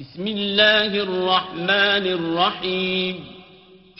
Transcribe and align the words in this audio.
بسم 0.00 0.24
اللہ 0.24 0.94
الرحمن 0.98 2.06
الرحیم 2.10 3.16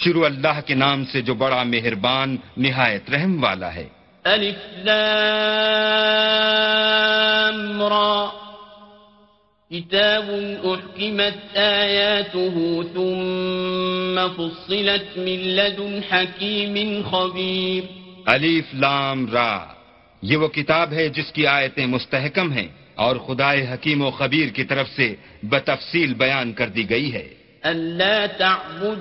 شروع 0.00 0.24
اللہ 0.24 0.60
کے 0.66 0.74
نام 0.74 1.04
سے 1.04 1.20
جو 1.22 1.34
بڑا 1.34 1.62
مہربان 1.64 2.36
نہایت 2.56 3.10
رحم 3.10 3.34
والا 3.44 3.70
ہے 3.74 3.84
الف 4.24 4.62
لام 4.84 5.02
را 7.84 8.14
کتاب 9.70 10.26
احکمت 10.64 11.56
آیاته 11.58 12.56
ثم 12.94 14.16
فصلت 14.36 15.16
من 15.20 15.40
لدن 15.54 15.94
حکیم 16.10 16.74
خبیر 17.10 17.82
الف 18.30 18.68
لام 18.80 19.18
را 19.32 19.54
یہ 20.22 20.36
وہ 20.36 20.48
کتاب 20.50 20.88
ہے 20.92 21.04
جس 21.10 21.28
کی 21.32 21.42
آیتیں 21.50 21.86
مستحکم 21.88 22.48
ہیں 22.52 22.70
اور 23.02 23.16
خدائے 23.16 23.62
حکیم 23.66 24.02
و 24.02 24.10
خبیر 24.10 24.48
کی 24.48 24.64
طرف 24.64 24.88
سے 24.96 25.14
بتفصیل 25.42 26.14
بیان 26.14 26.52
کر 26.52 26.68
دی 26.68 26.84
گئی 26.90 27.12
ہے 27.12 27.26
اللہ 27.62 28.26
تعدوم 28.38 29.01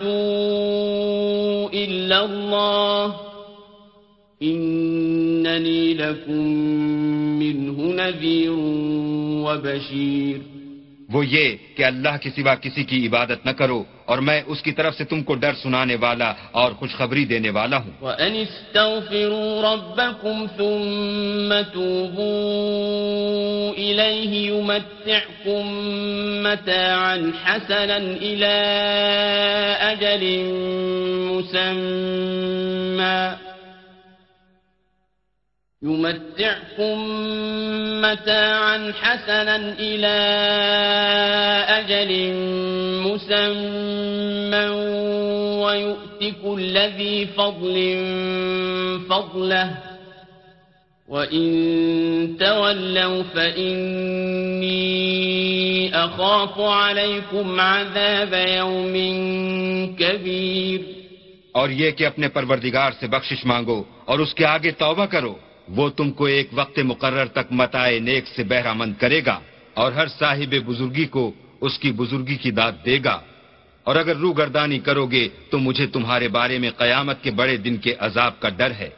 وہ 11.11 11.25
یہ 11.25 11.55
کہ 11.77 11.83
اللہ 11.83 12.17
کے 12.21 12.29
سوا 12.29 12.55
کسی 12.55 12.83
کی 12.83 13.07
عبادت 13.07 13.45
نہ 13.45 13.51
کرو 13.51 13.83
اور 14.05 14.17
میں 14.17 14.41
اس 14.47 14.61
کی 14.61 14.71
طرف 14.71 14.95
سے 14.97 15.03
تم 15.03 15.23
کو 15.23 15.35
ڈر 15.35 15.53
سنانے 15.63 15.95
والا 15.95 16.33
اور 16.51 16.71
خوشخبری 16.71 17.25
دینے 17.25 17.49
والا 17.49 17.77
ہوں 17.77 17.91
يمتعكم 35.83 36.97
متاعا 38.01 38.93
حسنا 39.01 39.55
إلى 39.79 40.17
أجل 41.69 42.11
مسمى 43.01 44.65
ويؤتك 45.65 46.41
الذي 46.57 47.27
فضل 47.27 47.75
فضله 49.09 49.77
وإن 51.07 51.47
تولوا 52.39 53.23
فإني 53.23 54.75
أخاف 55.95 56.59
عليكم 56.59 57.59
عذاب 57.59 58.33
يوم 58.33 58.95
كبير 59.95 60.79
اور 61.51 61.69
یہ 61.69 61.91
کہ 61.91 62.05
اپنے 62.05 62.27
پروردگار 62.29 62.91
سے 62.99 63.07
بخشش 63.07 63.45
مانگو 63.45 63.83
اور 64.05 64.19
اس 64.19 64.33
کے 64.33 64.45
آگے 64.45 64.71
توبہ 64.79 65.05
کرو 65.05 65.33
وہ 65.75 65.89
تم 65.89 66.11
کو 66.11 66.25
ایک 66.27 66.47
وقت 66.53 66.79
مقرر 66.83 67.27
تک 67.27 67.51
متائے 67.51 67.99
نیک 67.99 68.27
سے 68.27 68.43
بہرہ 68.43 68.73
مند 68.73 68.93
کرے 68.99 69.21
گا 69.25 69.39
اور 69.73 69.91
ہر 69.91 70.07
صاحب 70.19 70.55
بزرگی 70.65 71.05
کو 71.05 71.31
اس 71.61 71.77
کی 71.79 71.91
بزرگی 71.91 72.35
کی 72.35 72.51
داد 72.51 72.85
دے 72.85 72.97
گا 73.03 73.19
اور 73.85 73.95
اگر 73.95 74.15
رو 74.15 74.31
گردانی 74.33 74.79
کرو 74.79 75.05
گے 75.05 75.27
تو 75.49 75.57
مجھے 75.57 75.87
تمہارے 75.87 76.27
بارے 76.27 76.57
میں 76.57 76.71
قیامت 76.77 77.23
کے 77.23 77.31
بڑے 77.31 77.57
دن 77.57 77.77
کے 77.77 77.93
عذاب 77.99 78.39
کا 78.39 78.49
ڈر 78.49 78.71
ہے 78.71 78.89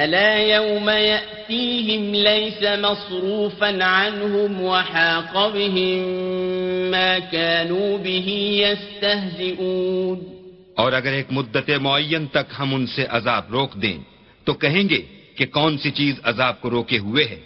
ألا 0.00 0.37
يوم 0.37 0.89
يأتيهم 0.89 2.15
ليس 2.15 2.63
مصروفا 2.63 3.83
عنهم 3.83 4.61
وحاق 4.61 5.47
بهم 5.47 6.01
ما 6.91 7.19
كانوا 7.19 7.97
به 7.97 8.29
يستهزئون 8.61 10.17
اور 10.77 10.93
اگر 10.93 11.11
ایک 11.11 11.31
مدت 11.31 11.69
معین 11.81 12.25
تک 12.27 12.47
ہم 12.59 12.73
ان 12.75 12.85
سے 12.87 13.05
عذاب 13.09 13.51
روک 13.51 13.75
دیں 13.81 13.97
تو 14.47 14.53
کہیں 14.55 14.89
گے 14.89 15.01
کہ 15.37 15.45
کون 15.47 15.77
سی 15.77 15.91
چیز 15.91 16.19
عذاب 16.23 16.61
کو 16.61 16.69
روکے 16.69 16.97
ہوئے 16.97 17.23
ہے 17.25 17.39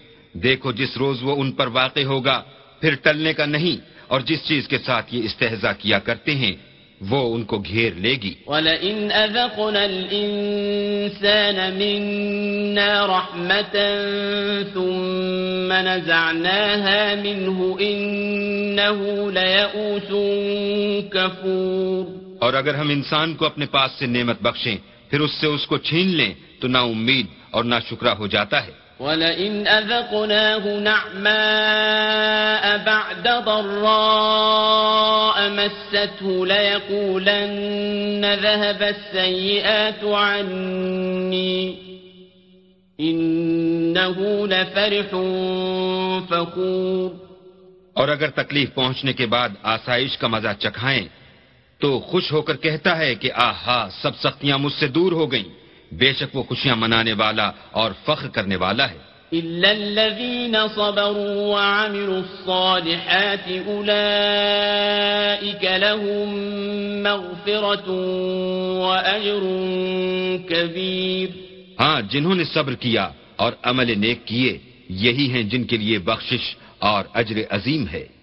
دیکھو 0.36 0.72
جس 0.72 0.98
روز 0.98 1.24
وہ 1.24 1.36
ان 1.36 1.52
پر 1.52 1.68
واقع 1.72 2.04
ہوگا 2.06 2.42
پھر 2.82 2.96
ٹلنے 3.04 3.34
کا 3.34 3.46
نہیں 3.48 3.78
اور 4.08 4.22
جس 4.22 4.48
چیز 4.48 4.68
کے 4.68 4.78
ساتھ 4.86 5.14
یہ 5.16 5.24
استحضا 5.24 5.72
کیا 5.74 6.00
کرتے 6.00 6.36
ہیں 6.36 6.56
وہ 7.02 7.36
ان 7.36 7.44
کو 7.44 7.58
گھیر 7.58 7.94
لے 7.96 8.14
گی 8.22 8.34
وَلَئِنْ 8.48 9.12
أَذَقْنَا 9.12 9.84
الْإِنسَانَ 9.84 11.58
مِنَّا 11.74 13.06
رَحْمَةً 13.08 13.76
ثُمَّ 14.74 15.70
نَزَعْنَاهَا 15.72 17.16
مِنْهُ 17.16 17.78
إِنَّهُ 17.82 19.00
كَفُورٌ 21.10 22.06
اور 22.40 22.54
اگر 22.54 22.76
ہم 22.76 22.90
انسان 22.90 23.34
کو 23.36 23.46
اپنے 23.46 23.66
پاس 23.66 23.92
سے 24.00 24.06
نعمت 24.08 24.42
بخشیں 24.42 24.78
پھر 25.10 25.20
اس 25.20 25.32
سے 25.32 25.48
اس 25.48 25.68
کو 25.68 25.78
چھین 25.78 26.08
لیں 26.08 26.34
تو 26.60 26.68
نہ 26.68 26.78
امید 26.78 27.26
اور 27.52 27.64
نہ 27.64 27.76
شکرہ 27.90 28.10
ہو 28.10 28.28
جاتا 28.28 28.66
ہے 28.66 28.72
وَلَئِنْ 29.00 29.68
أَذَقْنَاهُ 29.68 30.80
نَعْمَاءَ 30.80 32.78
بَعْدَ 32.78 33.46
ضَرَّاءَ 33.46 35.50
مَسَّتْهُ 35.50 36.46
لَيَقُولَنَّ 36.46 38.36
ذَهَبَ 38.36 38.84
السَّيِّئَاتُ 38.84 40.04
عَنِّي 40.04 41.78
إِنَّهُ 43.00 44.48
لَفَرِحٌ 44.48 45.10
فَخُورٌ 46.30 47.12
اور 47.94 48.08
اگر 48.08 48.30
تکلیف 48.30 48.76
پہنچنے 48.76 49.14
کے 49.14 49.26
بعد 49.26 49.50
آسائش 49.64 50.18
کا 50.18 50.28
مزہ 50.28 50.54
چکھائیں 50.60 51.08
تو 51.82 52.00
خوش 52.00 52.32
ہو 52.32 52.42
کر 52.42 52.58
کہتا 52.58 52.98
ہے 52.98 53.16
کہ 53.16 53.32
آہا 53.36 53.90
سب 54.02 54.16
سختیاں 54.16 54.58
مجھ 54.58 54.74
سے 54.74 54.88
دور 54.88 55.12
ہو 55.12 55.32
گئیں 55.32 55.59
بے 55.92 56.14
شک 56.14 56.36
وہ 56.36 56.44
خوشیاں 56.44 56.76
منانے 56.76 57.14
والا 57.14 57.52
اور 57.72 57.92
فخر 58.06 58.28
کرنے 58.28 58.56
والا 58.56 58.90
ہے 58.90 58.98
ہاں 71.80 72.02
جنہوں 72.02 72.36
نے 72.36 72.44
صبر 72.44 72.74
کیا 72.76 73.10
اور 73.36 73.52
عمل 73.64 74.00
نیک 74.00 74.26
کیے 74.26 74.58
یہی 74.90 75.30
ہیں 75.32 75.44
جن 75.44 75.64
کے 75.64 75.78
لیے 75.78 76.00
بخشش 76.00 76.56
اور 76.80 77.06
اجر 77.14 77.38
عظیم 77.50 77.88
ہے 77.88 78.06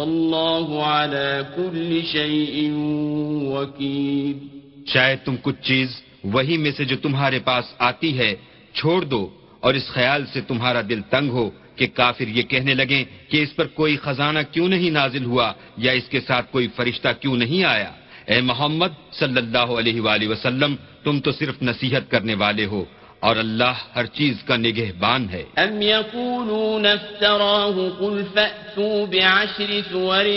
كل 1.56 2.02
شيء 2.04 2.70
کل 3.46 4.34
شاید 4.86 5.18
تم 5.24 5.36
کچھ 5.42 5.60
چیز 5.62 5.88
وہی 6.26 6.56
میں 6.56 6.70
سے 6.72 6.84
جو 6.84 6.96
تمہارے 6.98 7.38
پاس 7.44 7.64
آتی 7.80 8.18
ہے 8.18 8.34
چھوڑ 8.74 9.00
دو 9.04 9.28
اور 9.60 9.74
اس 9.74 9.86
خیال 9.88 10.24
سے 10.32 10.40
تمہارا 10.42 10.80
دل 10.88 11.00
تنگ 11.10 11.30
ہو 11.30 11.48
کہ 11.76 11.86
کافر 11.94 12.28
یہ 12.28 12.42
کہنے 12.44 12.74
لگے 12.74 13.02
کہ 13.30 13.42
اس 13.42 13.54
پر 13.56 13.66
کوئی 13.74 13.96
خزانہ 13.96 14.38
کیوں 14.52 14.68
نہیں 14.68 14.90
نازل 14.92 15.24
ہوا 15.24 15.52
یا 15.78 15.92
اس 15.92 16.08
کے 16.08 16.20
ساتھ 16.20 16.50
کوئی 16.52 16.68
فرشتہ 16.76 17.08
کیوں 17.20 17.36
نہیں 17.36 17.64
آیا 17.64 17.90
اے 18.26 18.40
محمد 18.42 18.92
صلی 19.12 19.38
اللہ 19.38 19.70
علیہ 19.78 20.00
وآلہ 20.00 20.28
وسلم 20.28 20.74
تم 21.04 21.20
تو 21.20 21.32
صرف 21.32 21.62
نصیحت 21.62 22.10
کرنے 22.10 22.34
والے 22.34 22.64
ہو 22.64 22.84
اور 23.22 23.36
اللہ 23.36 23.80
ہر 23.96 24.06
چیز 24.14 24.42
کا 24.46 24.56
نگہبان 24.56 25.26
ہے 25.30 25.42
ام 25.58 25.80
یقولون 25.82 26.86
افتراہ 26.86 27.76
قل 27.98 28.22
فأتو 28.34 29.06
بعشر 29.06 29.72
سور 29.90 30.28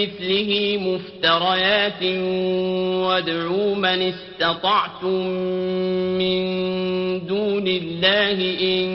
مثله 0.00 0.60
مفتریات 0.78 2.02
وادعو 3.00 3.74
من 3.76 4.02
استطعتم 4.02 5.26
من 6.18 7.18
دون 7.28 7.66
اللہ 7.68 8.44
ان 8.60 8.94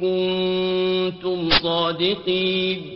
کنتم 0.00 1.48
صادقین 1.62 2.82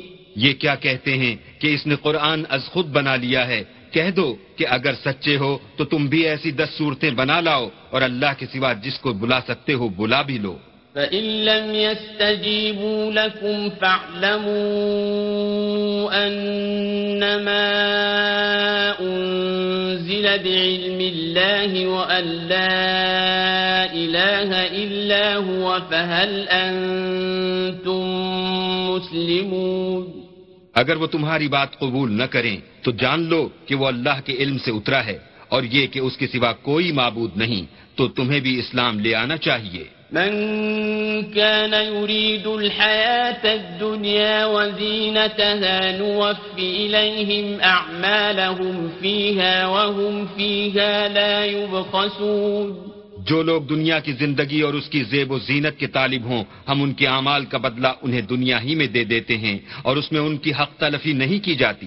یہ 0.36 0.52
کیا 0.60 0.74
کہتے 0.82 1.16
ہیں 1.18 1.34
کہ 1.60 1.74
اس 1.74 1.86
نے 1.86 1.96
قرآن 2.02 2.42
از 2.48 2.68
خود 2.72 2.86
بنا 2.90 3.16
لیا 3.18 3.46
ہے 3.46 3.62
کہہ 3.92 4.10
دو 4.16 4.26
کہ 4.56 4.64
اگر 4.76 4.94
سچے 5.04 5.36
ہو 5.36 5.52
تو 5.76 5.84
تم 5.84 6.06
بھی 6.06 6.20
ایسی 6.28 6.50
دس 6.50 6.70
صورتیں 6.78 7.10
بنا 7.10 7.38
لاؤ 7.40 7.64
اور 7.90 8.00
اللہ 8.02 8.32
کے 8.38 8.46
سوا 8.52 8.70
جس 8.84 8.96
کو 8.98 9.08
بلا 9.22 9.40
سکتے 9.48 9.72
ہو 9.72 9.86
بلا 9.96 10.20
بھی 10.22 10.38
لو 10.38 10.56
فَإِن 10.94 11.24
يَسْتَجِيبُوا 11.74 13.12
لَكُمْ 13.12 13.68
فَاعْلَمُوا 13.80 14.66
أَنَّمَا 16.26 17.68
أُنزِلَ 19.00 20.26
بِعِلْمِ 20.38 21.00
اللَّهِ 21.14 21.72
إِلَّا 24.74 25.36
هُوَ 25.36 25.80
فَهَلْ 25.80 26.48
لوگ 29.92 30.21
اگر 30.74 30.96
وہ 30.96 31.06
تمہاری 31.06 31.48
بات 31.48 31.78
قبول 31.78 32.12
نہ 32.12 32.26
کریں 32.30 32.56
تو 32.82 32.90
جان 32.92 33.28
لو 33.28 33.48
کہ 33.66 33.74
وہ 33.74 33.86
اللہ 33.86 34.20
کے 34.24 34.36
علم 34.38 34.58
سے 34.58 34.70
اترا 34.70 35.04
ہے 35.06 35.18
اور 35.48 35.62
یہ 35.64 35.86
کہ 35.86 35.98
اس 35.98 36.16
کے 36.16 36.26
سوا 36.26 36.52
کوئی 36.62 36.92
معبود 36.92 37.36
نہیں 37.36 37.64
تو 37.96 38.08
تمہیں 38.10 38.40
بھی 38.40 38.58
اسلام 38.58 39.00
لے 39.00 39.14
آنا 39.14 39.36
چاہیے 39.38 39.84
من 40.12 40.32
كان 41.24 41.72
يريد 41.72 42.46
الحياة 42.46 43.54
الدنيا 43.54 44.46
وزينتها 44.46 45.98
نوف 45.98 46.58
إليهم 46.58 47.60
أعمالهم 47.60 48.90
فيها 49.00 49.66
وهم 49.66 50.28
فيها 50.28 51.08
لا 51.08 51.44
يبخسون 51.44 52.91
جو 53.28 53.42
لوگ 53.42 53.62
دنیا 53.62 53.98
کی 53.98 54.12
زندگی 54.12 54.60
اور 54.60 54.74
اس 54.74 54.88
کی 54.88 55.02
زیب 55.02 55.30
و 55.30 55.38
زینت 55.38 55.78
کے 55.78 55.86
طالب 55.86 56.24
ہوں 56.24 56.42
ہم 56.68 56.82
ان 56.82 56.92
کے 56.92 57.06
اعمال 57.06 57.44
کا 57.44 57.58
بدلہ 57.58 57.88
انہیں 58.02 58.20
دنیا 58.20 58.60
ہی 58.62 58.74
میں 58.74 58.86
دے 58.86 59.04
دیتے 59.04 59.36
ہیں 59.36 59.58
اور 59.82 59.96
اس 59.96 60.10
میں 60.12 60.20
ان 60.20 60.36
کی 60.36 60.52
حق 60.52 60.72
تلفی 60.78 61.12
نہیں 61.12 61.38
کی 61.38 61.54
جاتی 61.54 61.86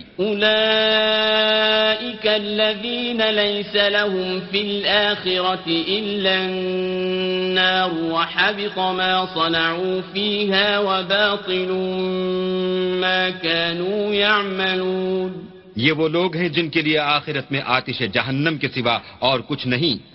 یہ 15.77 15.92
وہ 15.92 16.08
لوگ 16.08 16.36
ہیں 16.36 16.50
جن 16.50 16.70
کے 16.70 16.82
لیے 16.82 17.00
آخرت 17.00 17.51
میں 17.51 17.62
آتش 17.68 18.01
جہنم 18.13 18.58
کے 18.58 18.68
سوا 18.68 18.98
اور 19.20 19.39
کچھ 19.39 19.68
نہیں 19.68 19.98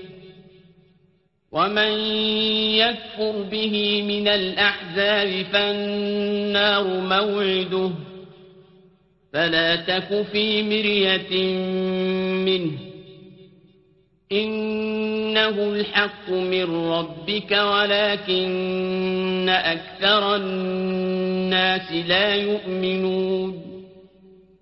ومن 1.51 1.91
يكفر 2.79 3.41
به 3.51 4.01
من 4.01 4.27
الأحزاب 4.27 5.45
فالنار 5.53 6.83
موعده 6.99 7.91
فلا 9.33 9.75
تك 9.75 10.25
في 10.31 10.63
مرية 10.63 11.33
منه 12.45 12.71
إنه 14.31 15.49
الحق 15.49 16.29
من 16.29 16.91
ربك 16.91 17.51
ولكن 17.51 19.49
أكثر 19.49 20.35
الناس 20.35 21.91
لا 21.91 22.35
يؤمنون 22.35 23.61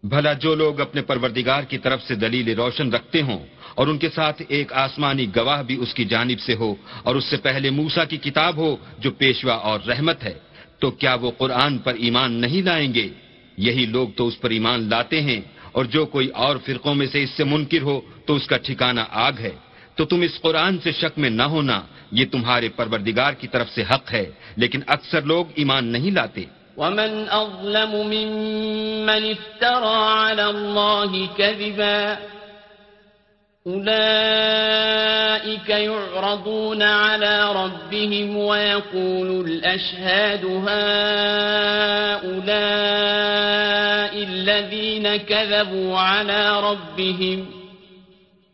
بھلا 0.03 0.33
جو 0.33 0.55
لوگ 0.55 0.81
اپنے 0.81 1.01
پروردگار 1.01 1.63
کی 1.63 1.77
طرف 1.77 2.03
سے 2.03 2.15
دلیل 2.15 2.49
روشن 2.57 2.93
رکھتے 2.93 3.21
ہوں 3.21 3.39
اور 3.75 3.87
ان 3.87 3.97
کے 3.97 4.09
ساتھ 4.09 4.41
ایک 4.47 4.73
آسمانی 4.75 5.25
گواہ 5.35 5.61
بھی 5.63 5.75
اس 5.81 5.93
کی 5.93 6.05
جانب 6.05 6.39
سے 6.39 6.55
ہو 6.55 6.73
اور 7.03 7.15
اس 7.15 7.25
سے 7.25 7.37
پہلے 7.37 7.69
موسا 7.71 8.03
کی 8.03 8.17
کتاب 8.19 8.57
ہو 8.57 8.75
جو 8.99 9.11
پیشوا 9.11 9.55
اور 9.63 9.79
رحمت 9.87 10.23
ہے 10.23 10.37
تو 10.79 10.91
کیا 10.91 11.15
وہ 11.21 11.31
قرآن 11.37 11.77
پر 11.77 11.93
ایمان 11.97 12.31
نہیں 12.41 12.61
لائیں 12.61 12.93
گے 12.93 13.07
یہی 13.57 13.85
لوگ 13.85 14.07
تو 14.17 14.27
اس 14.27 14.39
پر 14.41 14.49
ایمان 14.49 14.89
لاتے 14.89 15.21
ہیں 15.21 15.41
اور 15.71 15.85
جو 15.85 16.05
کوئی 16.05 16.27
اور 16.35 16.55
فرقوں 16.65 16.93
میں 16.95 17.07
سے 17.07 17.23
اس 17.23 17.29
سے 17.29 17.43
منکر 17.43 17.81
ہو 17.81 17.99
تو 18.25 18.35
اس 18.35 18.47
کا 18.47 18.57
ٹھکانہ 18.57 19.01
آگ 19.19 19.39
ہے 19.39 19.55
تو 19.95 20.05
تم 20.05 20.21
اس 20.21 20.39
قرآن 20.41 20.77
سے 20.79 20.91
شک 20.91 21.17
میں 21.17 21.29
نہ 21.31 21.43
ہونا 21.45 21.81
یہ 22.11 22.25
تمہارے 22.31 22.69
پروردگار 22.69 23.33
کی 23.33 23.47
طرف 23.47 23.69
سے 23.69 23.83
حق 23.91 24.13
ہے 24.13 24.25
لیکن 24.55 24.81
اکثر 24.87 25.21
لوگ 25.23 25.45
ایمان 25.55 25.85
نہیں 25.87 26.11
لاتے 26.11 26.43
ومن 26.77 27.11
ممن 27.85 29.35
أولئك 33.65 33.79
يعرضون 35.69 36.81
على 36.81 37.25
على 37.25 37.25
على 37.25 37.51
ربهم 37.53 37.65
ربهم 37.65 38.37
ويقول 38.37 39.45
الأشهاد 39.45 40.45
هؤلاء 40.45 40.93
الذين 44.23 45.15
كذبوا 45.17 45.97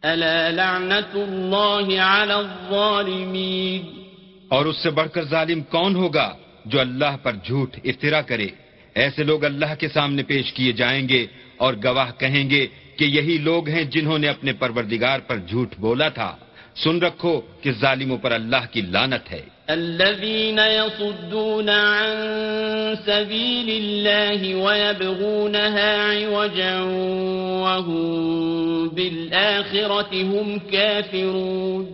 ألا 0.03 0.51
لعنة 0.51 1.13
الله 1.15 2.01
الظالمين 2.33 3.83
اور 4.49 4.65
اس 4.65 4.77
سے 4.83 4.89
بڑھ 4.91 5.09
کر 5.09 5.23
ظالم 5.25 5.61
کون 5.71 5.95
ہوگا 5.95 6.29
جو 6.65 6.79
اللہ 6.79 7.15
پر 7.23 7.33
جھوٹ 7.45 7.77
افترا 7.83 8.21
کرے 8.21 8.47
ایسے 8.95 9.23
لوگ 9.23 9.43
اللہ 9.43 9.73
کے 9.79 9.87
سامنے 9.89 10.23
پیش 10.23 10.53
کیے 10.53 10.71
جائیں 10.73 11.07
گے 11.09 11.25
اور 11.57 11.73
گواہ 11.83 12.11
کہیں 12.19 12.49
گے 12.49 12.67
کہ 12.97 13.05
یہی 13.07 13.37
لوگ 13.39 13.69
ہیں 13.69 13.83
جنہوں 13.89 14.17
نے 14.17 14.27
اپنے 14.29 14.53
پروردگار 14.55 15.19
پر 15.27 15.37
جھوٹ 15.39 15.75
بولا 15.79 16.09
تھا 16.11 16.31
سن 16.75 16.99
رکھو 16.99 17.39
کہ 17.61 17.71
ظالموں 17.81 18.17
پر 18.17 18.31
اللہ 18.33 18.71
کی 18.71 18.81
لانت 18.83 19.31
ہے 19.31 19.43
الذين 19.69 20.59
يصدون 20.59 21.69
عن 21.69 22.15
سبيل 22.97 23.69
الله 23.71 24.41
عوجا 26.25 26.81
وهم 27.61 28.95
هم 30.23 30.59
كافرون 30.71 31.85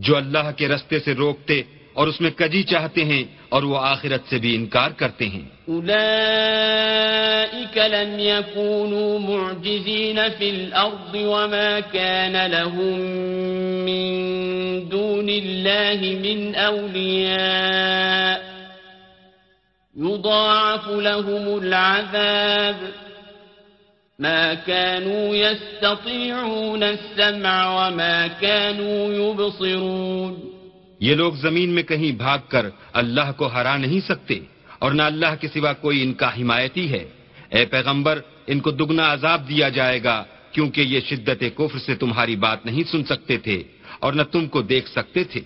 جو 0.00 0.16
اللہ 0.16 0.50
کے 0.56 0.68
رستے 0.68 0.98
سے 1.00 1.14
روکتے 1.14 1.62
اور 1.92 2.06
اس 2.06 2.20
میں 2.20 2.30
کجی 2.32 2.62
چاہتے 2.64 3.04
ہیں 3.04 3.22
اور 3.48 3.62
وہ 3.62 3.78
آخرت 3.78 4.30
سے 4.30 4.38
بھی 4.38 4.54
انکار 4.56 4.90
کرتے 4.96 5.26
ہیں 5.26 5.44
أولئك 5.72 7.76
لم 7.78 8.18
يكونوا 8.18 9.18
معجزين 9.18 10.30
في 10.30 10.50
الأرض 10.50 11.14
وما 11.14 11.80
كان 11.80 12.50
لهم 12.50 12.98
من 13.86 14.88
دون 14.88 15.28
الله 15.28 16.18
من 16.22 16.54
أولياء 16.54 18.52
يضاعف 19.96 20.88
لهم 20.88 21.58
العذاب 21.58 22.76
ما 24.18 24.54
كانوا 24.54 25.36
يستطيعون 25.36 26.82
السمع 26.82 27.86
وما 27.86 28.26
كانوا 28.26 29.14
يبصرون 29.14 30.38
لوگ 31.00 31.34
زمین 31.34 31.74
میں 31.74 31.82
کہیں 31.82 32.12
بھاگ 32.12 32.38
کر 32.48 32.68
اللہ 32.92 33.32
کو 33.36 33.46
ہرا 33.46 33.76
نہیں 33.76 34.00
سکتے 34.08 34.38
اور 34.82 34.92
نہ 34.92 35.02
اللہ 35.02 35.34
کے 35.40 35.48
سوا 35.48 35.72
کوئی 35.78 36.02
ان 36.02 36.12
کا 36.12 36.28
حمایتی 36.36 36.90
ہے 36.92 37.04
اے 37.50 37.64
پیغمبر 37.66 38.20
ان 38.46 38.60
کو 38.60 38.70
دگنا 38.72 39.12
عذاب 39.12 39.48
دیا 39.48 39.68
جائے 39.68 40.02
گا 40.04 40.22
کیونکہ 40.52 40.80
یہ 40.92 41.00
شدت 41.00 41.44
کفر 41.56 41.78
سے 41.78 41.94
تمہاری 41.94 42.36
بات 42.36 42.66
نہیں 42.66 42.84
سن 42.90 43.04
سکتے 43.04 43.36
تھے 43.38 43.62
اور 44.00 44.12
نہ 44.12 44.22
تم 44.32 44.46
کو 44.46 44.62
دیکھ 44.64 44.88
سکتے 44.88 45.24
تھے 45.24 45.40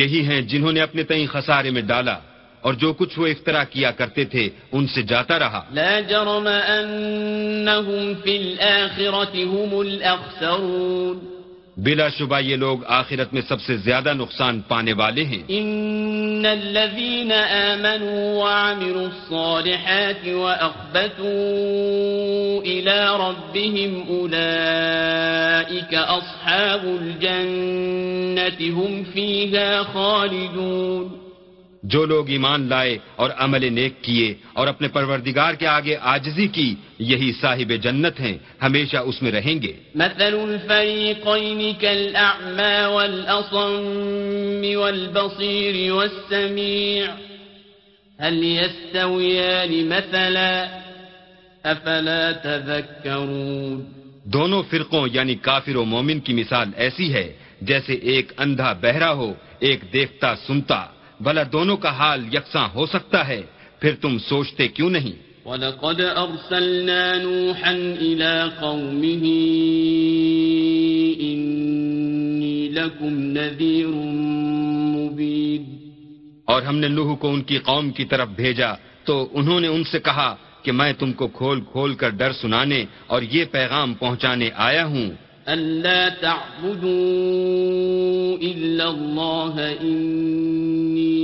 یہی 0.00 0.20
ہیں 0.26 0.40
جنہوں 0.42 0.72
نے 0.72 0.80
اپنے 0.80 1.02
تئیں 1.04 1.26
خسارے 1.26 1.70
میں 1.70 1.82
ڈالا 1.82 2.18
اور 2.64 2.74
جو 2.74 2.92
کچھ 2.92 3.18
وہ 3.18 3.26
اختراع 3.26 3.64
کیا 3.70 3.90
کرتے 3.92 4.24
تھے 4.24 4.48
ان 4.72 4.86
سے 4.86 5.02
جاتا 5.04 5.38
رہا 5.38 5.60
لا 5.72 5.94
جرم 6.08 6.46
انہم 6.48 8.12
فی 8.22 8.36
الاخرت 8.36 9.34
ہم 9.34 9.78
الاخسرون 9.78 11.18
بلا 11.78 12.08
شبہ 12.08 12.38
یہ 12.40 12.56
لوگ 12.56 12.84
آخرت 12.94 13.32
میں 13.34 13.42
سب 13.48 13.60
سے 13.60 13.76
زیادہ 13.76 14.12
نقصان 14.14 14.60
پانے 14.68 14.92
والے 14.92 15.24
ہیں 15.24 15.42
ان 15.48 16.46
الذین 16.46 17.32
آمنوا 17.32 18.20
وعملوا 18.34 19.06
الصالحات 19.06 20.28
واخبتوا 20.28 21.32
الى 22.62 22.98
ربهم 23.18 23.92
اولئیک 24.10 25.94
اصحاب 25.94 26.84
الجنة 26.84 28.60
هم 28.70 29.04
فیها 29.04 29.82
خالدون 29.84 31.23
جو 31.84 32.04
لوگ 32.06 32.28
ایمان 32.30 32.68
لائے 32.68 32.96
اور 33.16 33.30
عمل 33.38 33.72
نیک 33.72 34.02
کیے 34.02 34.32
اور 34.52 34.66
اپنے 34.66 34.88
پروردگار 34.88 35.54
کے 35.54 35.66
آگے 35.68 35.96
آجزی 36.12 36.46
کی 36.48 36.74
یہی 37.00 37.32
صاحب 37.40 37.72
جنت 37.82 38.20
ہیں 38.20 38.36
ہمیشہ 38.62 38.96
اس 39.04 39.20
میں 39.22 39.32
رہیں 39.32 39.56
گے 39.62 39.72
مثل 39.96 40.22
الفریقین 40.34 41.60
والاصم 42.88 44.64
والبصیر 44.72 45.76
والسمیع 45.92 47.06
هل 48.18 48.44
يستویان 48.44 49.88
مثلا 49.88 50.66
افلا 51.64 52.32
تذکرون 52.34 53.84
دونوں 54.26 54.62
فرقوں 54.62 55.06
یعنی 55.08 55.34
کافر 55.36 55.76
و 55.76 55.84
مومن 55.84 56.20
کی 56.20 56.32
مثال 56.32 56.70
ایسی 56.76 57.12
ہے 57.14 57.28
جیسے 57.62 57.92
ایک 58.04 58.32
اندھا 58.38 58.72
بہرا 58.80 59.12
ہو 59.12 59.32
ایک 59.60 59.80
دیکھتا 59.92 60.34
سنتا 60.36 60.84
بھلا 61.24 61.42
دونوں 61.52 61.76
کا 61.76 61.90
حال 61.98 62.20
یکساں 62.34 62.68
ہو 62.74 62.86
سکتا 62.86 63.26
ہے 63.28 63.42
پھر 63.80 63.94
تم 64.00 64.18
سوچتے 64.22 64.68
کیوں 64.70 64.90
نہیں 64.90 65.12
وَلَقَدْ 65.46 66.00
أَرْسَلْنَا 66.00 67.18
نُوحًا 67.18 67.74
إِلَىٰ 67.98 68.48
قَوْمِهِ 68.60 69.24
إِنِّي 71.20 72.70
لَكُمْ 72.70 73.12
نَذِيرٌ 73.32 73.88
مُبِينٌ 74.94 75.62
اور 76.48 76.62
ہم 76.62 76.76
نے 76.76 76.90
نوح 76.90 77.16
کو 77.16 77.32
ان 77.32 77.42
کی 77.42 77.58
قوم 77.64 77.90
کی 77.90 78.06
طرف 78.06 78.28
بھیجا 78.36 78.74
تو 79.04 79.28
انہوں 79.32 79.60
نے 79.60 79.68
ان 79.68 79.84
سے 79.84 80.00
کہا 80.00 80.36
کہ 80.62 80.72
میں 80.72 80.92
تم 80.98 81.12
کو 81.12 81.28
کھول 81.30 81.60
کھول 81.72 81.94
کر 82.00 82.10
ڈر 82.16 82.32
سنانے 82.40 82.84
اور 83.08 83.22
یہ 83.30 83.44
پیغام 83.52 83.94
پہنچانے 83.94 84.50
آیا 84.66 84.84
ہوں 84.86 85.10
أَلَّا 85.48 86.08
تَعْبُدُونَ 86.20 88.23
إلا 88.42 88.88
الله 88.90 89.72
إني 89.80 91.14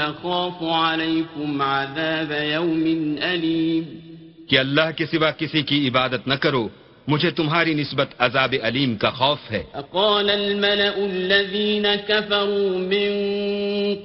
أخاف 0.00 0.62
عليكم 0.62 1.62
عذاب 1.62 2.30
يوم 2.30 3.16
أليم 3.22 3.84
کہ 4.48 4.58
اللہ 4.58 4.90
کے 4.96 5.06
سوا 5.10 5.30
کسی 5.38 5.62
کی 5.68 5.76
عبادت 5.88 6.26
نہ 6.28 6.34
کرو 6.42 6.68
مجھے 7.08 7.30
تمہاری 7.36 7.72
نسبت 7.74 8.14
عذاب 8.26 8.54
علیم 8.64 8.94
کا 8.96 9.10
خوف 9.10 9.50
ہے 9.50 9.62
اقال 9.74 10.30
الملأ 10.30 10.94
الذين 11.06 11.94
كفروا 11.94 12.78
من 12.78 13.10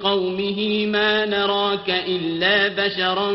قومه 0.02 0.86
ما 0.86 1.24
نراك 1.26 1.90
إلا 1.90 2.68
بشرا 2.68 3.30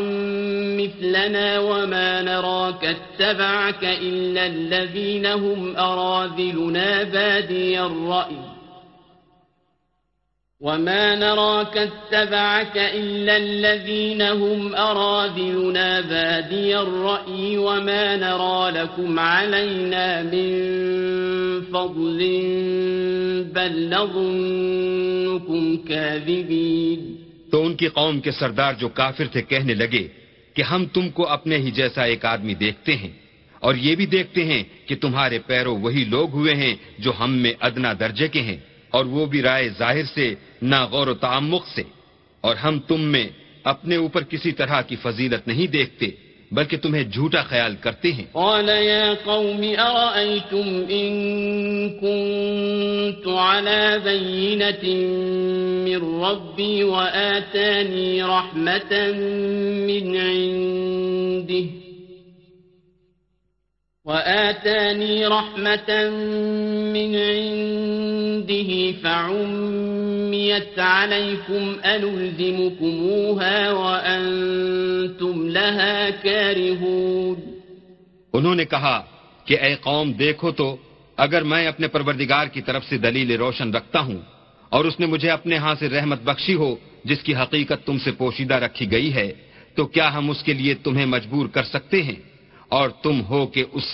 مثلنا 0.82 1.60
وما 1.60 2.22
نراك 2.22 2.86
اتبعك 2.86 3.84
إلا 3.84 4.46
الذين 4.48 5.26
هم 5.26 5.76
أراذلنا 5.78 7.04
بادي 7.04 7.82
الرأي 7.82 8.55
وما 10.66 11.16
نراك 11.16 11.78
اتبعك 11.78 12.78
إلا 12.78 13.38
الذين 13.38 14.22
هم 14.22 14.76
أراذلنا 14.76 16.02
بادي 16.02 16.80
الرأي 16.80 17.58
وما 17.58 18.16
نرى 18.16 18.72
لكم 18.72 19.20
علينا 19.20 20.24
من 20.24 20.50
فضل 21.64 22.20
بل 23.54 23.90
نظنكم 23.90 25.78
كاذبين 25.88 27.16
تو 27.52 27.66
ان 27.66 27.76
کی 27.76 27.88
قوم 27.90 28.20
کے 28.20 28.32
سردار 28.32 28.74
جو 28.74 28.90
کافر 28.90 29.26
تھے 29.34 29.42
کہنے 29.44 29.74
لگے 29.76 30.08
کہ 30.56 30.62
ہم 30.64 30.86
تم 30.94 31.10
کو 31.10 31.28
اپنے 31.30 31.58
ہی 31.58 31.72
جیسا 31.72 32.04
ایک 32.04 32.26
آدمی 32.26 32.54
دیکھتے 32.60 32.96
ہیں 32.96 33.14
اور 33.62 33.76
یہ 33.78 33.96
بھی 33.96 34.06
دیکھتے 34.06 34.44
ہیں 34.46 34.64
کہ 34.88 34.96
تمہارے 34.96 35.40
پیرو 35.48 35.76
وہی 35.78 36.04
لوگ 36.06 36.34
ہوئے 36.34 36.54
ہیں 36.56 36.76
جو 37.00 37.12
ہم 37.20 37.38
میں 37.38 37.54
ادنا 37.62 37.94
درجے 38.00 38.28
کے 38.28 38.42
ہیں 38.42 38.58
اور 38.96 39.06
وہ 39.06 39.26
بھی 39.26 39.42
رائے 39.42 39.70
ظاہر 39.78 40.06
سے 40.14 40.34
نہ 40.62 40.80
غور 40.92 41.08
و 41.08 41.14
تعمق 41.20 41.68
سے 41.68 41.84
اور 42.44 42.56
ہم 42.56 42.80
تم 42.88 43.02
میں 43.12 43.28
اپنے 43.64 43.96
اوپر 43.96 44.24
کسی 44.24 44.52
طرح 44.52 44.82
کی 44.82 44.96
فضیلت 44.96 45.48
نہیں 45.48 45.68
دیکھتے 45.68 46.10
بلکہ 46.52 46.78
تمہیں 46.78 47.04
جھوٹا 47.04 47.42
خیال 47.42 47.76
کرتے 47.82 48.12
ہیں 48.12 48.26
وآتاني 64.06 65.28
رحمة 65.28 66.10
من 66.94 67.16
عنده 67.18 68.92
فعميت 68.94 70.80
عليكم 70.80 71.78
وأنتم 73.72 75.48
لها 75.50 76.10
كارهون 76.12 77.38
انہوں 78.34 78.56
نے 78.56 78.66
کہا 78.66 78.98
کہ 79.48 79.60
اے 79.60 79.76
قوم 79.76 80.12
دیکھو 80.14 80.52
تو 80.52 80.78
اگر 81.18 81.44
میں 81.44 81.68
اپنے 81.68 81.88
پروردگار 81.88 82.48
کی 82.48 82.62
طرف 82.62 82.84
سے 82.86 82.98
دلیل 83.00 83.32
روشن 83.38 83.74
رکھتا 83.76 84.00
ہوں 84.00 84.20
اور 84.72 84.86
اس 84.86 85.00
نے 85.00 85.06
مجھے 85.06 85.30
اپنے 85.30 85.58
ہاں 85.58 85.76
سے 85.80 85.90
رحمت 85.90 86.22
بخشی 86.24 86.56
ہو 86.56 86.76
جس 87.06 87.20
کی 87.24 87.36
حقیقت 87.36 87.86
تم 87.86 87.98
سے 87.98 88.12
پوشیدہ 88.14 88.56
رکھی 88.64 88.92
گئی 88.92 89.14
ہے 89.14 89.32
تو 89.78 89.86
کیا 89.88 90.08
ہم 90.14 90.30
اس 90.30 90.44
کے 90.44 90.54
لیے 90.54 90.74
تمہیں 90.84 91.06
مجبور 91.08 91.46
کر 91.48 91.64
سکتے 91.66 92.02
ہیں 92.04 92.20
تم 93.04 93.22
ہو 93.30 93.46
کہ 93.48 93.64
اس 93.74 93.84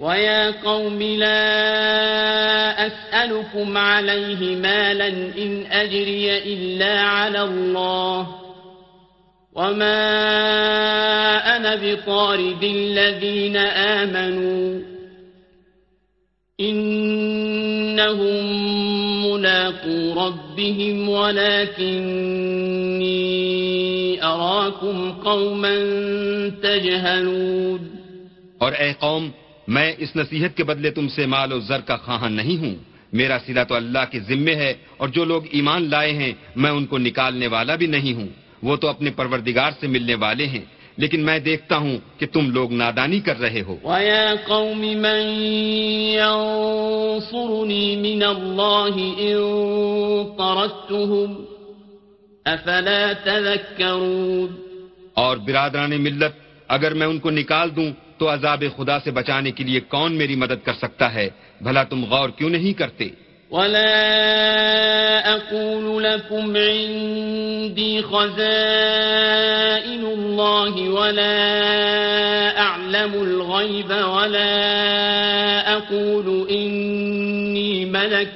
ويا 0.00 0.50
قوم 0.62 1.02
لا 1.02 2.86
أسألكم 2.86 3.78
عليه 3.78 4.56
مالا 4.56 5.08
إن 5.38 5.66
أجري 5.66 6.38
إلا 6.38 7.00
على 7.00 7.42
الله 7.42 8.26
وما 9.52 9.96
أنا 11.56 11.74
بطارد 11.74 12.62
الذين 12.64 13.56
آمنوا 13.56 14.97
ربهم 16.58 17.98
قوما 25.22 25.68
اور 28.60 28.72
اے 28.72 28.92
قوم 28.92 29.30
میں 29.68 29.92
اس 29.98 30.16
نصیحت 30.16 30.56
کے 30.56 30.64
بدلے 30.64 30.90
تم 30.90 31.08
سے 31.08 31.26
مال 31.26 31.52
و 31.52 31.60
زر 31.60 31.80
کا 31.80 31.96
خواہاں 31.96 32.30
نہیں 32.30 32.56
ہوں 32.56 32.74
میرا 33.12 33.38
سدھا 33.46 33.62
تو 33.62 33.74
اللہ 33.74 33.98
کے 34.10 34.20
ذمے 34.20 34.54
ہے 34.54 34.74
اور 34.96 35.08
جو 35.08 35.24
لوگ 35.24 35.42
ایمان 35.50 35.90
لائے 35.90 36.12
ہیں 36.12 36.32
میں 36.56 36.70
ان 36.70 36.86
کو 36.86 36.98
نکالنے 36.98 37.46
والا 37.46 37.76
بھی 37.76 37.88
نہیں 37.88 38.14
ہوں 38.14 38.28
وہ 38.62 38.76
تو 38.76 38.88
اپنے 38.88 39.12
پروردگار 39.12 39.70
سے 39.80 39.86
ملنے 39.86 40.16
والے 40.16 40.46
ہیں 40.46 40.77
لیکن 40.98 41.20
میں 41.20 41.38
دیکھتا 41.38 41.76
ہوں 41.76 41.96
کہ 42.18 42.26
تم 42.26 42.50
لوگ 42.50 42.72
نادانی 42.72 43.18
کر 43.20 43.36
رہے 43.40 43.62
ہو 43.66 43.74
وَيَا 43.84 44.34
قَوْمِ 44.46 44.82
مَنْ 44.96 45.20
يَنصُرُنِي 46.14 47.84
مِنَ 47.96 48.22
اللَّهِ 48.26 48.94
إِن 49.18 49.38
طَرَتُهُمْ 50.38 51.30
أَفَلَا 52.46 53.12
تَذَكَّرُونَ 53.12 54.50
اور 55.14 55.36
برادران 55.46 55.92
ملت 56.02 56.34
اگر 56.68 56.94
میں 56.94 57.06
ان 57.06 57.18
کو 57.18 57.30
نکال 57.32 57.68
دوں 57.76 57.88
تو 58.18 58.24
عذاب 58.28 58.60
خدا 58.76 58.96
سے 59.00 59.10
بچانے 59.12 59.50
کے 59.50 59.62
لیے 59.64 59.80
کون 59.88 60.10
میری 60.14 60.36
مدد 60.36 60.60
کر 60.64 60.74
سکتا 60.74 61.06
ہے 61.14 61.28
بھلا 61.60 61.82
تم 61.84 62.04
غور 62.04 62.28
کیوں 62.38 62.50
نہیں 62.50 62.74
کرتے 62.78 63.08
ولا 63.50 65.34
أقول 65.34 66.04
لكم 66.04 66.56
عندي 66.56 68.02
خزائن 68.02 68.38
الله 70.06 70.88
ولا 70.88 72.58
أعلم 72.58 73.14
الغيب 73.14 73.90
ولا 73.90 74.48
أقول 75.76 76.48
إني 76.50 77.84
ملك 77.84 78.32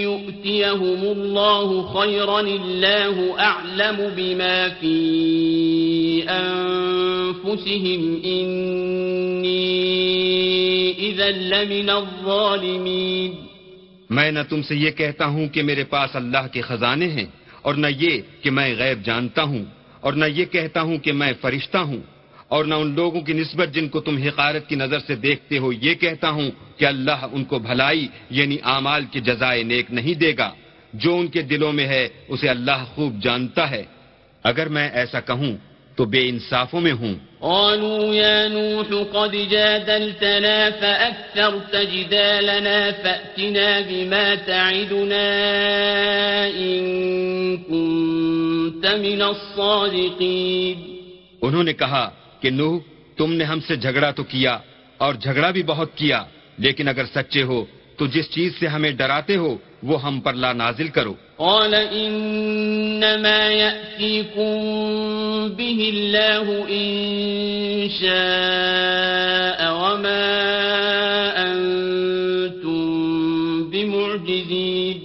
يؤتيهم 0.02 1.04
الله 1.04 1.94
خيرا 2.00 2.40
الله 2.40 3.40
أعلم 3.40 4.14
بما 4.18 4.70
في 4.70 4.96
أنفسهم 6.30 8.22
إني 8.26 9.66
إذا 11.00 11.32
لمن 11.32 11.90
الظالمين 11.90 13.46
میں 14.10 14.32
نہ 14.32 14.40
تم 14.50 14.62
سے 14.62 14.76
یہ 14.76 14.92
کہتا 14.92 15.26
ہوں 15.26 15.48
کہ 15.54 15.62
میرے 15.64 15.84
پاس 15.90 16.16
اللہ 16.16 16.48
کے 16.54 16.62
خزانے 16.62 17.08
ہیں 17.08 17.26
اور 17.66 17.76
نہ 17.76 17.88
یہ 17.90 18.22
کہ 18.42 18.50
میں 18.52 18.74
غیب 18.78 19.04
جانتا 19.04 19.44
ہوں 19.44 19.64
اور 20.00 20.14
نہ 20.14 20.26
یہ 20.30 20.46
کہتا 20.46 20.82
ہوں 20.82 20.98
کہ 20.98 21.12
میں 21.12 21.32
فرشتہ 21.42 21.78
ہوں 21.84 22.02
اور 22.48 22.66
نہ 22.66 22.74
ان 22.74 22.94
لوگوں 22.96 23.22
کی 23.22 23.34
نسبت 23.34 23.74
جن 23.74 23.88
کو 23.90 24.02
تم 24.02 24.18
حقارت 24.18 24.68
کی 24.70 24.76
نظر 24.76 25.00
سے 25.00 25.16
دیکھتے 25.18 25.58
ہو 25.58 25.72
یہ 25.74 25.94
کہتا 25.94 26.30
ہوں 26.30 26.50
کہ 26.78 26.86
اللہ 26.86 27.26
ان 27.32 27.44
کو 27.44 27.60
بھلائی 27.60 28.08
یعنی 28.30 28.58
اعمال 28.64 29.06
کے 29.12 29.20
جزائے 29.20 29.64
نیک 29.64 29.92
نہیں 29.92 30.14
دے 30.14 30.32
گا 30.38 30.50
جو 30.96 31.18
ان 31.18 31.28
کے 31.28 31.42
دلوں 31.44 31.74
میں 31.74 31.88
ہے 31.88 32.08
اسے 32.30 32.50
اللہ 32.50 32.84
خوب 32.96 33.22
جانتا 33.22 33.70
ہے 33.72 33.84
اگر 34.44 34.70
میں 34.70 34.88
ایسا 34.94 35.20
کہوں 35.22 35.52
تو 35.98 36.06
بے 36.06 36.28
انصافوں 36.30 36.82
میں 36.82 36.92
ہوں 36.92 37.16
قالوا 37.46 38.14
يا 38.14 38.48
نوح 38.48 38.88
قد 39.14 39.32
جادلتنا 39.32 40.72
فأكثرت 40.72 41.76
جدالنا 41.76 42.92
فأتنا 42.94 43.82
بما 43.82 44.36
تعدنا 44.36 45.28
إن 46.50 47.58
كنت 47.60 48.86
من 48.86 49.22
الصادقين 49.24 50.78
انہوں 51.42 51.64
نے 51.64 51.74
کہا 51.74 52.06
کہ 52.42 52.50
نوح 52.52 52.80
تم 53.18 53.34
نے 53.34 53.44
ہم 53.44 53.60
سے 53.60 53.76
جھگڑا 53.76 54.12
تو 54.12 54.24
کیا 54.26 54.58
اور 55.00 55.14
جھگڑا 55.16 55.50
بھی 55.52 55.64
بہت 55.64 55.96
کیا 55.96 56.24
لیکن 56.58 56.88
اگر 56.88 57.06
سچے 57.06 57.44
ہو 57.44 57.64
تو 57.98 58.08
جس 58.08 58.30
چیز 58.32 58.60
سے 58.60 58.68
ہمیں 58.68 58.92
ڈراتے 58.92 59.36
ہو 59.36 59.56
وہ 59.84 60.04
ہم 60.04 60.20
پر 60.20 60.34
لا 60.34 60.52
نازل 60.54 60.88
کرو 60.88 61.14
قال 61.40 61.74
إنما 61.76 63.50
يأتيكم 63.50 64.56
به 65.50 65.90
الله 65.94 66.46
إن 66.70 67.90
شاء 67.92 69.60
وما 69.74 70.26
أنتم 71.44 72.80
بمعجزين 73.70 75.06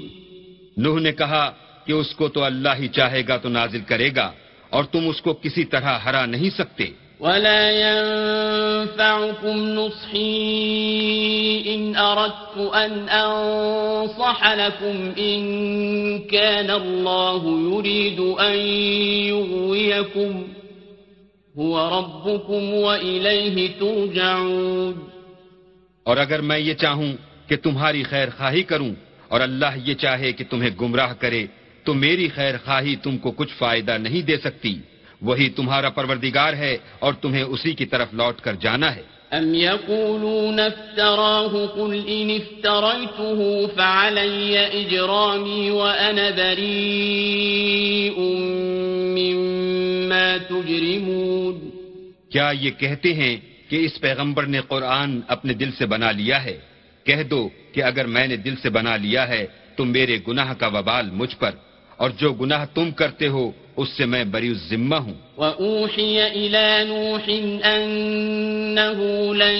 نوح 0.76 1.00
نے 1.00 1.12
کہا 1.12 1.44
کہ 1.86 1.92
اس 1.92 2.14
کو 2.14 2.28
تو 2.28 2.42
اللہ 2.42 2.74
ہی 2.78 2.88
چاہے 2.88 3.22
گا 3.28 3.36
تو 3.36 3.48
نازل 3.48 3.80
کرے 3.88 4.10
گا 4.16 4.30
اور 4.70 4.84
تم 4.84 5.08
اس 5.08 5.20
کو 5.20 5.32
کسی 5.34 5.64
طرح 5.64 5.98
ہرا 5.98 6.24
نہیں 6.26 6.50
سکتے 6.50 6.86
ولا 7.20 7.70
ينفعكم 7.70 9.56
نصحي 9.56 11.64
إن 11.66 11.80
إن 11.90 11.96
أردت 11.96 12.56
أن 12.56 12.92
أن 12.92 13.08
أنصح 13.08 14.52
لكم 14.52 15.12
كان 16.30 16.70
الله 16.70 17.42
يريد 17.72 18.20
يغويكم 19.28 20.48
هو 21.54 21.88
ربكم 21.88 22.74
وإليه 22.74 23.70
ترجعون 23.70 24.94
اور 26.06 26.16
اگر 26.16 26.40
میں 26.40 26.58
یہ 26.58 26.74
چاہوں 26.74 27.12
کہ 27.48 27.56
تمہاری 27.56 28.02
خیر 28.02 28.28
خواہی 28.38 28.62
کروں 28.62 28.94
اور 29.28 29.40
اللہ 29.40 29.66
یہ 29.84 29.94
چاہے 29.94 30.32
کہ 30.32 30.44
تمہیں 30.50 30.70
گمراہ 30.80 31.12
کرے 31.20 31.46
تو 31.86 31.94
میری 31.94 32.28
خیر 32.28 32.54
خواہی 32.64 32.96
تم 32.96 33.18
کو 33.18 33.30
کچھ 33.30 33.54
فائدہ 33.58 33.98
نہیں 33.98 34.22
دے 34.22 34.36
سکتی 34.36 34.78
وہی 35.22 35.48
تمہارا 35.50 35.88
پروردگار 35.90 36.52
ہے 36.54 36.76
اور 36.98 37.12
تمہیں 37.22 37.42
اسی 37.44 37.72
کی 37.74 37.86
طرف 37.86 38.14
لوٹ 38.14 38.40
کر 38.40 38.54
جانا 38.56 38.94
ہے 38.94 39.02
يقولون 39.32 40.60
افتراه 40.60 41.66
قل 41.68 41.92
افتريته 42.32 43.66
فعلي 43.68 44.70
بريء 46.32 48.18
مما 49.10 50.36
تجرمون 50.38 51.70
کیا 52.30 52.50
یہ 52.52 52.70
کہتے 52.70 53.12
ہیں 53.14 53.36
کہ 53.70 53.84
اس 53.84 54.00
پیغمبر 54.00 54.46
نے 54.46 54.60
قرآن 54.68 55.20
اپنے 55.28 55.54
دل 55.54 55.70
سے 55.78 55.86
بنا 55.86 56.10
لیا 56.12 56.42
ہے 56.44 56.56
کہہ 57.06 57.22
دو 57.22 57.48
کہ 57.72 57.82
اگر 57.82 58.06
میں 58.06 58.26
نے 58.26 58.36
دل 58.38 58.54
سے 58.62 58.70
بنا 58.70 58.96
لیا 58.96 59.28
ہے 59.28 59.46
تو 59.76 59.84
میرے 59.86 60.18
گناہ 60.28 60.52
کا 60.54 60.66
وبال 60.68 61.10
مجھ 61.12 61.36
پر 61.36 61.52
اور 62.00 62.10
جو 62.16 62.28
گناہ 62.32 62.64
تم 62.74 62.90
کرتے 62.90 63.26
ہو 63.28 63.50
اس 63.76 63.88
سے 63.88 64.04
میں 64.06 64.24
بری 64.26 64.52
ذمہ 64.68 64.96
ہوں 64.96 65.16
وَأُوحِيَ 65.38 66.18
إِلَى 66.32 66.84
نُوحٍ 66.84 67.26
أَنَّهُ 67.64 69.34
لَن 69.34 69.58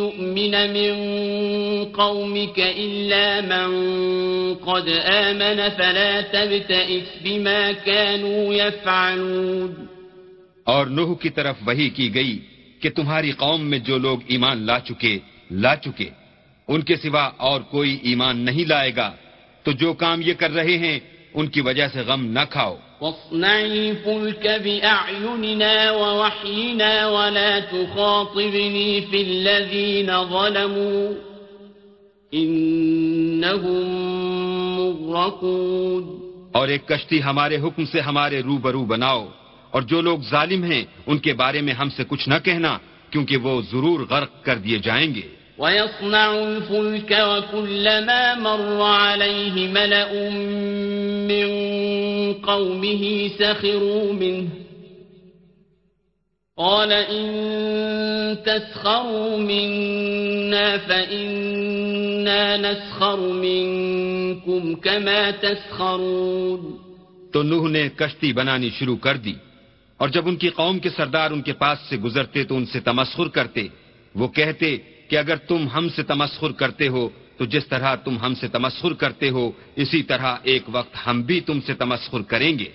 يُؤْمِنَ 0.00 0.54
مِن 0.68 0.92
قَوْمِكَ 1.92 2.58
إِلَّا 2.76 3.40
مَن 3.42 3.68
قَدْ 4.60 4.86
آمَنَ 5.06 5.68
فَلَا 5.70 6.20
تَبْتَئِسْ 6.28 7.06
بِمَا 7.24 7.72
كَانُوا 7.82 8.54
يَفْعَلُونَ 8.54 9.70
اور 10.66 10.86
نوح 10.94 11.14
کی 11.18 11.30
طرف 11.32 11.56
وحی 11.66 11.88
کی 11.90 12.08
گئی 12.14 12.38
کہ 12.80 12.90
تمہاری 12.92 13.30
قوم 13.38 13.70
میں 13.70 13.78
جو 13.84 13.98
لوگ 13.98 14.18
ایمان 14.28 14.66
لا 14.66 14.78
چکے 14.80 15.18
لا 15.58 15.76
چکے 15.78 16.10
ان 16.68 16.80
کے 16.82 16.96
سوا 16.96 17.24
اور 17.44 17.60
کوئی 17.70 17.98
ایمان 18.02 18.44
نہیں 18.44 18.64
لائے 18.64 18.96
گا 18.96 19.10
تو 19.64 19.72
جو 19.74 19.92
کام 19.98 20.20
یہ 20.22 20.34
کر 20.38 20.50
رہے 20.52 20.76
ہیں 20.78 20.98
ان 21.34 21.46
کی 21.46 21.60
وجہ 21.60 21.86
سے 21.88 22.00
غم 22.00 22.24
نہ 22.26 22.44
کھاؤ 22.50 22.76
اور 36.52 36.68
ایک 36.68 36.86
کشتی 36.88 37.22
ہمارے 37.22 37.56
حکم 37.56 37.84
سے 37.84 38.00
ہمارے 38.00 38.40
رو 38.42 38.56
برو 38.58 38.84
بناؤ 38.84 39.26
اور 39.70 39.82
جو 39.82 40.00
لوگ 40.00 40.18
ظالم 40.30 40.64
ہیں 40.64 40.84
ان 41.06 41.18
کے 41.18 41.32
بارے 41.34 41.60
میں 41.60 41.74
ہم 41.74 41.88
سے 41.90 42.04
کچھ 42.08 42.28
نہ 42.28 42.34
کہنا 42.44 42.78
کیونکہ 43.10 43.36
وہ 43.36 43.60
ضرور 43.62 44.00
غرق 44.10 44.42
کر 44.44 44.56
دیے 44.58 44.78
جائیں 44.78 45.14
گے 45.14 45.26
ويصنع 45.60 46.34
الفلك 46.34 47.10
وكلما 47.28 48.34
مر 48.34 48.82
عليه 48.82 49.68
ملأ 49.68 50.30
من 51.30 51.48
قومه 52.34 53.30
سخروا 53.38 54.12
منه 54.12 54.48
قال 56.58 56.92
إن 56.92 57.26
تسخروا 58.46 59.36
منا 59.38 60.78
فإنا 60.78 62.56
نسخر 62.56 63.20
منكم 63.32 64.74
كما 64.74 65.30
تسخرون 65.30 66.78
تو 67.32 67.42
نوح 67.42 67.68
نے 67.68 67.88
کشتی 67.96 68.32
بنانی 68.32 68.70
شروع 68.78 68.96
کر 68.96 69.16
دی 69.16 69.34
اور 70.00 70.08
جب 70.08 70.28
ان 70.28 70.36
کی 70.36 70.48
قوم 70.48 70.78
کے 70.78 70.90
سردار 70.90 71.30
ان 71.30 71.42
کے 71.42 71.52
پاس 71.52 71.78
سے 71.88 71.96
گزرتے 71.96 72.44
تو 72.44 72.56
ان 72.56 72.66
سے 72.66 72.80
تمسخر 72.80 73.28
کرتے 73.28 73.66
وہ 74.14 74.28
کہتے 74.28 74.76
کہ 75.10 75.16
اگر 75.16 75.36
تم 75.36 75.66
ہم 75.74 75.88
سے 75.88 76.02
تمسخر 76.02 76.52
کرتے 76.52 76.88
ہو 76.88 77.08
تو 77.38 77.44
جس 77.44 77.66
طرح 77.66 77.94
تم 77.94 78.18
ہم 78.18 78.34
سے 78.34 78.48
تمسخر 78.48 78.92
کرتے 78.92 79.28
ہو 79.30 79.50
اسی 79.76 80.02
طرح 80.02 80.36
ایک 80.42 80.64
وقت 80.68 80.96
ہم 81.06 81.22
بھی 81.22 81.40
تم 81.40 81.60
سے 81.60 81.74
تمسخر 81.74 82.22
کریں 82.22 82.52
گے 82.58 82.68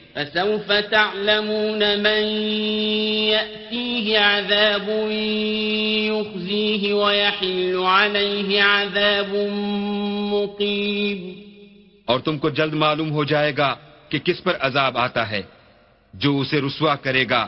اور 12.07 12.19
تم 12.19 12.37
کو 12.37 12.49
جلد 12.49 12.73
معلوم 12.73 13.11
ہو 13.11 13.23
جائے 13.23 13.57
گا 13.57 13.75
کہ 14.09 14.19
کس 14.19 14.43
پر 14.43 14.57
عذاب 14.59 14.97
آتا 14.97 15.29
ہے 15.29 15.41
جو 16.13 16.39
اسے 16.39 16.61
رسوا 16.61 16.95
کرے 16.95 17.25
گا 17.29 17.47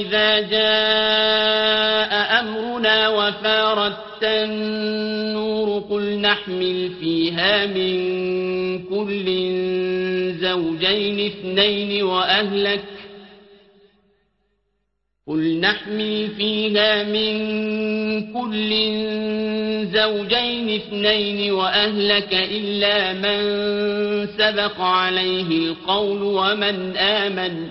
إذا 0.00 0.40
جاء 0.40 2.12
أمرنا 2.40 3.08
وفارت 3.08 4.22
النور 4.22 5.80
قل 5.90 6.18
نحمل 6.20 6.90
فيها 7.00 7.66
من 7.66 7.92
كل 8.84 9.26
زوجين 10.40 11.26
اثنين 11.26 12.02
وأهلك 12.02 12.95
قل 15.26 15.60
نحمي 15.60 16.28
فيها 16.28 17.02
من 17.04 17.32
كل 18.32 18.70
زوجين 19.92 20.68
اثنين 20.70 21.52
وأهلك 21.52 22.34
إلا 22.34 23.12
من 23.14 23.38
سبق 24.38 24.80
عليه 24.80 25.48
القول 25.58 26.22
ومن 26.22 26.96
آمن 26.96 27.68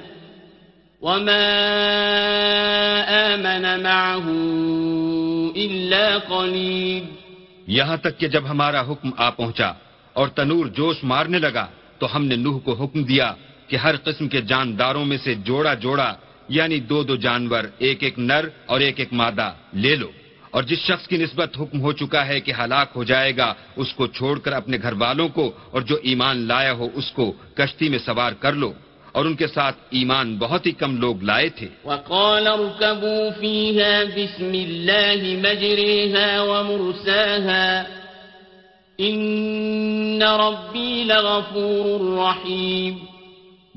وما 1.02 1.46
آمن 3.26 3.84
معه 3.84 4.28
إلا 5.56 6.18
قليل 6.20 7.04
یہاں 7.68 7.98
تک 7.98 8.20
کہ 8.20 8.28
جب 8.28 8.52
ہمارا 8.52 8.82
حکم 8.92 9.10
آ 9.18 9.30
پہنچا 9.30 9.72
اور 10.16 10.28
تنور 10.36 10.66
جوش 10.76 11.04
مارنے 11.04 11.40
لگا 11.40 11.66
تو 12.00 12.16
ہم 12.16 12.26
نے 12.26 12.36
نوح 12.36 12.60
کو 12.66 12.74
حکم 12.74 13.04
دیا 13.04 13.34
کہ 13.68 13.76
ہر 13.78 13.96
قسم 14.04 14.28
کے 14.28 14.42
جانداروں 14.42 15.06
میں 15.06 15.18
سے 15.18 15.36
جوڑا 15.46 15.74
جوڑا 15.82 16.14
یعنی 16.50 16.80
دو 16.80 17.04
دو 17.04 17.16
جانور 17.16 17.64
ایک 17.78 18.04
ایک 18.04 18.20
نر 18.20 18.48
اور 18.66 18.80
ایک 18.80 19.00
ایک 19.00 19.14
مادہ 19.14 19.52
لے 19.74 19.96
لو 19.96 20.10
اور 20.52 20.64
جس 20.64 20.80
شخص 20.80 21.08
کی 21.08 21.18
نسبت 21.18 21.58
حکم 21.60 21.82
ہو 21.82 21.92
چکا 21.92 22.26
ہے 22.28 22.40
کہ 22.40 22.52
ہلاک 22.60 22.90
ہو 22.96 23.04
جائے 23.04 23.36
گا 23.38 23.54
اس 23.76 23.94
کو 23.94 24.08
چھوڑ 24.08 24.38
کر 24.40 24.52
اپنے 24.54 24.78
گھر 24.82 24.94
والوں 24.94 25.30
کو 25.30 25.52
اور 25.72 25.82
جو 25.82 25.96
ایمان 26.04 26.38
لایا 26.48 26.74
ہو 26.74 26.88
اس 26.94 27.12
کو 27.12 27.32
کشتی 27.56 27.90
میں 27.90 28.00
سوار 28.00 28.32
کر 28.40 28.54
لو 28.54 28.72
اور 29.12 29.26
ان 29.26 29.36
کے 29.36 29.48
ساتھ 29.48 29.78
ایمان 29.90 30.36
بہت 30.38 30.66
ہی 30.66 30.72
کم 30.72 30.96
لوگ 30.98 31.24
لائے 31.24 31.50
تھے 31.50 31.68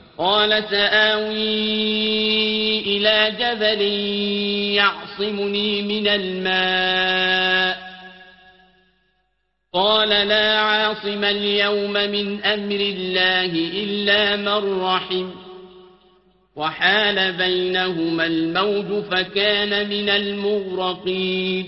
وحال 16.57 17.33
بينهما 17.33 18.25
الموج 18.25 19.03
فكان 19.05 19.71
من 19.85 20.09
المغرقين 20.11 21.65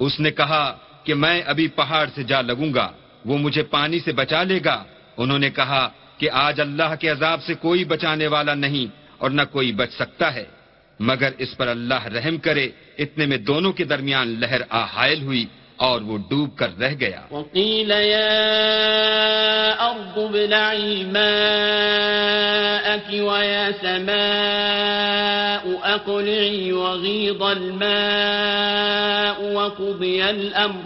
اس 0.00 0.20
نے 0.20 0.30
کہا 0.32 0.64
کہ 1.04 1.14
میں 1.14 1.40
ابھی 1.42 1.66
پہاڑ 1.70 2.06
سے 2.14 2.22
جا 2.22 2.40
لگوں 2.42 2.72
گا 2.74 2.88
وہ 3.24 3.38
مجھے 3.38 3.62
پانی 3.70 3.98
سے 4.00 4.12
بچا 4.12 4.42
لے 4.42 4.58
گا 4.64 4.76
انہوں 5.18 5.38
نے 5.38 5.50
کہا 5.50 5.82
کہ 6.18 6.30
آج 6.38 6.60
اللہ 6.60 6.94
کے 7.00 7.08
عذاب 7.08 7.42
سے 7.42 7.54
کوئی 7.56 7.84
بچانے 7.84 8.26
والا 8.26 8.54
نہیں 8.56 8.86
اور 9.18 9.30
نہ 9.30 9.42
کوئی 9.52 9.72
بچ 9.72 9.92
سکتا 9.92 10.34
ہے 10.34 10.44
مگر 11.00 11.30
اس 11.38 11.56
پر 11.56 11.66
اللہ 11.68 12.06
رحم 12.08 12.36
کرے 12.38 12.66
اتنے 12.98 13.26
میں 13.26 13.38
دونوں 13.40 13.72
کے 13.72 13.84
درمیان 13.84 14.28
لہر 14.40 14.62
آہائل 14.74 15.22
ہوئی 15.22 15.44
اور 15.86 16.00
وہ 16.08 16.16
ڈوب 16.30 16.48
کر 16.58 16.70
رہ 16.80 16.92
گیا 17.00 17.20
وقيل 17.30 17.90
يا 17.90 18.30
أرض 19.90 20.18
ابلعي 20.18 21.04
ماءك 21.04 23.08
ويا 23.12 23.72
سماء 23.82 25.64
أقلعي 25.94 26.72
وغيض 26.72 27.42
الماء 27.42 29.52
وقضي 29.54 30.30
الأمر 30.30 30.84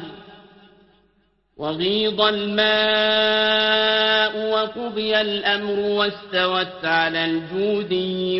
وغيض 1.59 2.21
الماء 2.21 2.65
وقضي 4.53 5.21
الأمر 5.21 5.79
واستوت 5.81 6.85
على 6.85 7.25
الجود 7.25 7.93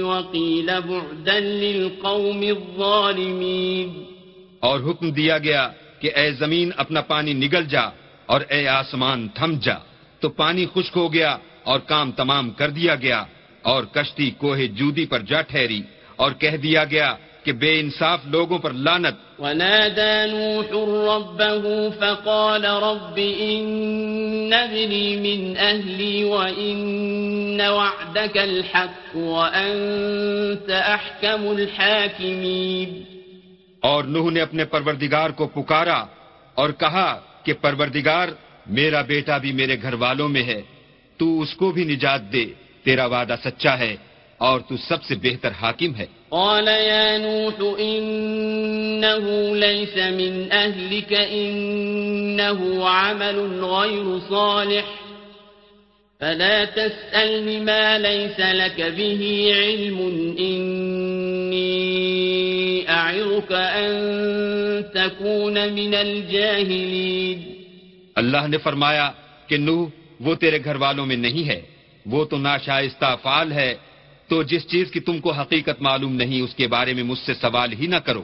وقيل 0.03 0.67
بعدا 0.81 1.41
للقوم 1.41 2.43
الظالمين 2.43 4.07
اور 4.61 4.81
حکم 4.81 5.11
دیا 5.11 5.39
گیا 5.39 5.71
کہ 6.05 6.11
اے 6.15 6.31
زمین 6.35 6.71
اپنا 6.77 7.01
پانی 7.03 7.33
نگل 7.35 7.65
جا 7.67 7.83
اور 8.29 8.41
اے 8.49 8.67
آسمان 8.71 9.21
تھم 9.35 9.53
جا 9.63 9.77
تو 10.23 10.29
پانی 10.31 10.65
خشک 10.75 10.97
ہو 10.97 11.07
گیا 11.13 11.37
اور 11.65 11.81
کام 11.89 12.11
تمام 12.13 12.51
کر 12.59 12.71
دیا 12.71 12.95
گیا 12.95 13.21
اور 13.65 13.85
کشتی 13.95 14.29
کوہ 14.41 14.59
جودی 14.79 15.05
پر 15.07 15.21
جا 15.23 15.41
ٹھہری 15.43 15.81
اور 16.17 16.33
کہہ 16.41 16.57
دیا 16.63 16.85
گیا 16.91 17.09
کہ 17.45 17.53
بے 17.55 17.73
انصاف 17.81 18.27
لوگوں 18.27 18.59
پر 18.59 18.73
لانت 18.81 19.23
ونادى 19.39 20.13
نوح 20.27 20.69
ربه 21.07 21.91
فقال 21.93 22.65
رب 22.65 23.19
إن 23.19 24.53
ابني 24.53 25.17
من 25.19 25.57
أهلي 25.59 26.25
وإن 26.25 27.61
وعدك 27.61 28.39
الحق 28.39 29.17
وأنت 29.17 30.71
أحكم 30.71 31.53
الحاكمين 31.53 33.14
اور 33.85 34.05
نوح 34.07 34.31
نے 34.31 34.41
اپنے 34.41 34.65
پروردگار 34.67 35.31
کو 35.31 35.47
پکارا 35.55 36.01
اور 36.57 36.71
کہا 36.79 37.09
کہ 37.45 37.53
پروردگار 37.61 38.29
میرا 38.69 39.01
بیٹا 39.05 39.37
بھی 39.39 39.53
میرے 39.53 39.77
گھر 39.83 39.95
والوں 40.01 40.29
میں 40.29 40.43
ہے 40.43 40.61
تو 41.21 41.27
اس 41.41 41.55
کو 41.55 41.71
بھی 41.73 41.85
نجات 41.85 42.23
دے 42.33 42.45
تیرا 42.85 43.07
وعدہ 43.07 43.37
سچا 43.45 43.79
ہے 43.79 43.95
اور 44.41 44.61
تو 44.61 44.77
سب 44.79 45.03
سے 45.03 45.15
بہتر 45.23 45.53
حاکم 45.61 45.95
ہے 45.95 46.07
قال 46.31 46.69
يا 46.69 47.19
نوح 47.19 47.81
إنه 47.81 49.57
ليس 49.57 49.97
من 49.97 50.53
أهلك 50.53 51.13
إنه 51.13 52.89
عمل 52.89 53.65
غير 53.65 54.19
صالح 54.21 54.85
فلا 56.21 56.65
تسألني 56.67 57.61
ما 57.61 57.99
ليس 58.01 58.41
لك 58.41 58.81
به 58.81 59.23
علم 59.55 59.99
إني 60.39 61.75
تكون 64.95 65.57
من 65.71 65.95
الجاهلين 65.97 67.39
اللہ 68.17 68.47
نے 68.47 68.59
فرمایا 68.59 69.07
کہ 69.49 69.57
نو 69.59 69.77
وہ 70.21 70.35
تیرے 70.37 70.59
گھر 70.65 70.77
والوں 70.77 71.07
میں 71.07 71.17
نہیں 71.19 71.45
ہے 71.49 71.61
وہ 72.07 72.25
تو 72.25 72.37
ناشائستہ 72.39 73.15
فعال 73.23 73.53
ہے 73.53 73.75
تو 74.31 74.43
جس 74.45 74.67
چیز 74.69 74.91
کی 74.91 75.01
تم 75.01 75.19
کو 75.21 75.31
حقیقت 75.33 75.83
معلوم 75.83 76.13
نہیں 76.17 76.41
اس 76.41 76.55
کے 76.55 76.67
بارے 76.69 76.93
میں 76.95 77.03
مجھ 77.03 77.19
سے 77.19 77.35
سوال 77.37 77.73
ہی 77.73 77.87
نہ 77.87 78.01
کرو 78.07 78.25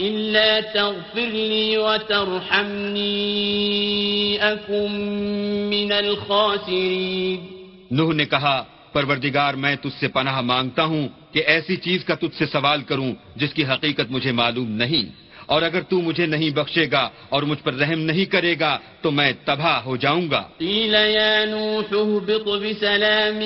نے 8.13 8.25
کہا 8.25 8.65
پروردگار 8.93 9.55
میں 9.55 9.77
تجھ 9.77 10.01
سے 10.01 10.09
پناہ 10.09 10.41
مانگتا 10.41 10.85
ہوں 10.85 11.09
کہ 11.33 11.43
ایسی 11.47 11.77
چیز 11.77 12.05
کا 12.05 12.15
تجھ 12.15 12.37
سے 12.39 12.47
سوال 12.47 12.83
کروں 12.83 13.13
جس 13.37 13.55
کی 13.55 13.65
حقیقت 13.65 14.11
مجھے 14.11 14.33
معلوم 14.33 14.71
نہیں 14.71 15.28
اور 15.49 15.63
اگر 15.63 15.83
تو 15.83 16.01
مجھے 16.01 16.25
نہیں 16.27 16.51
بخشے 16.51 16.85
گا 16.93 17.09
اور 17.29 17.43
مجھ 17.43 17.63
پر 17.63 17.75
رحم 17.75 18.01
نہیں 18.01 18.25
کرے 18.25 18.55
گا 18.61 18.77
تو 19.03 19.11
میں 19.11 19.33
تباہ 19.45 19.79
ہو 19.85 19.97
جاؤں 19.97 20.27
گا 20.31 20.43
قیل 20.59 20.95
یا 20.95 21.45
نوح 21.45 21.93
بسلام 22.61 23.39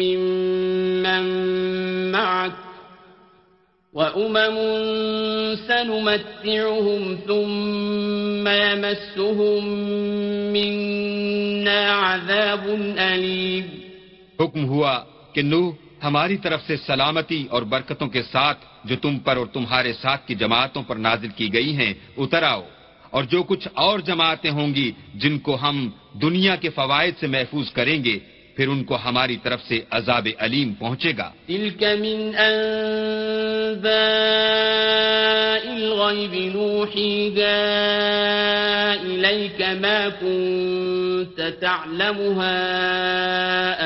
منا 0.00 1.20
معك 2.12 2.52
وأمم 3.94 4.56
سنمتعهم 5.68 7.18
ثم 7.26 8.48
يمسهم 8.48 9.64
عذاب 12.00 12.66
أليم 12.98 13.79
حکم 14.40 14.64
ہوا 14.64 14.94
کہ 15.32 15.42
نو 15.42 15.62
ہماری 16.02 16.36
طرف 16.36 16.60
سے 16.66 16.76
سلامتی 16.76 17.46
اور 17.50 17.62
برکتوں 17.62 18.08
کے 18.08 18.22
ساتھ 18.22 18.64
جو 18.84 18.96
تم 18.96 19.18
پر 19.18 19.36
اور 19.36 19.46
تمہارے 19.46 19.92
ساتھ 19.92 20.26
کی 20.26 20.34
جماعتوں 20.34 20.82
پر 20.82 20.96
نازل 20.96 21.28
کی 21.28 21.52
گئی 21.52 21.76
ہیں 21.76 21.92
اتر 22.16 22.42
آؤ 22.42 22.62
اور 23.10 23.24
جو 23.24 23.42
کچھ 23.42 23.68
اور 23.74 23.98
جماعتیں 24.00 24.50
ہوں 24.50 24.74
گی 24.74 24.90
جن 25.14 25.38
کو 25.38 25.56
ہم 25.62 25.88
دنیا 26.22 26.56
کے 26.56 26.70
فوائد 26.70 27.14
سے 27.20 27.26
محفوظ 27.26 27.72
کریں 27.72 27.98
گے 28.04 28.18
پھر 28.56 28.68
ان 28.68 28.80
کو 28.84 28.94
ہماری 29.04 29.36
طرف 29.42 29.60
سے 29.62 29.76
عذاب 29.90 30.28
علیم 30.38 30.72
پہنچے 30.74 31.12
گا 31.18 31.28
تلك 31.46 31.82
من 32.00 32.18
انباء 32.38 33.90
الغیب 35.70 36.34
نوحی 36.54 37.14
گا 37.36 37.56
الیک 38.92 39.60
ما 39.80 40.08
كنت 40.20 41.40
تعلمها 41.60 42.60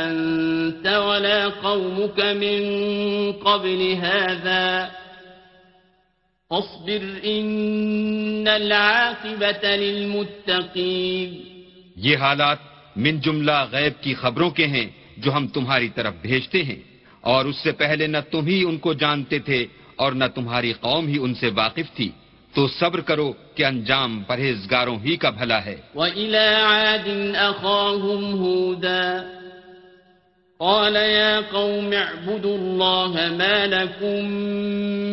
انت 0.04 0.86
ولا 0.86 1.48
قومك 1.48 2.20
من 2.20 2.60
قبل 3.32 3.80
هذا 4.00 4.90
اصبر 6.50 7.02
ان 7.24 8.48
العاقبت 8.48 9.64
للمتقین 9.64 11.34
یہ 11.96 12.16
حالات 12.16 12.73
من 12.96 13.20
جملہ 13.20 13.64
غیب 13.72 14.02
کی 14.02 14.14
خبروں 14.14 14.50
کے 14.50 14.66
ہیں 14.66 14.86
جو 15.18 15.32
ہم 15.32 15.46
تمہاری 15.48 15.88
طرف 15.94 16.14
بھیجتے 16.22 16.62
ہیں 16.64 16.80
اور 17.24 17.44
اس 17.44 17.56
سے 17.56 17.72
پہلے 17.72 18.06
نہ 18.06 18.18
تم 18.30 18.46
ہی 18.46 18.62
ان 18.64 18.76
کو 18.78 18.92
جانتے 18.94 19.38
تھے 19.38 19.64
اور 19.96 20.12
نہ 20.12 20.24
تمہاری 20.34 20.72
قوم 20.80 21.06
ہی 21.08 21.18
ان 21.18 21.34
سے 21.34 21.50
واقف 21.54 21.94
تھی 21.96 22.10
تو 22.54 22.66
صبر 22.70 23.00
کرو 23.00 23.32
کہ 23.54 23.64
انجام 23.64 24.22
پرہیزگاروں 24.26 24.98
ہی 25.04 25.16
کا 25.16 25.30
بھلا 25.30 25.64
ہے 25.64 25.76
وَإِلَى 25.94 26.46
عَادٍ 26.64 27.06
أَخَاهُمْ 27.36 28.22
هُودًا 28.34 29.24
قَالَ 30.60 30.96
يَا 30.96 31.40
قَوْمِ 31.40 31.94
اعْبُدُوا 31.94 32.56
اللَّهَ 32.56 33.32
مَا 33.32 33.66
لَكُمْ 33.66 34.24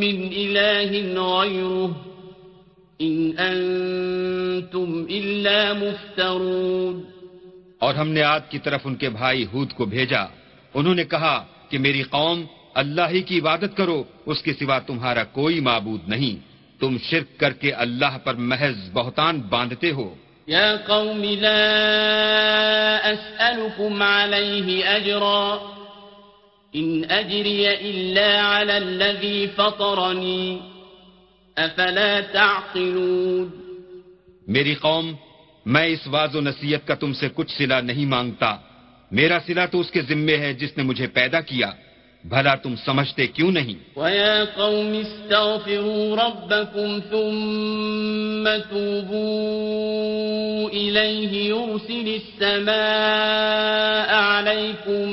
مِنْ 0.00 0.17
إِلَٰهٍ 0.34 0.91
غَيْرُهُ 1.15 1.91
إِنْ 3.00 3.39
أَنْتُمْ 3.39 5.08
إِلَّا 5.10 5.74
مُفْتَرُونَ 5.76 7.11
اور 7.82 7.96
ہم 7.96 8.08
نے 8.10 8.22
آد 8.24 8.50
کی 8.50 8.60
طرف 8.60 8.82
ان 8.86 8.96
کے 8.96 9.10
بھائی 9.12 9.46
ہود 9.54 9.72
کو 9.74 9.86
بھیجا 9.88 10.24
انہوں 10.74 10.96
نے 10.96 11.04
کہا 11.06 11.36
کہ 11.70 11.78
میری 11.80 12.04
قوم 12.10 12.44
اللہ 12.76 13.08
ہی 13.10 13.22
کی 13.22 13.39
عبادت 13.39 13.78
کرو 13.78 14.04
اس 14.26 14.41
کے 14.41 14.54
سوا 14.54 14.78
تمہارا 14.80 15.24
کوئی 15.34 15.60
معبود 15.60 16.08
نہیں 16.08 16.36
تم 16.82 16.98
شرک 17.04 17.39
کر 17.39 17.54
کے 17.54 17.72
اللہ 17.76 18.17
پر 18.24 18.34
محض 18.46 18.78
بہتان 18.94 19.41
باندھتے 19.50 19.91
ہو 19.91 20.10
یا 20.48 20.70
قوم 20.86 21.24
لا 21.39 21.58
اجرا 24.88 25.58
ان 26.74 27.04
الا 27.10 28.30
افلا 31.58 32.20
تعقلون 32.32 33.50
میری 34.48 34.74
قوم 34.76 35.13
میں 35.65 35.88
اس 35.88 36.08
واض 36.08 36.36
و 36.36 36.41
نصیحت 36.41 36.88
کا 36.88 36.96
تم 36.96 37.13
سے 37.13 37.28
کچھ 37.36 37.58
سلا 37.58 37.82
نہیں 37.82 38.06
مانگتا 38.06 38.58
میرا 39.12 39.38
سلا 39.48 39.65
تو 39.65 39.80
اس 39.80 39.91
کے 39.91 40.02
ذمے 40.02 40.38
ہے 40.38 40.54
جس 40.54 40.78
نے 40.78 40.84
مجھے 40.84 41.08
پیدا 41.08 41.41
کیا 41.41 41.72
بھلا 42.26 42.56
تم 42.56 42.76
سمجھتے 42.86 43.28
کیوں 43.28 43.52
نہیں 43.52 43.76
وَيَا 43.98 44.46
قَوْمِ 44.56 45.02
اسْتَغْفِرُوا 45.02 46.15
رَبَّكُمْ 46.15 47.00
ثُمَّ 47.12 48.48
تُوبُوا 48.70 50.70
إِلَيْهِ 50.70 51.50
يُرْسِلِ 51.50 52.20
السَّمَاءَ 52.22 54.13
عَلَيْكُمْ 54.13 55.10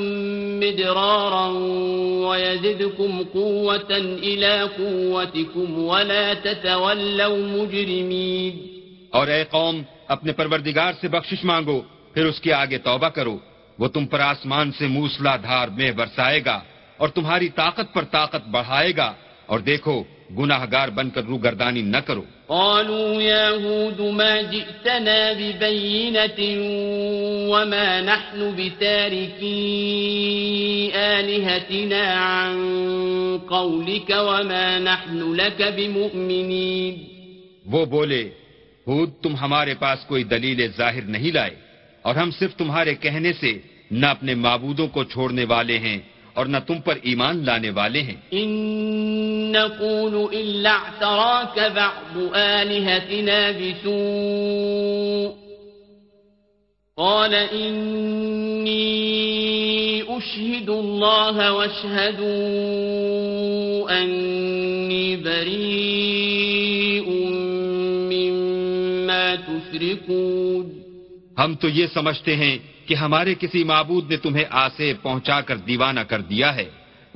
مِدْرَارًا 0.60 1.48
وَيَزِدْكُمْ 2.28 3.24
قُوَّةً 3.34 3.96
إِلَى 4.22 4.62
قُوَّتِكُمْ 4.62 5.78
وَلَا 5.78 6.34
تَتَوَلَّوْا 6.34 7.46
مُجْرِمِينَ 7.46 8.77
اور 9.12 9.28
اے 9.28 9.42
قوم 9.50 9.82
اپنے 10.08 10.32
پروردگار 10.32 10.92
سے 11.00 11.08
بخشش 11.08 11.44
مانگو 11.44 11.80
پھر 12.14 12.26
اس 12.26 12.40
کے 12.40 12.52
آگے 12.52 12.78
توبہ 12.78 13.08
کرو 13.08 13.36
وہ 13.78 13.88
تم 13.88 14.06
پر 14.06 14.20
آسمان 14.22 14.72
سے 14.72 14.86
موسلا 14.88 15.36
دھار 15.42 15.68
میں 15.68 15.90
برسائے 15.92 16.44
گا 16.44 16.58
اور 16.98 17.08
تمہاری 17.08 17.48
طاقت 17.56 17.92
پر 17.94 18.04
طاقت 18.10 18.48
بڑھائے 18.48 18.92
گا 18.96 19.12
اور 19.46 19.60
دیکھو 19.60 20.02
گناہ 20.38 20.64
گار 20.72 20.88
بن 20.88 21.10
کر 21.10 21.24
رو 21.24 21.36
گردانی 21.38 21.82
نہ 21.84 22.00
کرو 22.06 22.24
قالوا 22.48 23.22
يا 23.22 23.50
هود 23.50 24.00
ما 24.00 24.42
جئتنا 24.42 25.32
ببينة 25.32 26.40
وما 27.48 27.50
وما 27.50 28.00
نحن 28.00 28.56
نحن 28.56 29.42
آلهتنا 30.94 32.02
عن 32.14 32.56
قولك 33.40 34.10
لك 35.34 35.62
بمؤمنين 35.62 37.06
وہ 37.66 37.84
بولے 37.86 38.22
خود 38.88 39.10
تم 39.22 39.34
ہمارے 39.36 39.74
پاس 39.74 40.04
کوئی 40.08 40.22
دلیل 40.24 40.60
ظاہر 40.76 41.04
نہیں 41.14 41.32
لائے 41.32 41.54
اور 42.04 42.14
ہم 42.14 42.30
صرف 42.30 42.54
تمہارے 42.56 42.94
کہنے 42.94 43.32
سے 43.32 43.52
نہ 43.90 44.06
اپنے 44.06 44.34
معبودوں 44.34 44.86
کو 44.88 45.04
چھوڑنے 45.04 45.44
والے 45.44 45.76
ہیں 45.78 45.98
اور 46.34 46.46
نہ 46.46 46.56
تم 46.66 46.80
پر 46.80 46.96
ایمان 47.02 47.44
لانے 47.44 47.70
والے 47.70 48.02
ہیں 48.02 48.16
ہم 71.38 71.54
تو 71.54 71.68
یہ 71.68 71.86
سمجھتے 71.94 72.36
ہیں 72.36 72.58
کہ 72.86 72.94
ہمارے 72.94 73.34
کسی 73.34 73.64
معبود 73.64 74.10
نے 74.10 74.16
تمہیں 74.16 74.44
آسے 74.50 74.92
پہنچا 75.02 75.40
کر 75.40 75.56
دیوانہ 75.56 76.00
کر 76.00 76.20
دیا 76.20 76.54
ہے 76.56 76.68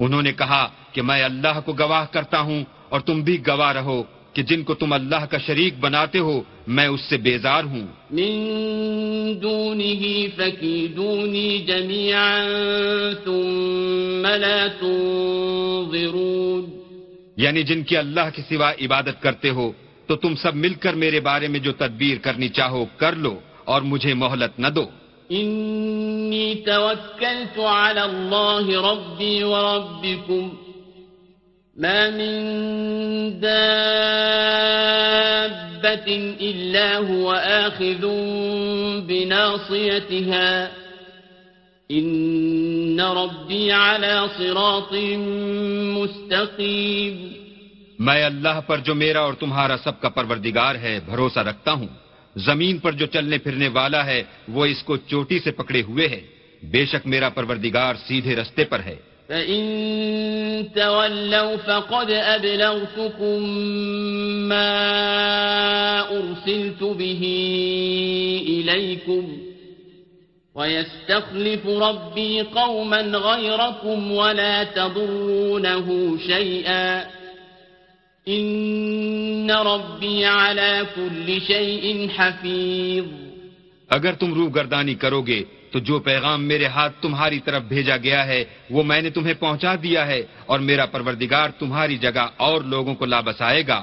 انہوں 0.00 0.22
نے 0.22 0.32
کہا 0.32 0.66
کہ 0.92 1.02
میں 1.02 1.22
اللہ 1.22 1.60
کو 1.64 1.72
گواہ 1.72 2.04
کرتا 2.12 2.40
ہوں 2.40 2.62
اور 2.88 3.00
تم 3.00 3.22
بھی 3.22 3.36
گواہ 3.46 3.72
رہو 3.72 4.02
کہ 4.34 4.42
جن 4.42 4.62
کو 4.62 4.74
تم 4.74 4.92
اللہ 4.92 5.24
کا 5.30 5.38
شریک 5.38 5.78
بناتے 5.80 6.18
ہو 6.18 6.40
میں 6.66 6.86
اس 6.86 7.00
سے 7.00 7.16
بیزار 7.16 7.64
ہوں 7.64 7.86
من 14.24 14.42
یعنی 17.36 17.62
جن 17.62 17.82
کی 17.82 17.96
اللہ 17.96 18.28
کے 18.34 18.42
سوا 18.48 18.70
عبادت 18.80 19.22
کرتے 19.22 19.50
ہو 19.50 19.70
تو 20.12 20.18
تم 20.18 20.36
سب 20.36 20.56
مل 20.56 20.76
کر 20.76 20.94
میرے 20.94 21.22
بارے 21.22 21.48
میں 21.48 21.60
جو 21.60 21.72
تدبیر 21.72 22.18
کرنی 22.18 22.50
چاہو 22.50 22.84
کر 22.96 23.16
لو 23.16 23.40
اور 23.64 23.82
مجھے 23.82 24.14
مہلت 24.14 24.60
نہ 24.60 24.68
دو 24.68 24.86
انی 25.30 26.62
توکلت 26.66 27.58
علی 27.58 28.00
اللہ 28.00 28.84
ربی 28.84 29.42
و 29.42 29.56
ربکم 29.56 30.48
ما 31.76 32.10
من 32.10 33.40
هو 37.00 37.32
آخذ 37.32 38.04
کم 39.00 40.32
التی 41.88 43.72
صراط 44.38 44.92
مستقیب 45.96 47.41
میں 48.02 48.22
اللہ 48.24 48.60
پر 48.66 48.78
جو 48.78 48.94
میرا 48.94 49.20
اور 49.20 49.34
تمہارا 49.40 49.76
سب 49.84 50.00
کا 50.00 50.08
پروردگار 50.08 50.74
ہے 50.74 50.98
بھروسہ 51.06 51.40
رکھتا 51.40 51.72
ہوں 51.72 51.86
زمین 52.36 52.78
پر 52.78 52.92
جو 52.92 53.06
چلنے 53.06 53.38
پھرنے 53.38 53.68
والا 53.68 54.04
ہے 54.06 54.22
وہ 54.48 54.66
اس 54.66 54.82
کو 54.82 54.96
چوٹی 55.08 55.38
سے 55.38 55.50
پکڑے 55.50 55.82
ہوئے 55.82 56.08
ہے 56.08 56.20
بے 56.62 56.84
شک 56.86 57.06
میرا 57.06 57.28
پروردگار 57.28 57.94
سیدھے 58.06 58.36
رستے 58.36 58.64
پر 58.64 58.80
ہے 58.80 58.96
ان 78.26 79.50
ربی 79.50 80.24
حفیظ 82.08 83.04
اگر 83.90 84.12
تم 84.12 84.34
روح 84.34 84.50
گردانی 84.54 84.94
کرو 84.94 85.20
گے 85.22 85.42
تو 85.70 85.78
جو 85.78 85.98
پیغام 85.98 86.44
میرے 86.44 86.66
ہاتھ 86.66 87.00
تمہاری 87.02 87.38
طرف 87.40 87.62
بھیجا 87.62 87.96
گیا 87.96 88.26
ہے 88.26 88.44
وہ 88.70 88.82
میں 88.82 89.00
نے 89.02 89.10
تمہیں 89.10 89.34
پہنچا 89.34 89.74
دیا 89.82 90.06
ہے 90.06 90.22
اور 90.46 90.58
میرا 90.58 90.86
پروردگار 90.86 91.50
تمہاری 91.58 91.96
جگہ 91.98 92.26
اور 92.36 92.60
لوگوں 92.62 92.94
کو 92.94 93.04
لابس 93.04 93.42
آئے 93.42 93.66
گا 93.66 93.82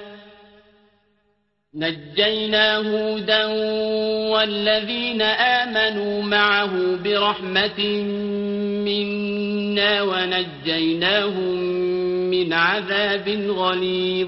نجينا 1.75 2.77
هودا 2.77 3.45
والذين 4.31 5.21
آمنوا 5.21 6.23
معه 6.23 6.97
برحمة 7.03 7.79
منا 8.85 10.01
ونجيناهم 10.01 11.55
من 12.29 12.53
عذاب 12.53 13.29
غليظ 13.49 14.27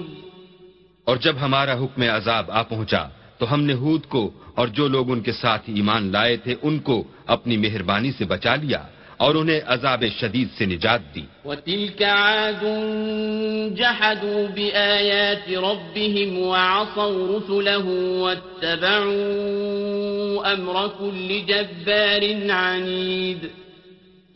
اور 1.08 1.18
جب 1.18 1.36
ہمارا 1.42 1.74
حکم 1.74 2.02
عذاب 2.04 2.52
آ 2.52 2.62
پہنچا 2.62 3.04
تو 3.40 3.54
ہم 3.54 3.62
نے 3.62 3.74
ہود 3.74 4.06
کو 4.06 4.30
اور 4.56 4.68
جو 4.68 4.88
لوگ 4.88 5.12
ان 5.12 5.22
کے 5.22 5.32
ساتھ 5.32 5.70
ایمان 5.70 6.12
لائے 6.12 6.38
تھے 6.38 6.56
ان 6.62 6.80
کو 6.80 7.04
اپنی 7.28 7.58
مہربانی 7.58 8.12
سے 8.12 8.26
بچا 8.26 8.56
لیا 8.56 8.82
اور 9.18 9.36
انہیں 9.36 9.60
عذاب 9.66 10.04
شدید 10.20 10.48
سے 10.58 10.66
نجات 10.66 11.02
دی 11.16 11.26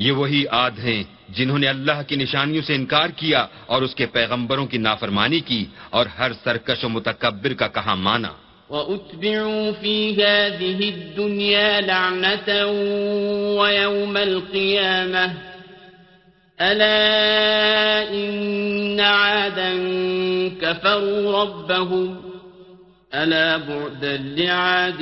یہ 0.00 0.12
وہی 0.12 0.46
عاد 0.52 0.72
ہیں 0.80 1.04
جنہوں 1.30 1.60
نے 1.60 1.68
اللہ 1.68 2.02
کی 2.08 2.16
نشانیوں 2.16 2.62
سے 2.62 2.76
انکار 2.76 3.10
کیا 3.16 3.46
اور 3.66 3.82
اس 3.82 3.96
کے 3.96 4.06
پیغمبروں 4.06 4.66
کی 4.66 4.78
نافرمانی 4.78 5.40
کی 5.40 5.66
اور 5.90 6.06
ہر 6.06 6.32
سرکش 6.44 6.84
و 6.84 6.90
متکبر 6.90 7.54
کا 7.54 7.68
کہا 7.68 7.96
مانا 7.96 8.32
وَأُتْبِعُوا 8.70 9.72
فِي 9.72 10.14
هَذِهِ 10.14 10.90
الدُّنْيَا 10.90 11.82
لَعْنَةً 11.82 12.50
وَيَوْمَ 13.56 14.18
الْقِيَامَةِ 14.18 15.34
أَلَا 16.60 16.98
إِنَّ 18.12 19.00
عَادًا 19.00 19.72
كَفَرُوا 20.62 21.44
رَبَّهُمْ 21.44 22.16
أَلَا 23.14 23.58
بُعْدًا 23.58 24.18
لِعَادٍ 24.18 25.02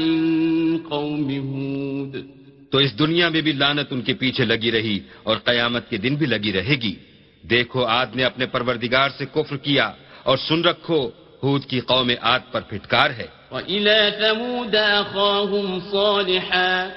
قَوْمِ 0.90 1.30
هُودٍ 1.32 2.24
تو 2.72 2.78
اس 2.78 3.00
دنیا 3.00 3.30
میں 3.30 3.42
بھی 3.42 3.52
لانت 3.54 3.88
ان 3.92 4.02
کے 4.02 4.14
پیچھے 4.14 4.46
لگی 4.46 4.72
رہی 4.72 5.00
اور 5.24 5.38
قیامت 5.46 5.90
کے 5.90 5.98
دن 5.98 6.16
بھی 6.16 6.26
لگی 6.26 6.54
رہے 6.54 6.76
گی 6.82 6.96
دیکھو 7.44 7.86
آد 7.86 8.16
نے 8.16 8.24
اپنے 8.24 8.46
پروردگار 8.46 9.10
سے 9.18 9.26
کفر 9.34 9.58
کیا 9.58 9.92
اور 10.24 10.38
سن 10.38 10.62
رکھو 10.66 11.00
ہود 11.44 11.66
کی 11.66 11.80
قوم 11.80 12.12
آد 12.22 12.52
پر 12.52 12.62
پھٹکار 12.62 13.10
ہے 13.10 13.28
وإلى 13.52 14.14
ثمود 14.20 14.76
أخاهم 14.76 15.82
صالحا 15.92 16.92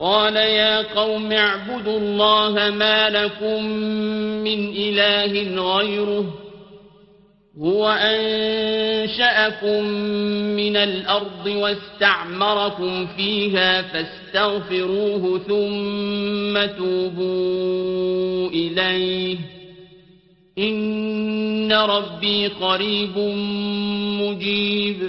قال 0.00 0.36
يا 0.36 0.82
قوم 0.82 1.32
اعبدوا 1.32 1.98
الله 1.98 2.70
ما 2.70 3.10
لكم 3.10 3.64
من 4.44 4.70
إله 4.76 5.62
غيره 5.76 6.34
هو 7.60 7.88
أنشأكم 7.88 9.84
من 10.56 10.76
الأرض 10.76 11.46
واستعمركم 11.46 13.06
فيها 13.06 13.82
فاستغفروه 13.82 15.38
ثم 15.38 16.76
توبوا 16.78 18.48
إليه 18.50 19.57
ان 20.58 21.72
ربی 21.72 22.46
قریب 22.58 23.18
مجیب 24.20 25.04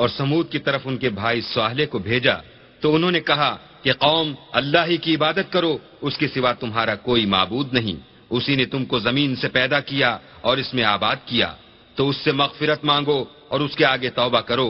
اور 0.00 0.08
سمود 0.08 0.50
کی 0.50 0.58
طرف 0.58 0.82
ان 0.84 0.96
کے 0.96 1.10
بھائی 1.12 1.40
سہلے 1.44 1.86
کو 1.86 1.98
بھیجا 1.98 2.36
تو 2.82 2.94
انہوں 2.94 3.10
نے 3.10 3.20
کہا 3.20 3.56
کہ 3.82 3.92
قوم 3.98 4.32
اللہ 4.52 4.86
ہی 4.86 4.96
کی 4.96 5.14
عبادت 5.14 5.52
کرو 5.52 5.76
اس 6.02 6.16
کے 6.18 6.28
سوا 6.28 6.52
تمہارا 6.54 6.94
کوئی 7.02 7.26
معبود 7.26 7.72
نہیں 7.72 7.96
اسی 8.30 8.56
نے 8.56 8.64
تم 8.66 8.84
کو 8.84 8.98
زمین 9.00 9.36
سے 9.36 9.48
پیدا 9.48 9.80
کیا 9.80 10.16
اور 10.40 10.56
اس 10.56 10.72
میں 10.74 10.84
آباد 10.86 11.16
کیا 11.24 11.52
تو 11.96 12.08
اس 12.08 12.16
سے 12.16 12.32
مغفرت 12.32 12.84
مانگو 12.84 13.24
اور 13.48 13.60
اس 13.60 13.76
کے 13.76 13.84
آگے 13.84 14.10
توبہ 14.10 14.40
کرو 14.40 14.70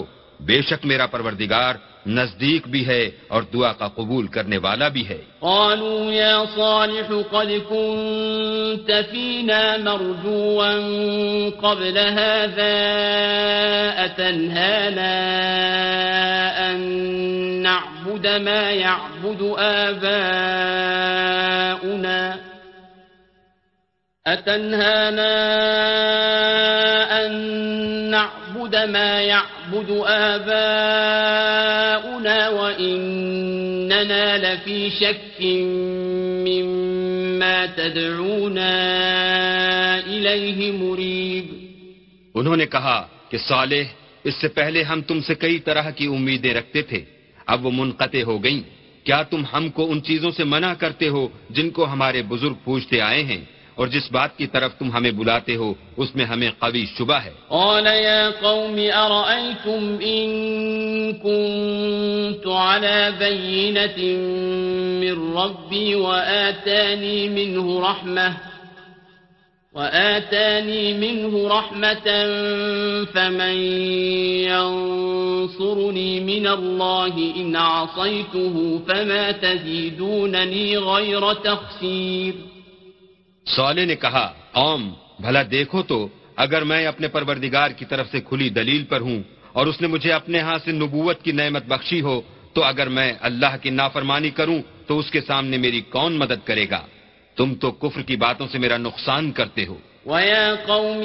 بے 0.40 0.60
شک 0.62 0.86
میرا 0.86 1.06
پروردگار 1.06 1.74
نزدیک 2.16 2.66
بھی 2.72 2.82
ہے 2.86 3.02
اور 3.28 3.42
دعا 3.54 3.72
کا 3.78 3.88
قبول 3.96 4.26
کرنے 4.36 4.58
والا 4.66 4.88
بھی 4.88 5.04
ہے 5.08 5.20
قالوا 5.42 6.12
يا 6.12 6.44
صالح 6.56 7.08
قد 7.32 7.50
كنت 7.70 8.92
فينا 9.10 9.76
مرجوا 9.76 10.72
قبل 11.50 11.98
هذا 11.98 12.76
أتنهانا 14.04 15.14
أن 16.70 16.80
نعبد 17.62 18.26
ما 18.26 18.70
يعبد 18.70 19.54
آباؤنا 19.58 21.38
أتنهانا 24.26 25.34
أن 27.20 27.32
نعبد 28.10 28.37
نعبد 28.68 28.90
ما 28.90 29.22
يعبد 29.22 29.90
آباؤنا 30.28 31.58
وإننا 32.50 34.38
لفي 34.38 34.90
شك 34.92 35.40
مما 36.44 37.66
تدعونا 37.68 38.74
إليه 40.00 40.72
مريب 40.72 41.44
انہوں 42.34 42.56
نے 42.56 42.66
کہا 42.66 43.08
کہ 43.30 43.38
صالح 43.38 43.84
اس 44.24 44.34
سے 44.34 44.48
پہلے 44.50 44.82
ہم 44.82 45.00
تم 45.00 45.20
سے 45.20 45.34
کئی 45.36 45.58
طرح 45.60 45.90
کی 45.90 46.06
امیدیں 46.06 46.54
رکھتے 46.54 46.82
تھے 46.82 47.00
اب 47.46 47.58
وہ 47.66 47.70
منقطع 47.72 48.22
ہو 48.22 48.36
گئیں 48.44 48.62
کیا 49.06 49.22
تم 49.22 49.40
ہم 49.52 49.64
کو 49.70 49.82
ان 49.90 49.98
چیزوں 50.02 50.30
سے 50.30 50.44
منع 50.44 50.72
کرتے 50.74 51.08
ہو 51.08 51.28
جن 51.50 51.70
کو 51.70 51.82
ہمارے 51.86 52.20
بزرگ 52.28 52.54
پوچھتے 52.64 52.96
آئے 53.00 53.22
ہیں 53.22 53.42
جس 53.86 54.10
بات 54.12 54.36
کی 54.36 54.46
طرف 54.46 54.72
تم 54.78 54.90
ہمیں 54.92 55.10
بلاتے 55.10 55.56
ہو 55.56 55.72
اس 55.96 56.14
میں 56.14 56.24
ہمیں 56.24 56.50
قوی 56.58 56.84
شبہ 56.98 57.18
ہے 57.24 57.32
قال 57.50 57.86
يا 57.86 58.30
قوم 58.30 58.78
أرأيتم 58.78 59.98
إن 60.02 60.28
كنت 61.12 62.46
على 62.46 63.12
بينة 63.18 63.98
من 65.00 65.36
ربي 65.36 65.94
وآتاني 65.94 67.28
منه 67.28 67.80
رحمة 67.80 68.36
وآتاني 69.74 70.94
منه 70.94 71.48
رحمة 71.48 72.08
فمن 73.04 73.56
ينصرني 74.50 76.20
من 76.20 76.46
الله 76.46 77.32
إن 77.36 77.56
عصيته 77.56 78.80
فما 78.88 79.32
تزيدونني 79.32 80.78
غير 80.78 81.32
تخسير 81.32 82.34
سولے 83.48 83.84
نے 83.84 83.96
کہا 83.96 84.26
قوم 84.52 84.82
بھلا 85.20 85.42
دیکھو 85.50 85.82
تو 85.82 86.06
اگر 86.36 86.62
میں 86.64 86.86
اپنے 86.86 87.08
پروردگار 87.08 87.70
کی 87.70 87.84
طرف 87.84 88.10
سے 88.10 88.20
کھلی 88.20 88.48
دلیل 88.50 88.84
پر 88.84 89.00
ہوں 89.00 89.22
اور 89.52 89.66
اس 89.66 89.80
نے 89.80 89.86
مجھے 89.86 90.12
اپنے 90.12 90.40
ہاں 90.40 90.58
سے 90.64 90.72
نبوت 90.72 91.22
کی 91.22 91.32
نعمت 91.32 91.64
بخشی 91.66 92.00
ہو 92.00 92.20
تو 92.52 92.64
اگر 92.64 92.88
میں 92.88 93.12
اللہ 93.20 93.56
کی 93.62 93.70
نافرمانی 93.70 94.30
کروں 94.30 94.58
تو 94.86 94.98
اس 94.98 95.10
کے 95.10 95.20
سامنے 95.20 95.56
میری 95.56 95.80
کون 95.90 96.18
مدد 96.18 96.40
کرے 96.44 96.66
گا 96.70 96.80
تم 97.36 97.54
تو 97.54 97.70
کفر 97.72 98.02
کی 98.02 98.16
باتوں 98.16 98.46
سے 98.46 98.58
میرا 98.58 98.76
نقصان 98.78 99.30
کرتے 99.32 99.66
ہو 99.66 99.76
اور 100.08 100.16
یہ 100.22 101.04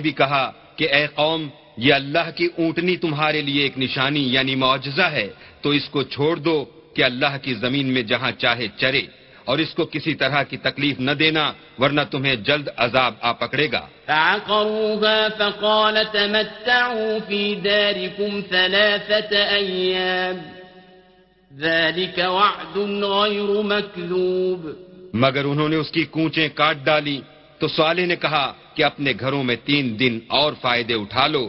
بھی 0.00 0.12
کہا 0.12 0.50
کہ 0.76 0.88
اے 0.92 1.06
قوم 1.14 1.48
یہ 1.76 1.94
اللہ 1.94 2.30
کی 2.36 2.48
اونٹنی 2.58 2.96
تمہارے 2.96 3.42
لیے 3.42 3.62
ایک 3.62 3.78
نشانی 3.78 4.24
یعنی 4.28 4.54
معجزہ 4.56 5.08
ہے 5.10 5.28
تو 5.62 5.70
اس 5.70 5.88
کو 5.88 6.02
چھوڑ 6.08 6.34
دو 6.38 6.56
کہ 6.94 7.04
اللہ 7.04 7.36
کی 7.42 7.54
زمین 7.56 7.92
میں 7.92 8.02
جہاں 8.02 8.32
چاہے 8.38 8.68
چرے 8.76 9.02
اور 9.44 9.58
اس 9.58 9.74
کو 9.74 9.84
کسی 9.84 10.14
طرح 10.14 10.42
کی 10.42 10.56
تکلیف 10.58 11.00
نہ 11.00 11.10
دینا 11.12 11.52
ورنہ 11.78 12.00
تمہیں 12.10 12.34
جلد 12.38 12.68
عذاب 12.76 13.14
آ 13.20 13.32
پکڑے 13.32 13.66
گا 13.72 13.86
مگر 25.14 25.44
انہوں 25.44 25.68
نے 25.68 25.76
اس 25.76 25.90
کی 25.90 26.04
کوچیں 26.06 26.48
کاٹ 26.54 26.76
ڈالی 26.84 27.20
تو 27.60 27.68
سوالے 27.68 28.06
نے 28.06 28.16
کہا 28.16 28.46
کہ 28.74 28.84
اپنے 28.84 29.12
گھروں 29.20 29.42
میں 29.42 29.56
تین 29.64 29.98
دن 29.98 30.18
اور 30.28 30.52
فائدے 30.60 30.94
اٹھا 30.94 31.26
لو 31.26 31.48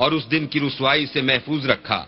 اور 0.02 0.12
اس 0.12 0.30
دن 0.30 0.46
کی 0.46 0.60
رسوائی 0.60 1.06
سے 1.06 1.20
محفوظ 1.22 1.66
رکھا 1.70 2.04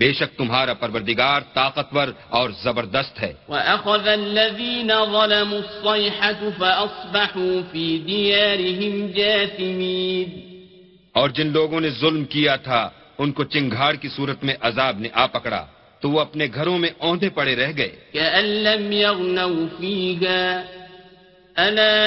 بے 0.00 0.12
شک 0.12 0.36
تمہارا 0.38 0.74
پروردگار 0.74 1.40
طاقتور 1.54 2.08
اور 2.30 2.50
زبردست 2.62 3.22
ہے 3.22 3.32
وَأَخَذَ 3.48 4.08
الَّذِينَ 4.10 4.90
ظَلَمُوا 5.12 5.58
الصَّيْحَةُ 5.58 6.50
فَأَصْبَحُوا 6.50 7.62
فِي 7.72 7.84
دِيَارِهِمْ 7.98 9.12
جَاثِمِينَ 9.12 10.28
اور 11.14 11.28
جن 11.30 11.52
لوگوں 11.52 11.80
نے 11.80 11.90
ظلم 12.00 12.24
کیا 12.36 12.56
تھا 12.64 12.82
ان 13.18 13.32
کو 13.32 13.44
چنگھار 13.46 13.94
کی 13.94 14.08
صورت 14.16 14.44
میں 14.44 14.54
عذاب 14.62 15.00
نے 15.00 15.08
آ 15.14 15.26
پکڑا 15.36 15.62
تو 16.02 16.10
وہ 16.10 16.20
اپنے 16.20 16.46
گھروں 16.54 16.78
میں 16.78 16.90
اوندے 16.98 17.28
پڑے 17.36 17.54
رہ 17.56 17.70
گئے 17.76 17.92
كَأَن 18.12 18.44
لَمْ 18.64 18.92
يَغْنَوْا 18.94 19.68
فِيهَا 19.78 20.64
أَلَا 21.56 21.96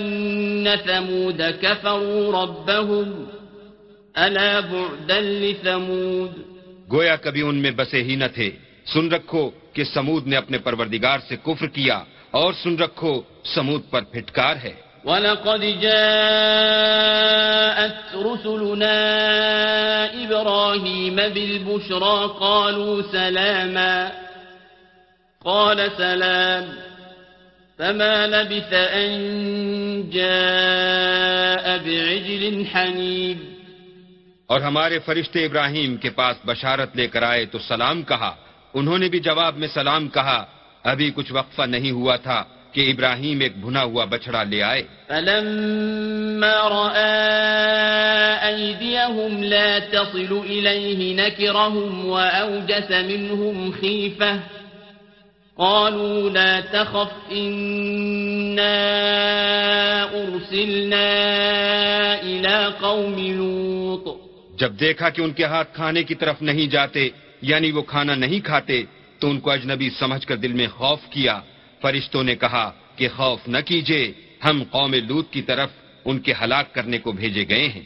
إِنَّ 0.00 0.76
ثَمُودَ 0.76 1.50
كَفَرُوا 1.62 2.42
رَبَّهُمْ 2.42 3.35
الا 4.16 4.60
بعدا 4.60 5.18
لثمود 5.20 6.32
گویا 6.92 7.16
کبھی 7.22 7.42
ان 7.42 7.56
میں 7.62 7.70
بسے 7.76 8.00
ہی 8.02 8.14
نہ 8.16 8.28
تھے 8.34 8.48
سن 8.92 9.04
رکھو 9.12 9.44
کہ 9.74 9.82
سمود 9.84 10.22
نے 10.26 10.36
اپنے 10.36 10.58
پروردگار 10.66 11.18
سے 11.28 11.34
کفر 11.46 11.66
کیا 11.76 11.98
اور 12.30 12.50
سن 12.62 12.74
رکھو 12.82 13.14
سمود 13.54 13.82
پر 13.90 14.02
پھٹکار 14.12 14.56
ہے 14.64 14.74
وَلَقَدْ 15.04 15.62
جَاءَتْ 15.82 15.98
رُسُلُنَا 18.28 18.98
إِبْرَاهِيمَ 20.22 21.16
بِالْبُشْرَى 21.34 22.18
قَالُوا 22.40 23.02
سَلَامًا 23.12 23.96
قَالَ 25.44 25.78
سَلَامٌ 25.98 26.64
اور 34.50 34.60
ہمارے 34.60 34.98
فرشتے 34.98 35.44
ابراہیم 35.44 35.96
کے 35.96 36.10
پاس 36.10 36.36
بشارت 36.44 36.96
لے 36.96 37.06
کر 37.08 37.22
آئے 37.22 37.44
تو 37.46 37.58
سلام 37.58 38.02
کہا 38.02 38.34
انہوں 38.74 38.98
نے 38.98 39.08
بھی 39.08 39.20
جواب 39.20 39.56
میں 39.58 39.68
سلام 39.68 40.08
کہا 40.08 40.44
ابھی 40.84 41.10
کچھ 41.10 41.32
وقفہ 41.32 41.62
نہیں 41.66 41.90
ہوا 41.90 42.16
تھا 42.16 42.42
کہ 42.72 42.90
ابراہیم 42.90 43.40
ایک 43.40 43.56
بھنا 43.60 43.82
ہوا 43.82 44.04
بچڑا 44.04 44.42
لے 44.42 44.62
آئے 44.62 44.82
فلما 45.08 46.52
رآ 46.68 46.92
ایدیہم 48.42 49.42
لا 49.44 49.78
تصل 49.92 50.32
الیہ 50.32 51.14
نکرہم 51.16 52.06
و 52.06 52.16
اوجس 52.16 52.90
منہم 52.90 53.70
خیفہ 53.80 54.30
قالوا 55.58 56.30
لا 56.30 56.60
تخف 56.72 57.32
انا 57.32 58.72
ارسلنا 60.12 61.06
الى 62.14 62.72
قوم 62.80 63.18
لوط 63.32 64.25
جب 64.58 64.78
دیکھا 64.80 65.08
کہ 65.08 65.20
ان 65.22 65.32
کے 65.32 65.44
ہاتھ 65.44 65.74
کھانے 65.74 66.02
کی 66.02 66.14
طرف 66.14 66.42
نہیں 66.42 66.66
جاتے 66.66 67.08
یعنی 67.42 67.70
وہ 67.70 67.82
کھانا 67.82 68.14
نہیں 68.14 68.40
کھاتے 68.40 68.82
تو 69.20 69.30
ان 69.30 69.40
کو 69.40 69.50
اجنبی 69.50 69.88
سمجھ 69.90 70.26
کر 70.26 70.36
دل 70.36 70.52
میں 70.52 70.66
خوف 70.76 71.00
کیا 71.10 71.40
فرشتوں 71.82 72.22
نے 72.22 72.34
کہا 72.36 72.70
کہ 72.96 73.08
خوف 73.16 73.48
نہ 73.48 73.60
کیجیے 73.66 74.12
ہم 74.44 74.62
قوم 74.70 74.94
لوت 75.08 75.32
کی 75.32 75.42
طرف 75.42 75.70
ان 76.04 76.18
کے 76.18 76.32
ہلاک 76.40 76.74
کرنے 76.74 76.98
کو 76.98 77.12
بھیجے 77.12 77.44
گئے 77.48 77.68
ہیں 77.68 77.82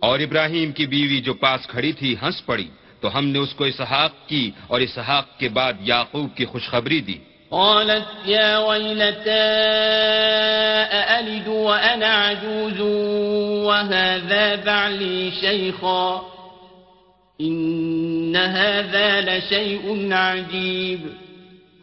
اور 0.02 0.18
ابراہیم 0.18 0.72
کی 0.72 0.86
بیوی 0.86 1.20
جو 1.20 1.34
پاس 1.34 1.66
کھڑی 1.66 1.92
تھی 1.92 2.14
ہنس 2.22 2.44
پڑی 2.46 2.68
تو 3.00 3.16
ہم 3.18 3.26
نے 3.26 3.38
اس 3.38 3.54
کو 3.54 3.64
اسحاق 3.64 4.12
کی 4.26 4.50
اور 4.66 4.80
اسحاق 4.80 5.38
کے 5.38 5.48
بعد 5.48 5.72
یاقوب 5.82 6.36
کی 6.36 6.44
خوشخبری 6.44 7.00
دی 7.00 7.18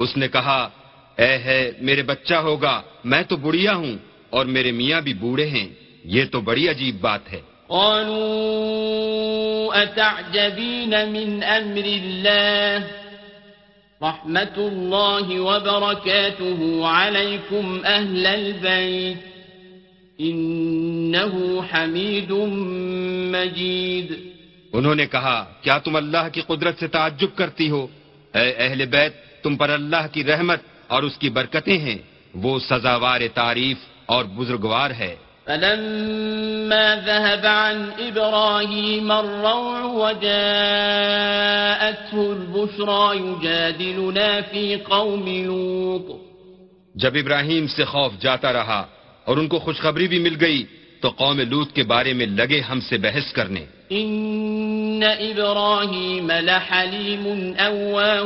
اس 0.00 0.17
نے 0.17 0.27
کہا 0.27 0.59
اے 1.17 1.37
ہے 1.37 1.71
میرے 1.81 2.03
بچہ 2.03 2.35
ہوگا 2.35 2.81
میں 3.03 3.23
تو 3.23 3.35
بڑھیا 3.37 3.75
ہوں 3.75 3.95
اور 4.29 4.45
میرے 4.45 4.71
میاں 4.71 5.01
بھی 5.01 5.13
بوڑھے 5.13 5.47
ہیں 5.47 5.67
یہ 6.05 6.25
تو 6.25 6.41
بڑی 6.41 6.67
عجیب 6.69 7.01
بات 7.01 7.31
ہے 7.33 7.41
قالوا 7.69 9.23
أتعجبين 9.83 11.09
من 11.09 11.43
أمر 11.43 11.85
الله 11.93 12.87
رحمة 14.01 14.57
الله 14.57 15.39
وبركاته 15.39 16.87
عليكم 16.87 17.81
أهل 17.85 18.25
البيت 18.27 19.17
إنه 20.19 21.63
حميد 21.63 22.31
مجيد 23.31 24.11
انہوں 24.73 24.95
نے 24.95 25.05
کہا 25.07 25.43
کیا 25.61 25.77
تم 25.79 25.95
اللہ 25.95 26.27
کی 26.33 26.41
قدرت 26.41 26.79
سے 26.79 26.87
تعجب 26.89 27.35
کرتی 27.35 27.69
ہو 27.69 27.85
اے 28.33 28.49
اہل 28.57 28.85
بیت 28.85 29.13
تم 29.43 29.55
پر 29.55 29.69
اللہ 29.69 30.07
کی 30.13 30.23
رحمت 30.23 30.59
اور 30.87 31.03
اس 31.03 31.17
کی 31.17 31.29
برکتیں 31.29 31.77
ہیں 31.77 31.97
وہ 32.35 32.59
سزاوار 32.59 33.21
تعریف 33.35 33.77
اور 34.05 34.25
بزرگوار 34.35 34.91
ہے 34.91 35.15
فلما 35.47 36.95
ذهب 36.97 37.45
عن 37.45 37.89
إبراهيم 37.99 39.11
الروع 39.11 39.83
وجاءته 39.83 40.31
البشرى 42.31 43.17
يجادلنا 43.17 44.41
في 44.41 44.75
قوم 44.75 45.29
لوط 45.29 46.05
جب 46.95 47.15
ابراہیم 47.15 47.67
سے 47.67 47.83
خوف 47.85 48.11
جاتا 48.21 48.53
رہا 48.53 48.85
اور 49.27 49.37
ان 49.37 49.47
کو 49.47 49.59
خوشخبری 49.59 50.07
بھی 50.07 50.19
مل 50.19 50.35
گئی 50.41 50.65
تو 51.01 51.09
قوم 51.09 51.39
لوت 51.41 51.69
کے 51.75 51.83
بارے 51.83 52.13
میں 52.13 52.25
لگے 52.25 52.59
ہم 52.61 52.79
سے 52.79 52.97
بحث 52.97 53.27
کرنے 53.33 53.63
ان 53.89 55.03
ابراہیم 55.03 56.31
لحلیم 56.41 57.25
اواہ 57.59 58.26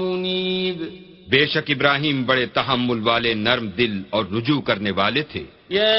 منیب 0.00 0.78
بے 1.32 1.44
شک 1.46 1.70
ابراہیم 1.70 2.22
بڑے 2.24 2.46
تحمل 2.54 2.98
والے 3.02 3.32
نرم 3.36 3.66
دل 3.76 3.92
اور 4.10 4.24
رجوع 4.32 4.60
کرنے 4.62 4.90
والے 4.96 5.22
تھے 5.30 5.44
یا 5.70 5.92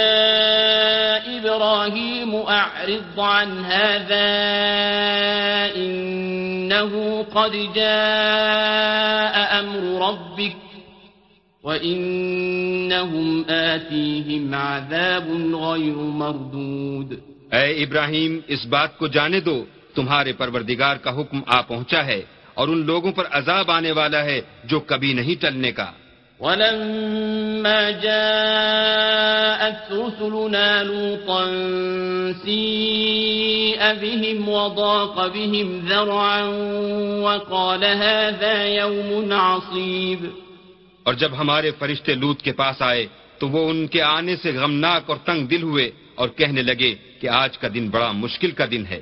ابراہیم 1.27 2.35
اعرض 2.47 3.19
عن 3.19 3.55
هذا 3.67 4.27
انہو 5.75 7.05
قد 7.31 7.55
جاء 7.75 9.35
امر 9.53 9.87
ربک 10.01 10.61
وَإِنَّهُمْ 11.63 13.27
آتِيهِمْ 13.49 14.53
عَذَابٌ 14.55 15.27
غَيْرُ 15.57 15.97
مَرْدُودٌ 16.17 17.17
اے 17.51 17.65
ابراہیم 17.83 18.39
اس 18.47 18.65
بات 18.67 18.97
کو 18.97 19.07
جانے 19.09 19.39
دو 19.41 19.57
تمہارے 19.95 20.31
پروردگار 20.37 20.95
کا 21.03 21.11
حکم 21.19 21.39
آ 21.47 21.61
پہنچا 21.63 22.05
ہے 22.05 22.21
اور 22.57 22.67
ان 22.67 22.85
لوگوں 22.85 23.11
پر 23.11 23.25
عذاب 23.31 23.71
آنے 23.71 23.91
والا 23.91 24.23
ہے 24.25 24.39
جو 24.65 24.79
کبھی 24.81 25.13
نہیں 25.13 25.35
ٹلنے 25.41 25.71
کا 25.71 25.89
ولما 26.39 27.89
جاءت 28.03 29.91
رسلنا 29.91 30.83
لوطا 30.83 31.45
سيء 32.43 33.93
بهم 33.93 34.49
وضاق 34.49 35.27
بهم 35.27 35.87
ذرعا 35.87 36.43
وقال 37.19 37.83
هذا 37.85 38.65
يوم 38.65 39.33
عصيب 39.33 40.25
اور 41.05 41.13
جب 41.13 41.31
ہمارے 41.37 41.71
فرشتے 41.79 42.13
لوط 42.15 42.41
کے 42.41 42.51
پاس 42.53 42.81
آئے 42.81 43.07
تو 43.39 43.49
وہ 43.49 43.69
ان 43.69 43.87
کے 43.87 44.01
آنے 44.01 44.35
سے 44.35 44.51
غمناک 44.53 45.09
اور 45.09 45.17
تنگ 45.25 45.41
دل 45.47 45.63
ہوئے 45.63 45.89
اور 46.15 46.27
کہنے 46.31 46.61
لگے 46.61 46.93
کہ 47.21 47.27
آج 47.35 47.57
کا 47.57 47.67
دن 47.73 47.89
بڑا 47.89 48.11
مشکل 48.13 48.51
کا 48.51 48.65
دن 48.71 48.83
ہے 48.89 49.01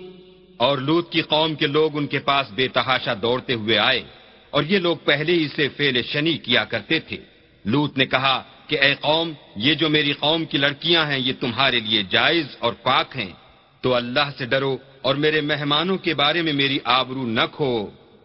اور 0.61 0.77
لوت 0.79 1.11
کی 1.11 1.21
قوم 1.27 1.55
کے 1.55 1.67
لوگ 1.67 1.97
ان 1.97 2.07
کے 2.07 2.19
پاس 2.21 2.51
بے 2.51 2.67
تحاشا 2.69 3.13
دوڑتے 3.21 3.53
ہوئے 3.55 3.77
آئے 3.79 4.01
اور 4.53 4.63
یہ 4.63 4.79
لوگ 4.79 4.97
پہلے 5.05 5.33
ہی 5.33 5.47
سے 5.47 5.67
فیل 5.77 6.01
شنی 6.03 6.37
کیا 6.39 6.63
کرتے 6.65 6.99
تھے 7.01 7.17
لوت 7.65 7.97
نے 7.97 8.05
کہا 8.05 8.37
کہ 8.67 8.79
اے 8.79 8.93
قوم 9.01 9.31
یہ 9.57 9.73
جو 9.75 9.89
میری 9.89 10.13
قوم 10.19 10.45
کی 10.45 10.57
لڑکیاں 10.57 11.05
ہیں 11.05 11.19
یہ 11.19 11.33
تمہارے 11.39 11.79
لیے 11.79 12.03
جائز 12.09 12.55
اور 12.59 12.73
پاک 12.83 13.17
ہیں 13.17 13.31
تو 13.83 13.93
اللہ 13.95 14.29
سے 14.37 14.45
ڈرو 14.45 14.75
اور 15.01 15.15
میرے 15.15 15.41
مہمانوں 15.43 15.97
کے 15.97 16.13
بارے 16.13 16.41
میں 16.41 16.53
میری 16.53 16.77
آبرو 16.91 17.25
نہ 17.27 17.45
کھو 17.51 17.71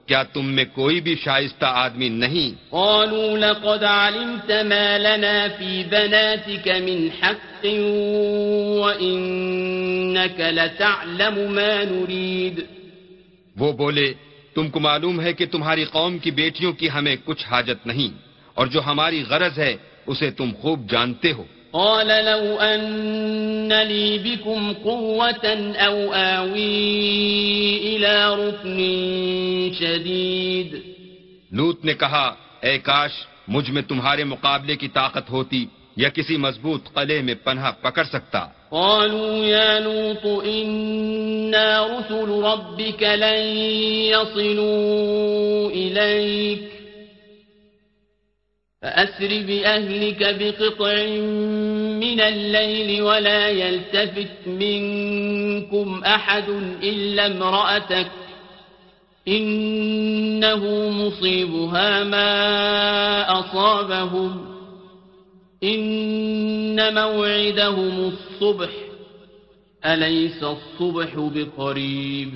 کیا 0.09 0.23
تم 0.33 0.47
میں 0.55 0.65
کوئی 0.75 1.01
بھی 1.01 1.15
شائستہ 1.17 1.67
آدمی 1.77 2.09
نہیں 2.09 2.51
قالوا 2.71 3.37
لقد 3.39 3.85
علمت 3.85 4.51
ما 4.51 4.63
ما 4.65 4.99
لنا 4.99 5.49
في 5.49 5.83
بناتك 5.85 6.69
من 6.69 7.11
حق 7.13 7.65
لتعلم 10.53 11.59
نريد 11.59 12.61
وہ 13.57 13.73
بولے 13.73 14.13
تم 14.57 14.71
کو 14.71 14.81
معلوم 14.81 15.21
ہے 15.21 15.33
کہ 15.33 15.47
تمہاری 15.47 15.85
قوم 15.91 16.19
کی 16.19 16.31
بیٹیوں 16.33 16.73
کی 16.73 16.91
ہمیں 16.91 17.17
کچھ 17.25 17.47
حاجت 17.47 17.87
نہیں 17.87 18.11
اور 18.57 18.67
جو 18.67 18.81
ہماری 18.87 19.23
غرض 19.29 19.59
ہے 19.59 19.75
اسے 20.07 20.31
تم 20.31 20.51
خوب 20.63 20.89
جانتے 20.91 21.33
ہو 21.33 21.45
قال 21.77 22.07
لو 22.25 22.59
أن 22.59 23.73
لي 23.83 24.19
بكم 24.19 24.73
قوة 24.73 25.47
أو 25.77 26.13
آوي 26.15 27.97
إلى 27.97 28.35
ركن 28.35 28.79
شديد 29.81 30.83
لوت 31.53 31.85
نے 31.85 31.95
کہا 31.95 32.27
اے 32.67 32.79
کاش 32.79 33.13
مجھ 33.49 33.71
میں 33.71 33.83
تمہارے 33.89 34.25
مقابلے 34.25 34.77
کی 34.77 34.89
طاقت 34.95 35.31
ہوتی 35.31 35.65
یا 35.97 36.09
کسی 36.09 36.37
مضبوط 36.37 36.89
قلعے 36.95 37.21
میں 37.23 37.35
پناہ 37.45 37.71
پکڑ 37.83 38.05
سکتا 38.13 38.47
قالوا 38.71 39.47
يا 39.47 39.79
لوط 39.79 40.27
إنا 40.45 41.87
رسل 41.87 42.29
ربك 42.45 43.03
لن 43.03 43.43
يصلوا 44.15 45.71
إليك 45.71 46.86
فأسر 48.83 49.29
بأهلك 49.29 50.21
بقطع 50.41 50.95
من 52.01 52.21
الليل 52.21 53.03
ولا 53.03 53.49
يلتفت 53.49 54.47
منكم 54.47 56.05
أحد 56.05 56.49
إلا 56.83 57.27
امرأتك 57.27 58.11
إنه 59.29 60.91
مصيبها 60.91 62.05
ما 62.05 62.31
أصابهم 63.41 64.57
إن 65.63 66.95
موعدهم 66.95 68.13
الصبح 68.13 68.71
أليس 69.83 70.43
الصبح 70.43 71.17
بقريب 71.35 72.31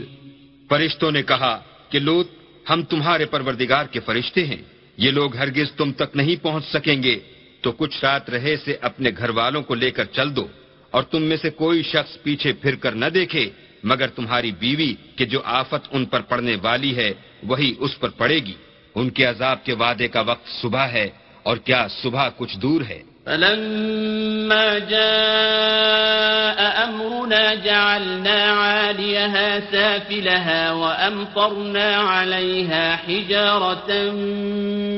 فرشتوں 0.70 1.10
نے 1.10 1.22
کہا 1.22 1.60
کہ 1.88 1.98
لوت 1.98 2.28
ہم 2.70 2.82
تمہارے 2.82 3.26
پروردگار 3.26 3.86
کے 3.86 4.00
فرشتے 4.00 4.44
ہیں 4.46 4.62
یہ 5.00 5.10
لوگ 5.10 5.36
ہرگز 5.36 5.70
تم 5.76 5.92
تک 5.92 6.16
نہیں 6.16 6.36
پہنچ 6.42 6.64
سکیں 6.66 7.02
گے 7.02 7.18
تو 7.62 7.72
کچھ 7.72 7.96
رات 8.04 8.28
رہے 8.30 8.56
سے 8.64 8.76
اپنے 8.80 9.10
گھر 9.18 9.30
والوں 9.30 9.62
کو 9.62 9.74
لے 9.74 9.90
کر 9.90 10.04
چل 10.12 10.34
دو 10.36 10.46
اور 10.92 11.02
تم 11.02 11.22
میں 11.22 11.36
سے 11.36 11.50
کوئی 11.56 11.82
شخص 11.82 12.22
پیچھے 12.22 12.52
پھر 12.62 12.74
کر 12.76 12.92
نہ 12.92 13.08
دیکھے 13.14 13.48
مگر 13.84 14.08
تمہاری 14.08 14.50
بیوی 14.60 14.92
کہ 15.16 15.24
جو 15.24 15.40
آفت 15.60 15.88
ان 15.90 16.04
پر 16.04 16.20
پڑنے 16.22 16.56
والی 16.62 16.94
ہے 16.96 17.12
وہی 17.42 17.72
اس 17.78 17.98
پر 18.00 18.08
پڑے 18.16 18.38
گی 18.38 18.54
ان 18.94 19.10
کے 19.10 19.24
عذاب 19.24 19.64
کے 19.64 19.74
وعدے 19.74 20.08
کا 20.08 20.20
وقت 20.22 20.48
صبح 20.60 20.86
ہے 20.88 21.08
اور 21.42 21.56
کیا 21.58 21.86
صبح 21.92 22.28
کچھ 22.36 22.58
دور 22.58 22.80
ہے 22.82 23.00
فلما 23.30 24.78
جاء 24.80 26.60
أمرنا 26.84 27.54
جعلنا 27.54 28.42
عاليها 28.42 29.70
سافلها 29.72 30.72
وأمطرنا 30.72 31.96
عليها 31.96 32.96
حجارة 32.96 34.10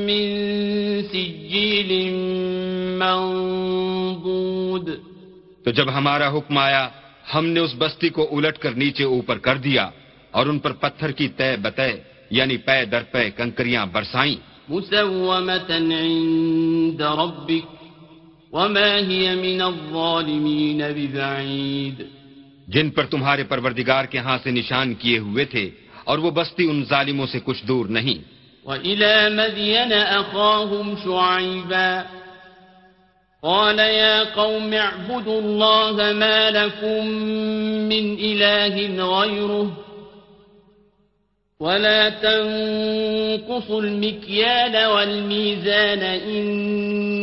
من 0.07 0.25
سجيل 1.03 1.91
منضود 2.97 4.87
تو 5.65 5.71
جب 5.71 5.89
ہمارا 5.89 6.27
حکم 6.29 6.57
آیا 6.57 6.83
ہم 7.35 7.45
نے 7.45 7.59
اس 7.59 7.73
بستی 7.77 8.09
کو 8.09 8.27
الٹ 8.31 8.57
کر 8.57 8.73
نیچے 8.75 9.03
اوپر 9.05 9.37
کر 9.39 9.57
دیا 9.59 9.85
اور 10.33 10.45
ان 10.45 10.57
پر 10.59 10.71
پتھر 10.81 11.09
کی 11.11 11.27
تے 11.37 11.49
بتے 11.61 11.91
یعنی 12.31 12.57
پے 12.57 12.79
در 12.85 13.03
پے 13.11 13.23
کنکریاں 13.37 13.85
برسائیں 13.93 14.37
مسومتا 14.69 15.77
عند 15.77 17.01
ربک 17.01 17.82
وما 18.53 18.97
هي 18.97 19.35
من 19.35 19.61
الظالمين 19.61 20.81
ببعيد 20.81 22.05
جن 22.67 22.89
پر 22.89 23.05
تمہارے 23.05 23.43
پروردگار 23.43 24.05
کے 24.11 24.17
ہاں 24.25 24.37
سے 24.43 24.51
نشان 24.51 24.93
کیے 25.01 25.17
ہوئے 25.19 25.45
تھے 25.45 25.69
اور 26.03 26.17
وہ 26.19 26.31
بستی 26.31 26.63
ان 26.69 26.83
ظالموں 26.89 27.27
سے 27.31 27.39
کچھ 27.45 27.65
دور 27.67 27.85
نہیں 27.97 28.19
وَإِلَى 28.65 29.29
مَدْيَنَ 29.35 29.93
أَخَاهُمْ 29.93 30.95
شُعَيْبًا 31.03 32.05
قال 33.43 33.79
يا 33.79 34.23
قوم 34.23 34.73
اعبدوا 34.73 35.39
الله 35.41 36.13
ما 36.13 36.49
لكم 36.51 37.07
من 37.91 38.13
إله 38.19 38.75
غيره 39.05 39.77
ولا 41.59 42.09
تنقصوا 42.09 43.81
المكيال 43.81 44.85
والميزان 44.85 45.99
إن 46.03 46.47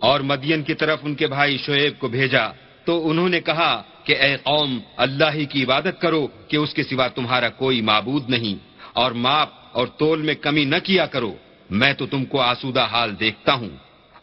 اور 0.00 0.20
مدین 0.20 0.62
کی 0.62 0.74
طرف 0.74 0.98
ان 1.02 1.14
کے 1.14 1.26
بھائی 1.26 1.56
شعیب 1.58 1.98
کو 1.98 2.08
بھیجا 2.08 2.46
تو 2.86 2.92
انہوں 3.10 3.28
نے 3.28 3.40
کہا 3.40 3.72
کہ 4.04 4.14
اے 4.16 4.36
قوم 4.36 4.78
اللہ 4.96 5.30
ہی 5.34 5.44
کی 5.44 5.62
عبادت 5.64 6.00
کرو 6.00 6.26
کہ 6.48 6.56
اس 6.56 6.74
کے 6.74 6.82
سوا 6.82 7.06
تمہارا 7.08 7.48
کوئی 7.48 7.80
معبود 7.80 8.28
نہیں 8.28 8.56
اور 8.92 9.12
ماپ 9.16 9.48
اور 9.72 9.86
تول 9.98 10.22
میں 10.22 10.34
کمی 10.34 10.64
نہ 10.64 10.78
کیا 10.84 11.06
کرو 11.06 11.32
میں 11.70 11.92
تو 11.92 12.06
تم 12.06 12.24
کو 12.24 12.40
آسودہ 12.40 12.84
حال 12.92 13.10
دیکھتا 13.20 13.54
ہوں 13.54 13.68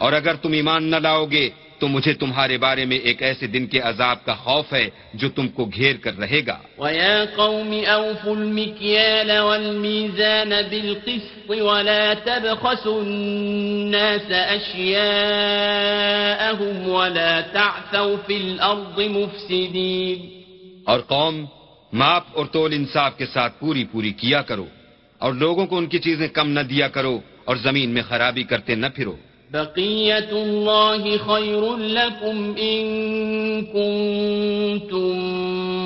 اور 0.00 0.13
اگر 0.13 0.36
تم 0.36 0.51
ایمان 0.51 0.84
نہ 0.84 0.95
لاؤ 0.95 1.25
گے 1.25 1.49
تو 1.82 1.88
مجھے 1.88 2.13
تمہارے 2.13 2.57
بارے 2.57 2.84
میں 2.86 2.97
ایک 3.09 3.21
ایسے 3.23 3.47
دن 3.47 3.63
کے 3.67 3.79
عذاب 3.82 4.17
کا 4.25 4.34
خوف 4.39 4.73
ہے 4.73 4.86
جو 5.21 5.27
تم 5.29 5.45
کو 5.57 5.63
گھیر 5.67 5.95
کر 6.01 6.13
رہے 6.19 6.41
گا 6.47 6.57
وَيَا 6.77 7.15
قَوْمِ 7.36 7.71
أَوْفُ 7.88 8.23
الْمِكْيَالَ 8.32 9.29
وَالْمِيزَانَ 9.39 10.51
بِالْقِسْطِ 10.65 11.47
وَلَا 11.61 12.05
تَبْخَسُ 12.25 12.86
النَّاسَ 12.97 14.29
أَشْيَاءَهُمْ 14.57 15.07
وَلَا 16.89 17.34
تَعْثَوْ 17.49 18.09
فِي 18.27 18.36
الْأَرْضِ 18.36 18.97
مُفْسِدِينَ 19.09 20.19
اور 20.86 20.99
قوم 21.07 21.36
ماپ 21.93 22.23
اور 22.34 22.45
تول 22.53 22.71
انصاف 22.73 23.11
کے 23.17 23.25
ساتھ 23.25 23.53
پوری 23.59 23.84
پوری 23.91 24.13
کیا 24.21 24.41
کرو 24.43 24.67
اور 25.21 25.32
لوگوں 25.34 25.65
کو 25.65 25.75
ان 25.77 25.86
کی 25.88 25.99
چیزیں 25.99 26.29
کم 26.29 26.47
نہ 26.51 26.63
دیا 26.69 26.88
کرو 26.91 27.15
اور 27.45 27.55
زمین 27.63 27.89
میں 27.89 28.03
خرابی 28.03 28.43
کرتے 28.45 28.71
نہ 28.75 28.89
پھرو 28.95 29.15
بقیت 29.51 30.32
اللہ 30.34 31.05
خیر 31.25 31.63
لکم 31.77 32.38
ان 32.57 33.65
کنتم 33.65 35.17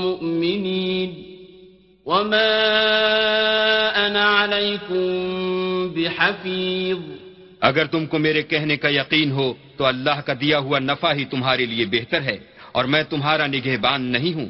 مؤمنین 0.02 1.16
وما 2.06 2.44
انا 3.96 4.28
علیکم 4.44 5.88
بحفیظ 5.96 7.00
اگر 7.62 7.86
تم 7.86 8.06
کو 8.06 8.20
میرے 8.20 8.42
کہنے 8.44 8.78
کا 8.78 8.90
یقین 8.92 9.32
ہو 9.32 9.52
تو 9.78 9.86
اللہ 9.86 10.22
کا 10.26 10.34
دیا 10.42 10.60
ہوا 10.60 10.80
نفع 10.82 11.14
ہی 11.14 11.26
تمہارے 11.26 11.66
لیے 11.66 11.86
بہتر 11.92 12.22
ہے 12.22 12.38
اور 12.72 12.86
میں 12.86 13.04
تمہارا 13.10 13.48
نگہبان 13.48 14.02
نہیں 14.12 14.34
ہوں 14.34 14.50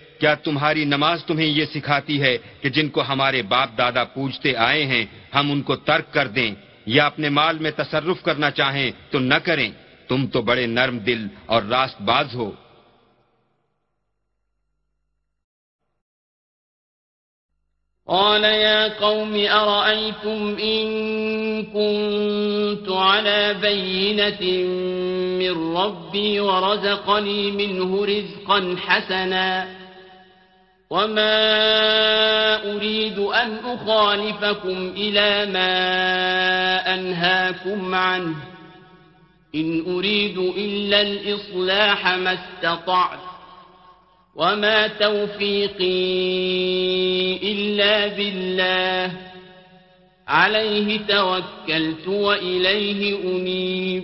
کیا 0.21 0.33
تمہاری 0.39 0.83
نماز 0.85 1.23
تمہیں 1.25 1.47
یہ 1.47 1.65
سکھاتی 1.73 2.21
ہے 2.21 2.37
کہ 2.61 2.69
جن 2.69 2.89
کو 2.89 3.01
ہمارے 3.03 3.41
باپ 3.43 3.77
دادا 3.77 4.03
پوجتے 4.13 4.55
آئے 4.61 4.83
ہیں 4.85 5.05
ہم 5.35 5.51
ان 5.51 5.61
کو 5.61 5.75
ترک 5.81 6.13
کر 6.13 6.27
دیں 6.27 6.51
یا 6.87 7.05
اپنے 7.05 7.29
مال 7.31 7.57
میں 7.57 7.71
تصرف 7.73 8.21
کرنا 8.23 8.51
چاہیں 8.51 8.91
تو 9.09 9.19
نہ 9.21 9.39
کریں 9.43 9.69
تم 10.09 10.27
تو 10.27 10.41
بڑے 10.41 10.65
نرم 10.67 10.97
دل 10.99 11.27
اور 11.45 11.61
راست 11.63 12.01
باز 12.01 12.35
ہو 12.35 12.51
وما 30.91 32.75
أريد 32.75 33.19
أن 33.19 33.57
أخالفكم 33.65 34.93
إلى 34.97 35.51
ما 35.51 35.73
أنهاكم 36.93 37.95
عنه 37.95 38.35
إن 39.55 39.83
أريد 39.87 40.37
إلا 40.37 41.01
الإصلاح 41.01 42.07
ما 42.07 42.33
استطعت 42.33 43.19
وما 44.35 44.87
توفيقي 44.87 46.01
إلا 47.43 48.07
بالله 48.07 49.11
عليه 50.27 50.99
توكلت 51.07 52.07
وإليه 52.07 53.15
أنيب 53.23 54.03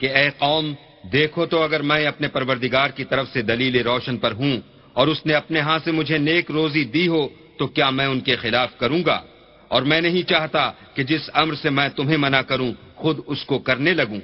کہ 0.00 0.06
اے 0.16 0.28
قوم 0.38 0.72
دیکھو 1.12 1.46
تو 1.46 1.62
اگر 1.62 1.82
میں 1.82 2.06
اپنے 2.06 2.28
پروردگار 2.28 2.90
کی 2.96 3.04
طرف 3.04 3.28
سے 3.32 3.42
دلیل 3.42 3.76
روشن 3.86 4.16
پر 4.18 4.32
ہوں 4.32 4.56
اور 4.96 5.06
اس 5.06 5.24
نے 5.26 5.34
اپنے 5.34 5.60
ہاں 5.60 5.78
سے 5.84 5.92
مجھے 5.92 6.18
نیک 6.18 6.50
روزی 6.50 6.84
دی 6.86 7.06
ہو 7.08 7.26
تو 7.58 7.66
کیا 7.68 7.88
میں 7.90 8.06
ان 8.06 8.20
کے 8.20 8.36
خلاف 8.36 8.76
کروں 8.78 9.02
گا 9.06 9.18
اور 9.70 9.82
میں 9.82 10.00
نہیں 10.00 10.22
چاہتا 10.22 10.70
کہ 10.94 11.02
جس 11.02 11.30
امر 11.34 11.54
سے 11.54 11.70
میں 11.70 11.88
تمہیں 11.96 12.16
منع 12.16 12.40
کروں 12.42 12.72
خود 12.94 13.20
اس 13.26 13.44
کو 13.44 13.58
کرنے 13.58 13.92
لگوں 13.92 14.20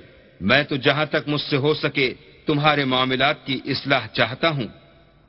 میں 0.41 0.63
تو 0.63 0.77
جہاں 0.77 1.05
تک 1.05 1.29
مجھ 1.29 1.41
سے 1.41 1.57
ہو 1.57 1.73
سکے 1.75 2.13
تمہارے 2.47 2.85
معاملات 2.85 3.45
کی 3.47 3.59
اصلاح 3.67 4.07
چاہتا 4.13 4.51
ہوں 4.51 4.69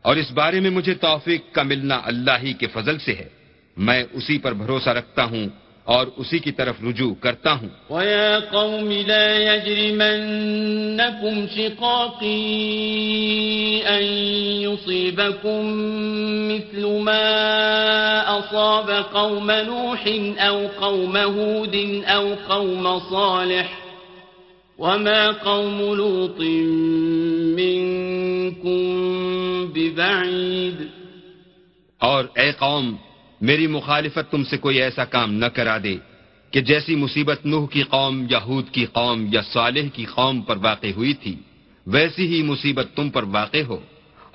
اور 0.06 0.16
اس 0.16 0.32
بارے 0.32 0.60
میں 0.60 0.70
مجھے 0.70 0.94
توفیق 1.02 1.52
کا 1.52 1.64
ملنا 1.64 2.00
اللہ 2.04 2.38
ہی 2.44 2.54
کے 2.54 2.68
فضل 2.68 2.98
سے 3.00 3.14
ہے 3.14 3.28
میں 3.78 4.04
اسی 4.14 4.38
پر 4.38 4.54
بھروسہ 4.54 4.90
رکھتا 4.90 5.24
ہوں 5.26 5.46
اور 5.84 6.08
اسی 6.18 6.40
کی 6.40 6.52
طرف 6.52 6.76
رجوع 6.84 7.14
کرتا 7.20 7.52
ہوں 7.54 7.70
وَيَا 7.90 8.40
قَوْمِ 8.40 8.92
لَا 9.08 9.56
يَجْرِمَنَّكُمْ 9.56 11.48
شِقَاقِي 11.56 12.44
أَن 13.88 14.04
يُصِيبَكُم 14.64 15.66
مِثْلُ 16.52 16.88
مَا 17.02 17.28
أَصَابَ 18.40 18.92
قَوْمَ 18.92 19.52
نُوحٍ 19.52 20.08
أَوْ 20.40 20.68
قَوْمَ 20.68 21.18
هُودٍ 21.18 22.04
أَوْ 22.06 22.36
قَوْمَ 22.50 23.00
صَالِحٍ 23.00 23.84
وَمَا 24.78 25.32
قَوْمُ 25.32 25.96
لُوطٍ 25.96 26.40
مِنْكُمْ 27.60 28.82
بِبَعِيدٍ 29.74 30.80
اور 32.00 32.24
اے 32.36 32.52
قوم 32.52 33.13
میری 33.44 33.68
مخالفت 33.68 34.32
تم 34.32 34.44
سے 34.44 34.58
کوئی 34.58 34.82
ایسا 34.82 35.06
کام 35.06 35.34
نہ 35.34 35.46
کرا 35.46 35.78
دے 35.84 35.96
کہ 36.52 36.62
جیسی 36.62 36.96
مصیبت 36.96 37.46
نوح 37.46 37.68
کی 37.68 37.84
قوم 37.84 38.26
یا 38.30 38.40
ہود 38.44 38.70
کی 38.70 38.86
قوم 38.86 39.26
یا 39.34 39.42
صالح 39.42 39.88
کی 39.94 40.06
قوم 40.06 40.42
پر 40.42 40.58
واقع 40.58 40.88
ہوئی 40.96 41.14
تھی 41.14 41.36
ویسی 41.88 42.28
ہی 42.28 42.42
مصیبت 42.44 42.88
تم 42.96 43.10
پر 43.10 43.24
واقع 43.24 43.64
ہو 43.68 43.80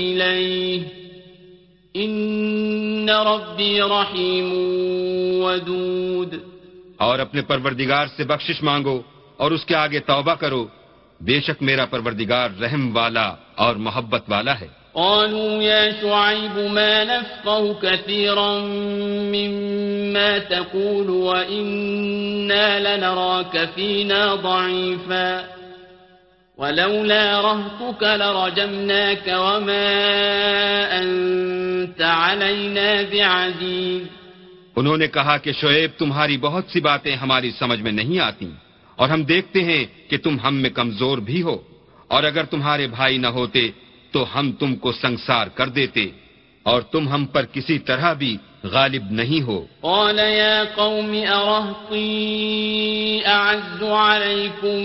ان 1.95 3.09
ربی 3.09 3.81
رحیم 3.81 4.49
ودود 5.45 6.35
اور 6.97 7.19
اپنے 7.19 7.43
پروردگار 7.43 8.07
سے 8.17 8.25
بخشش 8.25 8.63
مانگو 8.63 9.03
اور 9.39 9.51
اس 9.51 9.65
کے 9.65 9.75
آگے 9.77 10.01
توبہ 10.07 10.35
کرو 10.35 10.67
بے 11.21 11.41
شک 11.41 11.63
میرا 11.63 11.85
پروردگار 11.87 12.51
رحم 12.61 12.97
والا 12.97 13.29
اور 13.57 13.77
محبت 13.79 14.31
والا 14.31 14.61
ہے 14.61 14.69
قالوا 14.95 15.63
يا 15.63 15.93
شعيب 15.93 16.59
ما 16.73 17.05
نفقه 17.05 17.75
كثيرا 17.75 18.61
مما 19.33 20.39
تقول 20.39 21.11
وإنا 21.11 22.97
لنراك 22.97 23.69
فينا 23.75 24.35
ضعيفا 24.35 25.45
ولولا 26.59 27.41
رهتك 27.41 28.03
لرجمناك 28.03 29.29
وما 29.29 29.89
أنت 30.99 32.03
علينا 32.03 33.03
بعزيز 33.03 34.03
انہوں 34.77 34.97
نے 34.97 35.07
کہا 35.09 35.37
کہ 35.37 35.53
شعیب 35.53 35.91
تمہاری 35.99 36.37
بہت 36.39 36.65
سی 36.69 36.81
باتیں 36.81 37.15
ہماری 37.17 37.51
سمجھ 37.51 37.81
میں 37.81 37.93
نہیں 37.93 38.19
آتیں 38.21 38.66
اور 38.99 39.09
ہم 39.09 39.21
دیکھتے 39.25 39.61
ہیں 39.65 39.85
کہ 40.11 40.17
تم 40.17 40.35
ہم 40.45 40.55
میں 40.63 40.71
کمزور 40.71 41.19
بھی 41.21 41.41
ہو 41.43 41.57
اور 42.11 42.23
اگر 42.25 42.45
تمہارے 42.45 42.87
بھائی 42.89 43.17
نہ 43.19 43.27
ہوتے 43.37 43.63
تو 44.13 44.19
ہم 44.35 44.47
تم 44.53 44.71
کو 44.77 44.93
سنسار 44.93 45.47
کر 45.55 45.69
دیتے 45.69 46.05
اور 46.67 46.81
تم 46.93 47.03
ہم 47.09 47.23
پر 47.27 47.45
کسی 47.53 47.79
طرح 47.79 48.13
بھی 48.15 48.37
غالب 48.67 49.05
نہیں 49.13 49.43
ہو 49.43 49.59
قال 49.83 50.19
يا 50.19 50.65
قوم 50.77 51.11
ارهقي 51.15 52.07
اعز 53.27 53.83
عليكم 53.83 54.77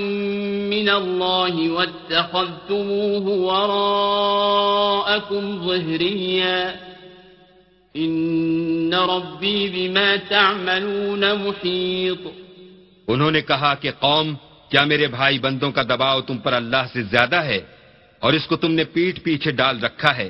من 0.70 0.90
الله 0.90 1.70
واتخذتموه 1.70 3.26
وراءكم 3.48 4.64
ظهريا 5.68 6.76
ان 7.96 8.94
ربي 8.94 9.70
بما 9.70 10.16
تعملون 10.18 11.36
محيط 11.38 12.20
انہوں 13.12 13.32
نے 13.32 13.42
کہا 13.42 13.74
کہ 13.76 13.92
قوم 14.00 14.34
کیا 14.72 14.84
میرے 14.86 15.08
بھائی 15.10 15.40
بندوں 15.40 15.72
کا 15.72 15.84
دباؤ 15.84 16.22
تم 16.22 16.38
پر 16.38 16.54
اللہ 16.54 16.84
سے 16.94 17.04
زیادہ 17.04 17.44
ہے 17.44 17.60
اور 18.22 18.34
اس 18.34 18.46
کو 18.48 18.56
تم 18.56 18.72
نے 18.72 18.84
پیٹ 18.86 19.24
پیچھے 19.24 19.52
ڈال 19.52 19.84
رکھا 19.84 20.16
ہے 20.18 20.30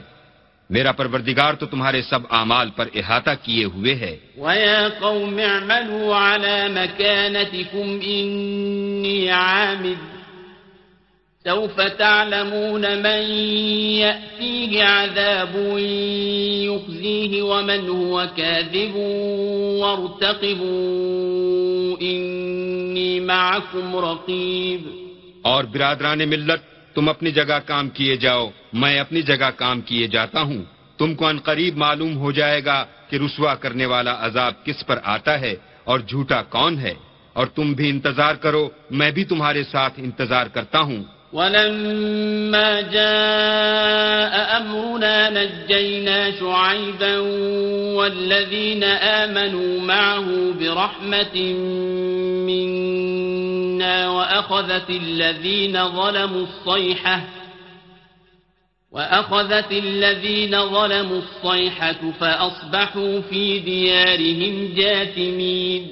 میرا 0.70 0.92
پروردگار 0.92 1.54
تو 1.54 1.66
تمہارے 1.66 2.02
سب 2.02 2.22
اعمال 2.32 2.70
پر 2.76 2.88
احاطہ 2.96 3.34
کیے 3.44 3.66
ہوئے 3.66 3.96
ہے 3.96 4.16
سوف 11.46 11.82
تعلمون 11.82 12.82
من 12.98 13.22
يأتيه 13.98 14.84
عذاب 14.84 15.78
يخزيه 16.64 17.42
ومن 17.42 17.90
هو 17.90 18.28
كاذب 18.38 18.96
وارتقبوا 19.82 20.78
إني 22.02 23.20
معكم 23.22 23.96
رقيب 23.98 24.82
اور 25.44 25.64
برادران 25.66 26.30
ملت 26.30 26.62
تم 26.96 27.10
اپنی 27.10 27.32
جگہ 27.32 27.60
کام 27.66 27.90
کیے 27.92 28.16
جاؤ 28.18 28.50
میں 28.74 29.00
اپنی 29.00 29.22
جگہ 29.22 29.50
کام 29.58 29.82
کیے 29.82 30.08
جاتا 30.08 30.42
ہوں 30.42 30.64
تم 31.00 31.16
کو 31.16 31.28
ان 31.28 31.38
قریب 31.40 31.78
معلوم 31.78 32.18
ہو 32.18 32.32
جائے 32.32 32.62
گا 32.66 32.84
کہ 33.10 33.16
رسوا 33.16 33.54
کرنے 33.56 33.86
والا 33.86 34.14
عذاب 34.26 34.54
کس 34.66 34.86
پر 34.86 34.98
آتا 35.14 35.40
ہے 35.42 35.56
اور 35.86 36.00
جھوٹا 36.02 36.42
کون 36.50 36.74
ہے 36.80 36.94
اور 37.36 37.48
تم 37.48 37.74
بھی 37.74 37.90
انتظار 37.90 38.36
کرو 38.36 38.64
میں 38.92 39.12
بھی 39.12 39.24
تمہارے 39.26 39.64
ساتھ 39.64 40.00
انتظار 40.00 40.48
کرتا 40.50 40.80
ہوں 40.82 41.02
ولما 41.34 42.82
جاء 42.82 44.62
أمرنا 44.62 45.30
نجينا 45.30 46.32
شعيبا 46.40 47.18
والذين 47.98 48.84
آمنوا 48.84 49.82
معه 49.82 50.54
برحمة 50.60 51.54
منا 52.48 54.10
وأخذت 54.10 54.90
الذين 54.90 55.88
ظلموا 55.88 56.46
الصيحة 56.48 57.22
وأخذت 58.92 59.72
الذين 59.72 60.70
ظلموا 60.70 61.22
الصيحة 61.22 62.12
فأصبحوا 62.20 63.22
في 63.22 63.60
ديارهم 63.60 64.74
جاثمين 64.76 65.88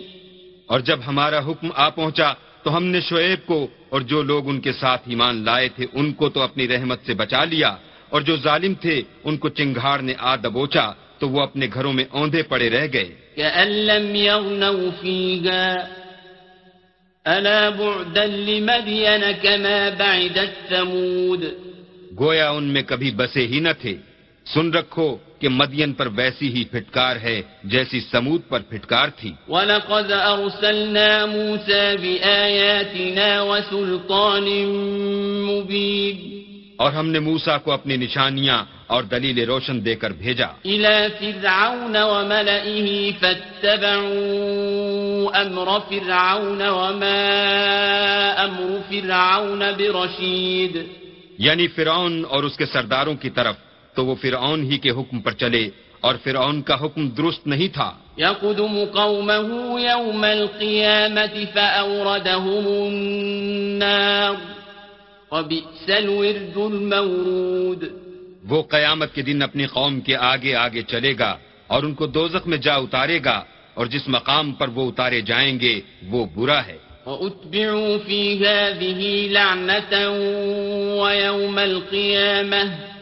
اور 0.67 0.80
جب 0.80 0.99
ہمارا 1.07 1.39
حکم 1.39 1.67
آ 1.76 1.89
پہنچا 1.89 2.34
تو 2.63 2.78
ہم 2.78 2.84
نے 2.84 3.01
شعیب 3.01 3.45
کو 3.45 3.67
اور 3.89 4.01
جو 4.01 4.22
لوگ 4.24 4.49
ان 4.49 4.59
کے 4.61 4.72
ساتھ 4.74 5.03
ایمان 5.05 5.43
لائے 5.45 5.67
تھے 5.76 5.86
ان 5.93 6.11
کو 6.13 6.30
تو 6.30 6.41
اپنی 6.41 6.67
رحمت 6.67 6.99
سے 7.05 7.13
بچا 7.13 7.43
لیا 7.45 7.76
اور 8.09 8.22
جو 8.22 8.36
ظالم 8.38 8.74
تھے 8.82 9.01
ان 9.24 9.38
کو 9.38 9.49
چنگھار 9.51 9.99
نے 9.99 10.13
آ 10.22 10.36
دبوچا 10.36 10.91
تو 11.20 11.30
وہ 11.30 11.41
اپنے 11.41 11.67
گھروں 11.74 11.93
میں 11.93 12.05
اوندے 12.11 12.41
پڑے 12.43 12.70
رہ 12.70 12.88
گئے 12.93 13.09
ألا 17.26 17.70
بعدا 17.70 18.26
لمدين 18.26 19.24
كما 19.34 19.89
گویا 22.13 22.49
ان 22.49 22.63
میں 22.63 22.82
کبھی 22.84 23.11
بسے 23.11 23.45
ہی 23.47 23.59
نہ 23.59 23.70
تھے 23.82 23.95
سن 24.53 24.72
رکھو 24.74 25.07
کہ 25.39 25.49
مدین 25.49 25.93
پر 25.93 26.07
ویسی 26.15 26.47
ہی 26.53 26.63
پھٹکار 26.72 27.15
ہے 27.24 27.41
جیسی 27.72 27.99
سمود 28.11 28.41
پر 28.49 28.61
پھٹکار 28.70 29.07
تھی 29.20 29.32
وَلَقَدْ 29.49 30.11
أَرْسَلْنَا 30.11 31.26
مُوسَى 31.26 31.97
بِآيَاتِنَا 32.01 33.30
وَسُلْطَانٍ 33.41 34.47
مُبِينٍ 35.49 36.17
اور 36.78 36.91
ہم 36.91 37.07
نے 37.09 37.20
موسیٰ 37.20 37.57
کو 37.63 37.72
اپنی 37.72 37.95
نشانیاں 37.97 38.59
اور 38.88 39.03
دلیل 39.03 39.39
روشن 39.49 39.86
دے 39.86 39.95
کر 39.95 40.11
بھیجا 40.24 40.49
إِلَى 40.65 40.97
فِرْعَوْنَ 41.20 41.95
وَمَلَئِهِ 42.03 42.88
فَاتَّبَعُوا 43.22 44.61
أَمْرَ 45.41 45.80
فِرْعَوْنَ 45.89 46.61
وَمَا 46.70 47.24
أَمْرُ 48.45 48.70
فِرْعَوْنَ 48.89 49.61
بِرَشِيدٍ 49.78 50.76
یعنی 51.38 51.67
فرعون 51.76 52.24
اور 52.30 52.43
اس 52.43 52.55
کے 52.57 52.65
سرداروں 52.65 53.15
کی 53.15 53.30
طرف 53.30 53.68
تو 53.95 54.05
وہ 54.05 54.15
فرعون 54.22 54.63
ہی 54.72 54.78
کے 54.78 54.89
حکم 54.91 55.22
پر 55.22 55.34
چلے 55.36 55.70
اور 56.03 56.15
فرعون 56.24 56.61
کا 56.61 56.76
حکم 56.82 57.07
درست 57.11 57.47
نہیں 57.47 57.67
تھا 57.74 57.91
یقدم 58.17 58.76
قومه 58.86 59.80
یوم 59.82 60.24
القیامت 60.26 61.36
فأوردهم 61.53 62.65
النار 62.67 64.36
وبئس 65.32 65.89
الورد 65.89 66.57
المورود 66.57 67.84
وہ 68.45 68.61
قیامت 68.70 69.13
کے 69.15 69.22
دن 69.22 69.41
اپنی 69.41 69.65
قوم 69.70 69.99
کے 70.01 70.15
آگے 70.26 70.55
آگے 70.57 70.82
چلے 70.88 71.13
گا 71.20 71.32
اور 71.67 71.84
ان 71.84 71.93
کو 71.93 72.05
دوزخ 72.09 72.47
میں 72.47 72.57
جا 72.59 72.76
اتارے 72.78 73.20
گا 73.26 73.38
اور 73.74 73.86
جس 73.88 74.07
مقام 74.09 74.51
پر 74.53 74.67
وہ 74.76 74.88
اتارے 74.88 75.22
جائیں 75.24 75.59
گے 75.59 75.80
وہ 76.11 76.26
برا 76.36 76.59
ہے 76.67 76.78
وَأُتْبِعُوا 77.05 77.97
فِي 77.99 78.22
هَذِهِ 78.38 79.01
لَعْنَةً 79.30 79.93
وَيَوْمَ 81.01 81.59
الْقِيَامَةِ 81.59 82.99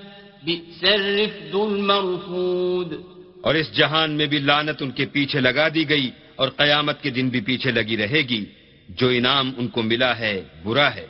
اور 3.42 3.56
اس 3.56 3.68
جہان 3.78 4.12
میں 4.12 4.26
بھی 4.26 4.40
لانت 4.40 4.82
ان 4.82 4.92
کے 4.92 5.06
پیچھے 5.06 5.40
لگا 5.40 5.68
دی 5.76 5.90
گئی 5.90 6.10
اور 6.36 6.48
قیامت 6.58 7.02
کے 7.04 7.10
دن 7.10 7.30
بھی 7.30 7.42
پیچھے 7.42 7.72
لگی 7.72 7.98
رہے 7.98 8.22
گی 8.22 8.44
جو 8.90 9.08
انعام 9.10 9.52
ان 9.58 9.68
کو 9.68 9.82
ملا 9.84 10.18
ہے 10.20 10.42
برا 10.64 10.88
ہے 10.96 11.06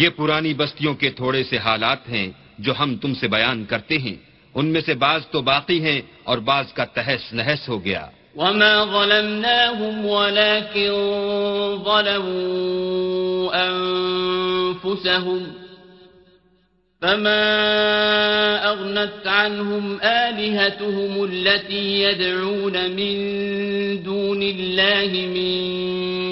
یہ 0.00 0.08
پرانی 0.16 0.54
بستیوں 0.54 0.94
کے 0.94 1.10
تھوڑے 1.10 1.42
سے 1.44 1.58
حالات 1.58 2.08
ہیں 2.08 2.28
جو 2.58 2.72
ہم 2.78 2.96
تم 2.96 3.14
سے 3.14 3.28
بیان 3.28 3.64
کرتے 3.64 3.98
ہیں 3.98 4.14
میں 4.64 4.80
سے 4.80 4.94
بعض 4.94 5.26
تو 5.30 5.42
باقی 5.42 5.80
ہیں 5.82 6.00
اور 6.24 6.38
بعض 6.38 6.72
کا 6.72 6.84
تحس 6.84 7.32
نحس 7.32 7.68
ہو 7.68 7.84
گیا 7.84 8.08
وما 8.36 8.84
ظلمناهم 8.84 10.06
ولكن 10.06 10.92
ظلموا 11.84 13.68
أنفسهم 13.68 15.46
فما 17.02 17.44
أغنت 18.68 19.26
عنهم 19.26 19.98
آلهتهم 20.02 21.24
التي 21.24 22.02
يدعون 22.02 22.90
من 22.90 23.16
دون 24.02 24.42
الله 24.42 25.10
من 25.26 25.56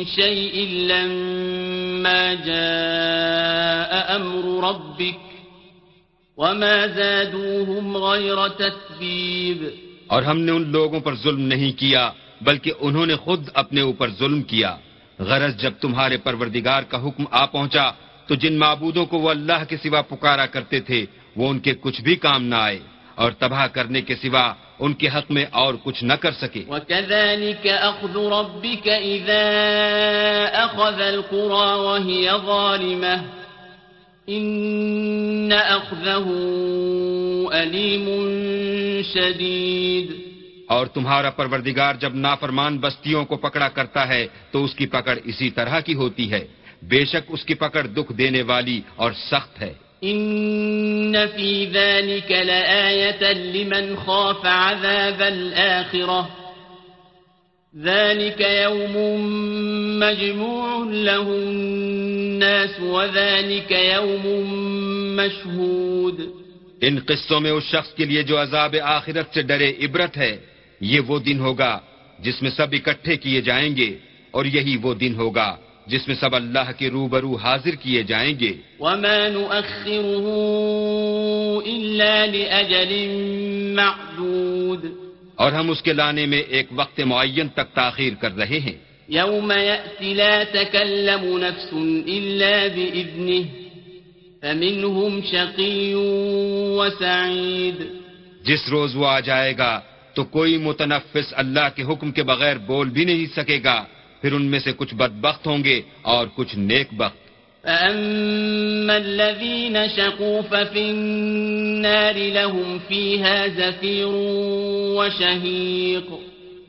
شيء 0.06 0.68
لما 0.68 2.34
جاء 2.34 4.16
أمر 4.16 4.68
ربك 4.68 5.33
اور 6.36 6.52
ہم 10.22 10.38
نے 10.38 10.52
ان 10.52 10.62
لوگوں 10.68 11.00
پر 11.00 11.14
ظلم 11.14 11.40
نہیں 11.42 11.72
کیا 11.78 12.10
بلکہ 12.40 12.72
انہوں 12.80 13.06
نے 13.06 13.16
خود 13.16 13.48
اپنے 13.54 13.80
اوپر 13.80 14.08
ظلم 14.18 14.42
کیا 14.44 14.76
غرض 15.18 15.54
جب 15.56 15.72
تمہارے 15.80 16.16
پروردگار 16.16 16.82
کا 16.82 16.98
حکم 17.06 17.24
آ 17.32 17.44
پہنچا 17.46 17.86
تو 18.28 18.34
جن 18.34 18.58
معبودوں 18.58 19.04
کو 19.06 19.18
وہ 19.18 19.30
اللہ 19.30 19.64
کے 19.68 19.76
سوا 19.76 20.00
پکارا 20.08 20.46
کرتے 20.48 20.80
تھے 20.80 21.00
وہ 21.36 21.48
ان 21.50 21.58
کے 21.58 21.72
کچھ 21.80 22.00
بھی 22.02 22.14
کام 22.16 22.42
نہ 22.44 22.58
آئے 22.60 22.78
اور 23.14 23.30
تباہ 23.38 23.66
کرنے 23.68 24.00
کے 24.02 24.14
سوا 24.16 24.46
ان 24.78 24.92
کے 24.94 25.08
حق 25.08 25.30
میں 25.30 25.46
اور 25.52 25.74
کچھ 25.84 26.00
نہ 26.04 26.16
کر 26.20 26.32
سکے 26.34 26.62
وَكَذَلِكَ 26.68 27.66
أَخْذُ 27.84 28.14
رَبِّكَ 28.30 28.86
إِذَا 28.88 29.44
أَخَذَ 30.64 30.98
الْقُرَى 31.04 31.68
وَهِيَ 31.78 33.43
اور 40.66 40.86
تمہارا 40.86 41.30
پروردگار 41.30 41.94
جب 41.94 42.14
نافرمان 42.14 42.78
بستیوں 42.78 43.24
کو 43.24 43.36
پکڑا 43.36 43.68
کرتا 43.68 44.08
ہے 44.08 44.26
تو 44.50 44.64
اس 44.64 44.74
کی 44.74 44.86
پکڑ 44.86 45.18
اسی 45.24 45.50
طرح 45.50 45.80
کی 45.80 45.94
ہوتی 45.94 46.30
ہے 46.30 46.44
بے 46.82 47.04
شک 47.04 47.24
اس 47.28 47.44
کی 47.44 47.54
پکڑ 47.54 47.86
دکھ 47.86 48.12
دینے 48.12 48.42
والی 48.42 48.80
اور 48.96 49.12
سخت 49.12 49.60
ہے 49.60 49.72
ان 50.02 51.14
لمن 53.52 53.94
خاف 53.96 54.46
عذاب 54.46 55.22
ذلك 57.74 58.40
يوم 58.40 58.96
يوم 58.96 59.98
مجموع 59.98 60.84
له 60.84 61.22
الناس 61.22 62.80
وذلك 62.80 63.72
مشهود 65.16 66.20
ان 66.82 66.98
قصوں 67.00 67.40
میں 67.40 67.50
اس 67.50 67.64
شخص 67.64 67.94
کے 67.94 68.04
لیے 68.04 68.22
جو 68.22 68.40
عذاب 68.42 68.76
آخرت 68.82 69.34
سے 69.34 69.42
ڈرے 69.42 69.72
عبرت 69.84 70.16
ہے 70.16 70.36
یہ 70.80 71.00
وہ 71.08 71.18
دن 71.18 71.40
ہوگا 71.40 71.78
جس 72.18 72.42
میں 72.42 72.50
سب 72.50 72.74
اکٹھے 72.74 73.16
کیے 73.16 73.40
جائیں 73.40 73.76
گے 73.76 73.90
اور 74.30 74.44
یہی 74.46 74.76
وہ 74.82 74.94
دن 74.94 75.14
ہوگا 75.14 75.56
جس 75.86 76.06
میں 76.08 76.16
سب 76.16 76.34
اللہ 76.34 76.70
کے 76.78 76.90
روبرو 76.90 77.34
حاضر 77.36 77.74
کیے 77.82 78.02
جائیں 78.04 78.34
گے 78.40 78.52
وما 78.80 79.28
نؤخره 79.28 80.26
لأجل 82.28 82.92
معدود 83.74 85.03
اور 85.38 85.52
ہم 85.52 85.70
اس 85.70 85.82
کے 85.82 85.92
لانے 85.92 86.26
میں 86.26 86.42
ایک 86.48 86.66
وقت 86.72 87.00
معین 87.02 87.48
تک 87.54 87.74
تاخیر 87.74 88.14
کر 88.14 88.36
رہے 88.36 88.58
ہیں 88.60 88.78
لا 89.08 89.24
نفس 91.38 91.72
بإذنه 92.68 93.44
فمنهم 94.42 95.20
جس 98.42 98.68
روز 98.68 98.96
وہ 98.96 99.06
آ 99.06 99.20
جائے 99.20 99.52
گا 99.58 99.72
تو 100.16 100.24
کوئی 100.26 100.56
متنفس 100.58 101.32
اللہ 101.34 101.68
کے 101.76 101.82
حکم 101.82 102.10
کے 102.12 102.22
بغیر 102.24 102.56
بول 102.66 102.90
بھی 102.90 103.04
نہیں 103.04 103.26
سکے 103.34 103.58
گا 103.64 103.78
پھر 104.22 104.32
ان 104.32 104.44
میں 104.44 104.60
سے 104.60 104.72
کچھ 104.76 104.94
بدبخت 104.94 105.46
ہوں 105.46 105.64
گے 105.64 105.80
اور 106.02 106.26
کچھ 106.34 106.56
نیک 106.60 106.88
بخت 106.94 107.23
فأما 107.64 108.96
الذين 108.96 109.88
شقوا 109.88 110.42
ففي 110.42 110.90
النار 110.90 112.14
لهم 112.14 112.78
فيها 112.78 113.48
زفير 113.48 114.08
وشهيق 114.96 116.04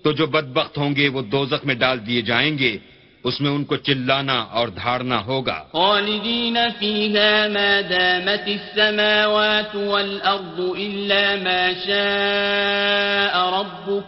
تو 0.03 0.11
جو 0.11 0.25
بدبخت 0.27 0.77
ہوں 0.77 0.95
گے 0.95 1.07
وہ 1.09 1.21
دوزخ 1.31 1.65
میں 1.65 1.75
ڈال 1.75 2.05
دیے 2.07 2.21
جائیں 2.21 2.57
گے 2.57 2.77
اس 3.23 3.39
میں 3.41 3.51
ان 3.51 3.63
کو 3.63 3.75
چلانا 3.77 4.39
اور 4.51 4.67
دھارنا 4.67 5.19
ہوگا 5.25 5.57
خالدین 5.71 6.57
فیہا 6.79 7.47
ما 7.53 7.71
دامت 7.89 8.47
السماوات 8.47 9.75
والارض 9.75 10.59
الا 10.77 11.23
ما 11.43 11.61
شاء 11.85 13.35
ربک 13.51 14.08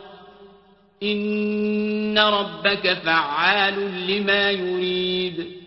ان 1.02 2.18
ربک 2.18 2.88
فعال 3.04 3.76
لما 4.08 4.50
يريد 4.52 5.67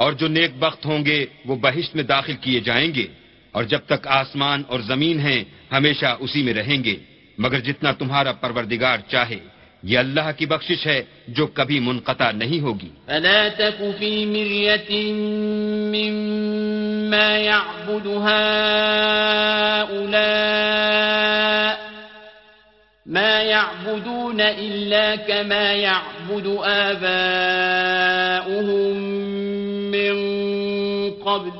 اور 0.00 0.12
جو 0.12 0.28
نیک 0.28 0.58
بخت 0.58 0.86
ہوں 0.86 1.04
گے 1.04 1.24
وہ 1.46 1.56
بہشت 1.56 1.96
میں 1.96 2.04
داخل 2.04 2.34
کیے 2.40 2.60
جائیں 2.60 2.94
گے 2.94 3.06
اور 3.54 3.64
جب 3.64 3.80
تک 3.86 4.06
آسمان 4.12 4.62
اور 4.68 4.80
زمین 4.80 5.20
ہیں 5.20 5.42
ہمیشہ 5.72 6.16
اسی 6.20 6.42
میں 6.42 6.54
رہیں 6.54 6.82
گے 6.84 6.96
مگر 7.38 7.60
جتنا 7.60 7.92
تمہارا 7.92 8.32
پروردگار 8.32 8.98
چاہے 9.08 9.38
یہ 9.82 9.98
اللہ 9.98 10.30
کی 10.36 10.46
بخشش 10.46 10.86
ہے 10.86 11.00
جو 11.28 11.46
کبھی 11.46 11.78
منقطع 11.80 12.30
نہیں 12.32 12.60
ہوگی 12.60 12.90
قبل 31.26 31.50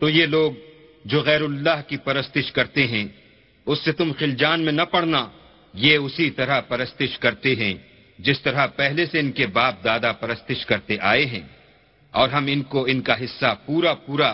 تو 0.00 0.08
یہ 0.08 0.26
لوگ 0.26 0.52
جو 1.04 1.20
غیر 1.20 1.42
اللہ 1.42 1.80
کی 1.88 1.96
پرستش 1.96 2.52
کرتے 2.52 2.86
ہیں 2.86 3.06
اس 3.66 3.84
سے 3.84 3.92
تم 3.92 4.12
خلجان 4.18 4.60
میں 4.60 4.72
نہ 4.72 4.82
پڑنا 4.82 5.26
یہ 5.74 5.96
اسی 5.96 6.30
طرح 6.30 6.60
پرستش 6.60 7.18
کرتے 7.18 7.54
ہیں 7.54 7.74
جس 8.18 8.40
طرح 8.40 8.66
پہلے 8.66 9.06
سے 9.06 9.20
ان 9.20 9.32
کے 9.32 9.46
باپ 9.46 9.84
دادا 9.84 10.12
پرستش 10.12 10.66
کرتے 10.66 10.96
آئے 11.00 11.24
ہیں 11.26 11.42
اور 12.14 12.28
ہم 12.28 12.46
ان 12.48 12.62
کو 12.62 12.86
ان 12.88 13.00
کا 13.00 13.14
حصہ 13.24 13.54
پورا 13.66 13.94
پورا 13.94 14.33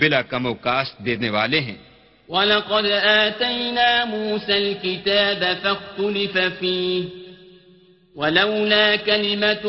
بلا 0.00 0.22
کم 0.22 0.46
و 0.46 0.54
کاست 0.54 1.04
دینے 1.04 1.30
والے 1.30 1.60
ہیں 1.60 1.89
وَلَقَدْ 2.30 2.86
آتَيْنَا 2.86 4.04
مُوسَى 4.04 4.58
الْكِتَابَ 4.58 5.56
فَاخْتُلِفَ 5.62 6.38
فِيهِ 6.38 7.04
وَلَوْلَا 8.16 8.96
كَلِمَةٌ 8.96 9.64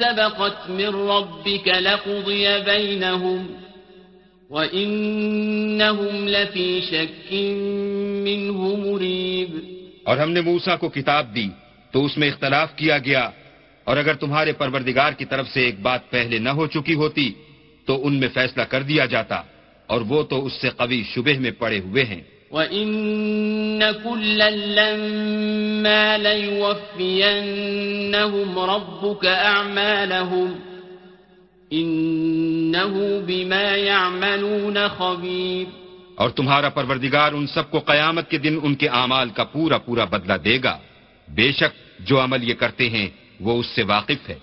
سَبَقَتْ 0.00 0.70
مِنْ 0.70 0.88
رَبِّكَ 0.88 1.68
لَقُضِيَ 1.68 2.60
بَيْنَهُمْ 2.60 3.48
وَإِنَّهُمْ 4.50 6.28
لَفِي 6.28 6.80
شَكٍّ 6.82 7.32
مِنْهُ 8.28 8.76
مُرِيبٍ 8.76 9.50
اور 10.04 10.16
ہم 10.18 10.30
نے 10.30 10.40
موسیٰ 10.40 10.78
کو 10.78 10.88
کتاب 10.88 11.34
دی 11.34 11.48
تو 11.92 12.04
اس 12.04 12.16
میں 12.16 12.28
اختلاف 12.28 12.76
کیا 12.76 12.98
گیا 12.98 13.28
اور 13.84 13.96
اگر 13.96 14.14
تمہارے 14.14 14.52
پروردگار 14.52 15.12
کی 15.12 15.24
طرف 15.24 15.48
سے 15.48 15.60
ایک 15.64 15.80
بات 15.82 16.10
پہلے 16.10 16.38
نہ 16.38 16.48
ہو 16.48 16.66
چکی 16.66 16.94
ہوتی 16.94 17.30
تو 17.86 18.06
ان 18.06 18.20
میں 18.20 18.28
فیصلہ 18.34 18.62
کر 18.62 18.82
دیا 18.82 19.04
جاتا 19.06 19.42
اور 19.86 20.00
وہ 20.08 20.22
تو 20.22 20.36
اس 20.46 20.52
سے 20.52 20.68
قوی 20.76 21.00
شبہ 21.04 21.34
میں 21.40 21.50
پڑے 21.58 21.78
ہوئے 21.80 22.04
ہیں 22.04 22.22
وَإِنَّ 22.50 23.92
كُلًّا 24.04 24.48
لَمَّا 24.48 26.16
لَيُوَفِّيَنَّهُمْ 26.18 26.98
رَبُّكَ 28.58 29.24
أَعْمَالَهُمْ 29.26 30.48
إِنَّهُ 31.70 32.94
بِمَا 33.20 33.76
يَعْمَلُونَ 33.76 34.88
خَبِيرٌ 34.88 35.66
اور 36.14 36.30
تمہارا 36.30 36.68
پروردگار 36.70 37.32
ان 37.32 37.46
سب 37.46 37.70
کو 37.70 37.78
قیامت 37.86 38.30
کے 38.30 38.38
دن 38.38 38.54
ان 38.62 38.74
کے 38.74 38.88
اعمال 38.94 39.28
کا 39.30 39.44
پورا 39.46 39.78
پورا 39.80 40.04
بدلہ 40.06 40.36
دے 40.44 40.56
گا 40.64 40.76
بے 41.28 41.48
شک 41.52 41.72
جو 42.00 42.14
عمل 42.24 42.40
یہ 42.48 42.54
کرتے 42.54 42.88
ہیں 42.90 43.08
وہ 43.40 43.58
اس 43.58 43.66
سے 43.66 43.82
واقف 43.82 44.28
ہے 44.28 44.38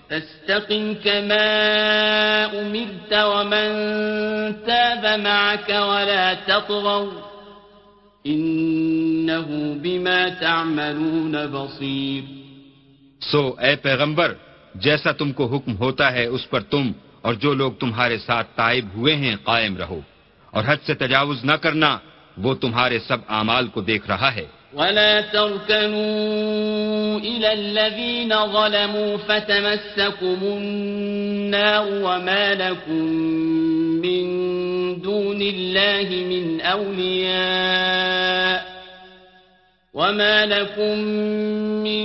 سو 13.20 13.42
اے 13.58 13.74
پیغمبر 13.76 14.34
جیسا 14.74 15.12
تم 15.12 15.32
کو 15.32 15.46
حکم 15.46 15.76
ہوتا 15.76 16.12
ہے 16.12 16.24
اس 16.26 16.48
پر 16.50 16.60
تم 16.60 16.90
اور 17.22 17.34
جو 17.34 17.52
لوگ 17.54 17.72
تمہارے 17.72 18.18
ساتھ 18.18 18.48
تائب 18.56 18.84
ہوئے 18.96 19.14
ہیں 19.16 19.36
قائم 19.44 19.76
رہو 19.76 20.00
اور 20.52 20.64
حد 20.66 20.86
سے 20.86 20.94
تجاوز 20.94 21.44
نہ 21.44 21.56
کرنا 21.62 21.96
وہ 22.36 22.54
تمہارے 22.54 22.98
سب 22.98 23.18
اعمال 23.28 23.66
کو 23.68 23.80
دیکھ 23.80 24.06
رہا 24.06 24.34
ہے 24.34 24.46
ولا 24.74 25.20
تركنوا 25.20 27.18
إلى 27.18 27.52
الذين 27.52 28.46
ظلموا 28.46 29.16
فتمسكم 29.16 30.38
النار 30.42 31.86
وما 32.02 32.54
لكم 32.54 33.04
من 34.02 34.24
دون 35.00 35.42
الله 35.42 36.08
من 36.30 36.60
أولياء 36.60 37.94
وما 39.94 40.46
لكم 40.46 40.98
من 41.86 42.04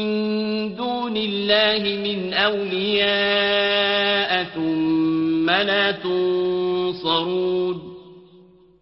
دون 0.76 1.18
الله 1.18 1.84
من 2.06 2.34
أولياء 2.34 3.64
ثم 4.56 5.50
لا 5.50 5.91
تنصرون 5.91 7.82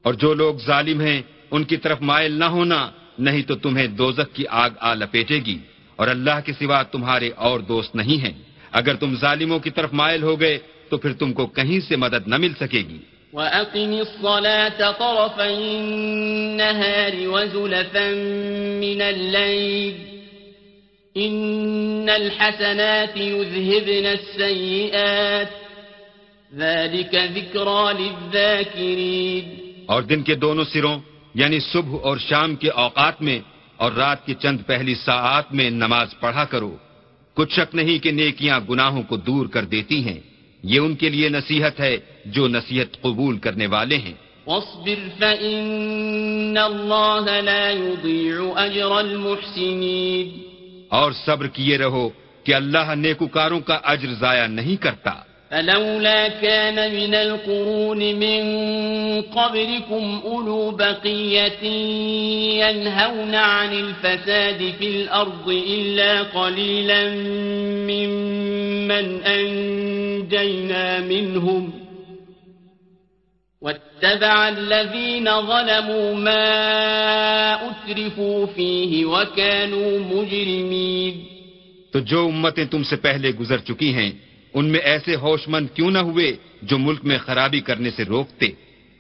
اور 0.04 0.14
جو 0.14 0.34
لوگ 0.34 0.56
ظالم 0.66 1.02
ہیں 1.02 1.22
ان 1.52 1.64
کی 1.64 1.78
طرف 1.78 2.02
مائل 2.02 2.34
نہ 2.40 2.46
ہونا 2.46 2.90
نہیں 3.20 3.42
تو 3.42 3.56
تمہیں 3.56 3.88
دوزک 3.98 4.36
کی 4.36 4.46
آگ 4.56 4.70
آ 4.80 4.94
لپیٹے 4.94 5.40
گی 5.46 5.58
اور 5.96 6.08
اللہ 6.08 6.40
کے 6.46 6.54
سوا 6.54 6.82
تمہارے 6.92 7.30
اور 7.40 7.60
دوست 7.60 7.96
نہیں 7.96 8.24
ہیں 8.24 8.34
اگر 8.72 8.96
تم 8.96 9.16
ظالموں 9.16 9.60
کی 9.60 9.70
طرف 9.70 9.94
مائل 9.94 10.24
ہو 10.24 10.40
گئے 10.40 10.58
تو 10.90 10.98
پھر 10.98 11.14
تم 11.14 11.34
کو 11.34 11.46
کہیں 11.50 11.80
سے 11.80 11.96
مدد 11.96 12.28
نہ 12.28 12.38
مل 12.38 12.54
سکے 12.60 12.82
گی 12.90 13.00
وَأَقِمِ 13.34 14.00
الصَّلَاةَ 14.00 14.78
طَرَفَيِ 14.94 15.56
النَّهَارِ 15.76 17.26
وَزُلَفًا 17.26 18.08
مِنَ 18.80 19.02
اللَّيْلِ 19.04 19.96
إِنَّ 21.16 22.10
الْحَسَنَاتِ 22.12 23.18
يُذْهِبْنَ 23.18 24.06
السَّيِّئَاتِ 24.06 25.50
ذَلِكَ 26.52 27.16
ذِكْرَى 27.16 27.94
لِلذَّاكِرِينَ 27.94 29.46
اور 29.86 30.02
دن 30.04 30.24
کے 30.24 30.36
دونوں 30.38 30.66
سروں 30.66 30.98
یعنی 31.38 31.60
صبح 31.60 31.98
اور 32.04 32.18
شام 32.20 32.56
کے 32.56 32.70
اوقات 32.84 33.22
میں 33.22 33.40
اور 33.80 33.92
رات 33.92 34.26
کی 34.26 34.34
چند 34.34 34.60
پہلی 34.68 34.96
ساعت 34.96 35.54
میں 35.54 35.70
نماز 35.72 36.16
پڑھا 36.20 36.44
کرو 36.44 36.76
کچھ 37.38 37.54
شک 37.54 37.76
نہیں 37.76 37.98
کہ 38.00 38.12
نیکیاں 38.12 38.60
گناہوں 38.70 39.04
کو 39.04 39.18
دور 39.20 39.46
کر 39.48 39.66
دیتی 39.66 39.98
ہیں 40.08 40.20
یہ 40.64 40.80
ان 40.80 40.96
کے 40.96 41.10
لیے 41.10 41.30
نصیحت 41.30 41.80
ہے 41.80 41.98
جو 42.28 42.48
نصیحت 42.48 43.02
قبول 43.02 43.38
کرنے 43.38 43.68
والے 43.68 43.98
ہیں 43.98 44.14
اور 50.92 51.12
صبر 51.16 51.48
کیے 51.50 51.78
رہو 51.78 52.08
کہ 52.46 52.54
اللہ 52.54 52.94
نیکوکاروں 52.96 53.60
کا 53.60 53.80
اجر 53.84 54.14
ضائع 54.20 54.48
نہیں 54.50 54.82
کرتا 54.82 55.14
فلولا 55.52 56.28
كان 56.28 56.96
من 56.96 57.16
القرون 57.16 58.16
من 58.16 58.42
قبلكم 59.22 60.22
أولو 60.26 60.72
بقية 60.72 61.64
ينهون 62.64 63.36
عن 63.36 63.74
الفساد 63.74 64.74
في 64.80 64.88
الأرض 64.88 65.50
إلا 65.50 66.22
قليلا 66.22 67.10
ممن 67.88 69.24
أنجينا 69.24 71.00
منهم 71.00 71.72
واتبع 73.62 74.50
الذين 74.50 75.26
ظلموا 75.42 76.14
ما 76.14 76.46
أترفوا 77.70 78.46
فيه 78.46 79.06
وكانوا 79.06 80.00
مجرمين 80.00 81.14
تو 81.94 82.00
جو 82.00 82.26
امتیں 82.28 82.66
تم 82.66 82.84
سے 82.84 82.96
پہلے 82.96 83.32
گزر 83.40 83.58
چکی 83.58 83.94
ہیں 83.94 84.12
ان 84.58 84.66
میں 84.66 84.80
ایسے 84.84 85.16
ہوش 85.16 85.48
مند 85.48 85.68
کیوں 85.76 85.90
نہ 85.92 86.02
ہوئے 86.08 86.32
جو 86.70 86.78
ملک 86.78 87.06
میں 87.06 87.18
خرابی 87.26 87.60
کرنے 87.62 87.90
سے 87.92 88.04
روکتے 88.06 88.48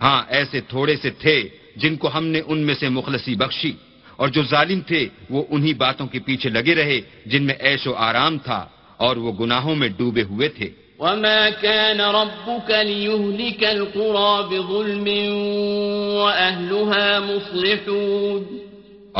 ہاں 0.00 0.22
ایسے 0.30 0.61
تھوڑے 0.70 0.95
سے 0.95 1.09
تھے 1.20 1.38
جن 1.76 1.95
کو 1.95 2.07
ہم 2.13 2.26
نے 2.28 2.41
ان 2.47 2.59
میں 2.65 2.76
سے 2.76 2.89
مخلصی 2.89 3.36
بخشی 3.36 3.72
اور 4.20 4.28
جو 4.30 4.43
ظالم 4.45 4.80
تھے 4.88 5.01
وہ 5.30 5.43
انہی 5.49 5.74
باتوں 5.76 6.07
کے 6.07 6.20
پیچھے 6.20 6.49
لگے 6.49 6.76
رہے 6.76 6.99
جن 7.26 7.43
میں 7.43 7.55
ایش 7.61 7.88
و 7.88 7.93
آرام 8.09 8.38
تھا 8.39 8.61
اور 8.99 9.18
وہ 9.18 9.32
گناہوں 9.39 9.76
میں 9.76 9.89
ڈوبے 9.97 10.24
ہوئے 10.24 10.49
تھے 10.49 10.70
وما 10.99 11.49
كان 11.51 12.01
ربك 12.01 12.70
ليهلك 12.72 13.63
القرى 13.63 14.43
بظلم 14.49 15.07
مصلحون 17.26 18.45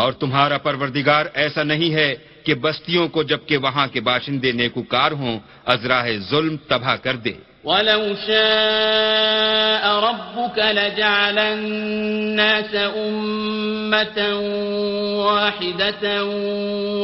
اور 0.00 0.14
تمہارا 0.14 0.58
پروردگار 0.60 1.26
ایسا 1.36 1.64
نہیں 1.64 1.94
ہے 1.94 2.16
کہ 2.48 2.56
بستیوں 2.56 3.08
کو 3.08 3.24
جبکہ 3.24 3.58
وہاں 3.58 3.88
کے 3.94 4.00
باشندے 4.02 4.52
نیکوکار 4.52 5.12
ہوں 5.22 5.40
ازراہ 5.74 6.08
ظلم 6.30 6.56
تباہ 6.68 6.96
کر 7.04 7.16
دے 7.26 7.34
وَلَوْ 7.66 8.04
شَاءَ 8.28 9.84
رَبُّكَ 10.04 10.58
لَجَعَلَ 10.72 11.38
النَّاسَ 11.40 12.76
أُمَّةً 12.76 14.20
وَاحِدَةً 15.18 16.22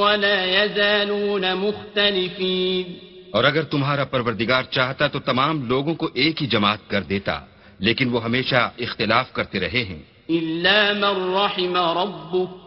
وَلَا 0.00 0.37
يَزَالُونَ 0.45 1.53
مُخْتَلِفِينَ 1.57 2.87
اور 3.31 3.43
اگر 3.43 3.63
تمہارا 3.71 4.03
پروردگار 4.05 4.63
چاہتا 4.71 5.07
تو 5.07 5.19
تمام 5.21 5.55
لوگوں 5.67 5.95
کو 5.95 6.09
ایک 6.13 6.41
ہی 6.41 6.47
جماعت 6.47 6.89
کر 6.89 7.01
دیتا 7.03 7.39
لیکن 7.79 8.09
وہ 8.09 8.23
ہمیشہ 8.23 8.69
اختلاف 8.79 9.33
کرتے 9.33 9.59
رہے 9.59 9.83
ہیں 9.83 10.01
إِلَّا 10.29 10.93
مَنْ 10.95 11.15
رَحِمَ 11.35 11.75
رَبُّكَ 11.95 12.63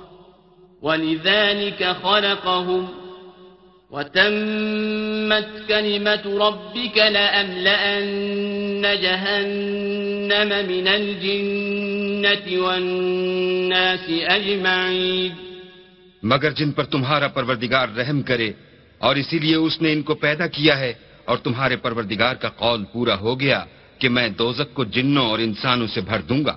ولذلك 0.87 1.97
خلقهم 2.03 2.89
وتمت 3.91 5.49
كلمة 5.68 6.24
ربك 6.39 6.97
لأملأن 6.99 8.83
جهنم 8.97 10.51
من 10.68 10.87
الجنة 10.91 12.47
والناس 12.59 14.07
أجمعين 14.29 15.33
مگر 16.22 16.51
جن 16.51 16.70
پر 16.72 16.85
تمہارا 16.85 17.29
پروردگار 17.29 17.89
رحم 17.97 18.22
کرے 18.22 18.51
اور 19.01 19.16
اسی 19.16 19.39
لیے 19.39 19.57
اس 19.57 19.81
نے 19.83 19.93
ان 19.93 20.03
کو 20.03 20.14
پیدا 20.16 20.47
کیا 20.49 20.79
ہے 20.79 20.93
اور 21.24 21.37
تمہارے 21.39 21.77
پروردگار 21.77 22.35
کا 22.35 22.49
قول 22.57 22.85
پورا 22.93 23.14
ہو 23.20 23.39
گیا 23.41 23.61
کہ 24.01 24.09
میں 24.09 24.29
دوزک 24.39 24.74
کو 24.74 24.85
جنوں 24.85 25.27
اور 25.27 25.39
انسانوں 25.39 25.87
سے 25.87 26.01
بھر 26.01 26.20
دوں 26.20 26.45
گا 26.45 26.57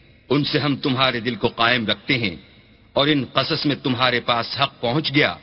ان 0.31 0.43
سے 0.43 0.59
ہم 0.59 0.75
تمہارے 0.77 1.19
دل 1.19 1.35
کو 1.35 1.47
قائم 1.55 1.85
رکھتے 1.87 2.17
ہیں 2.17 2.35
اور 2.95 3.07
ان 3.07 3.23
قصص 3.33 3.65
میں 3.65 3.75
تمہارے 3.83 4.19
پاس 4.25 4.45
حق 4.59 4.79
پہنچ 4.81 5.13
گیا 5.15 5.33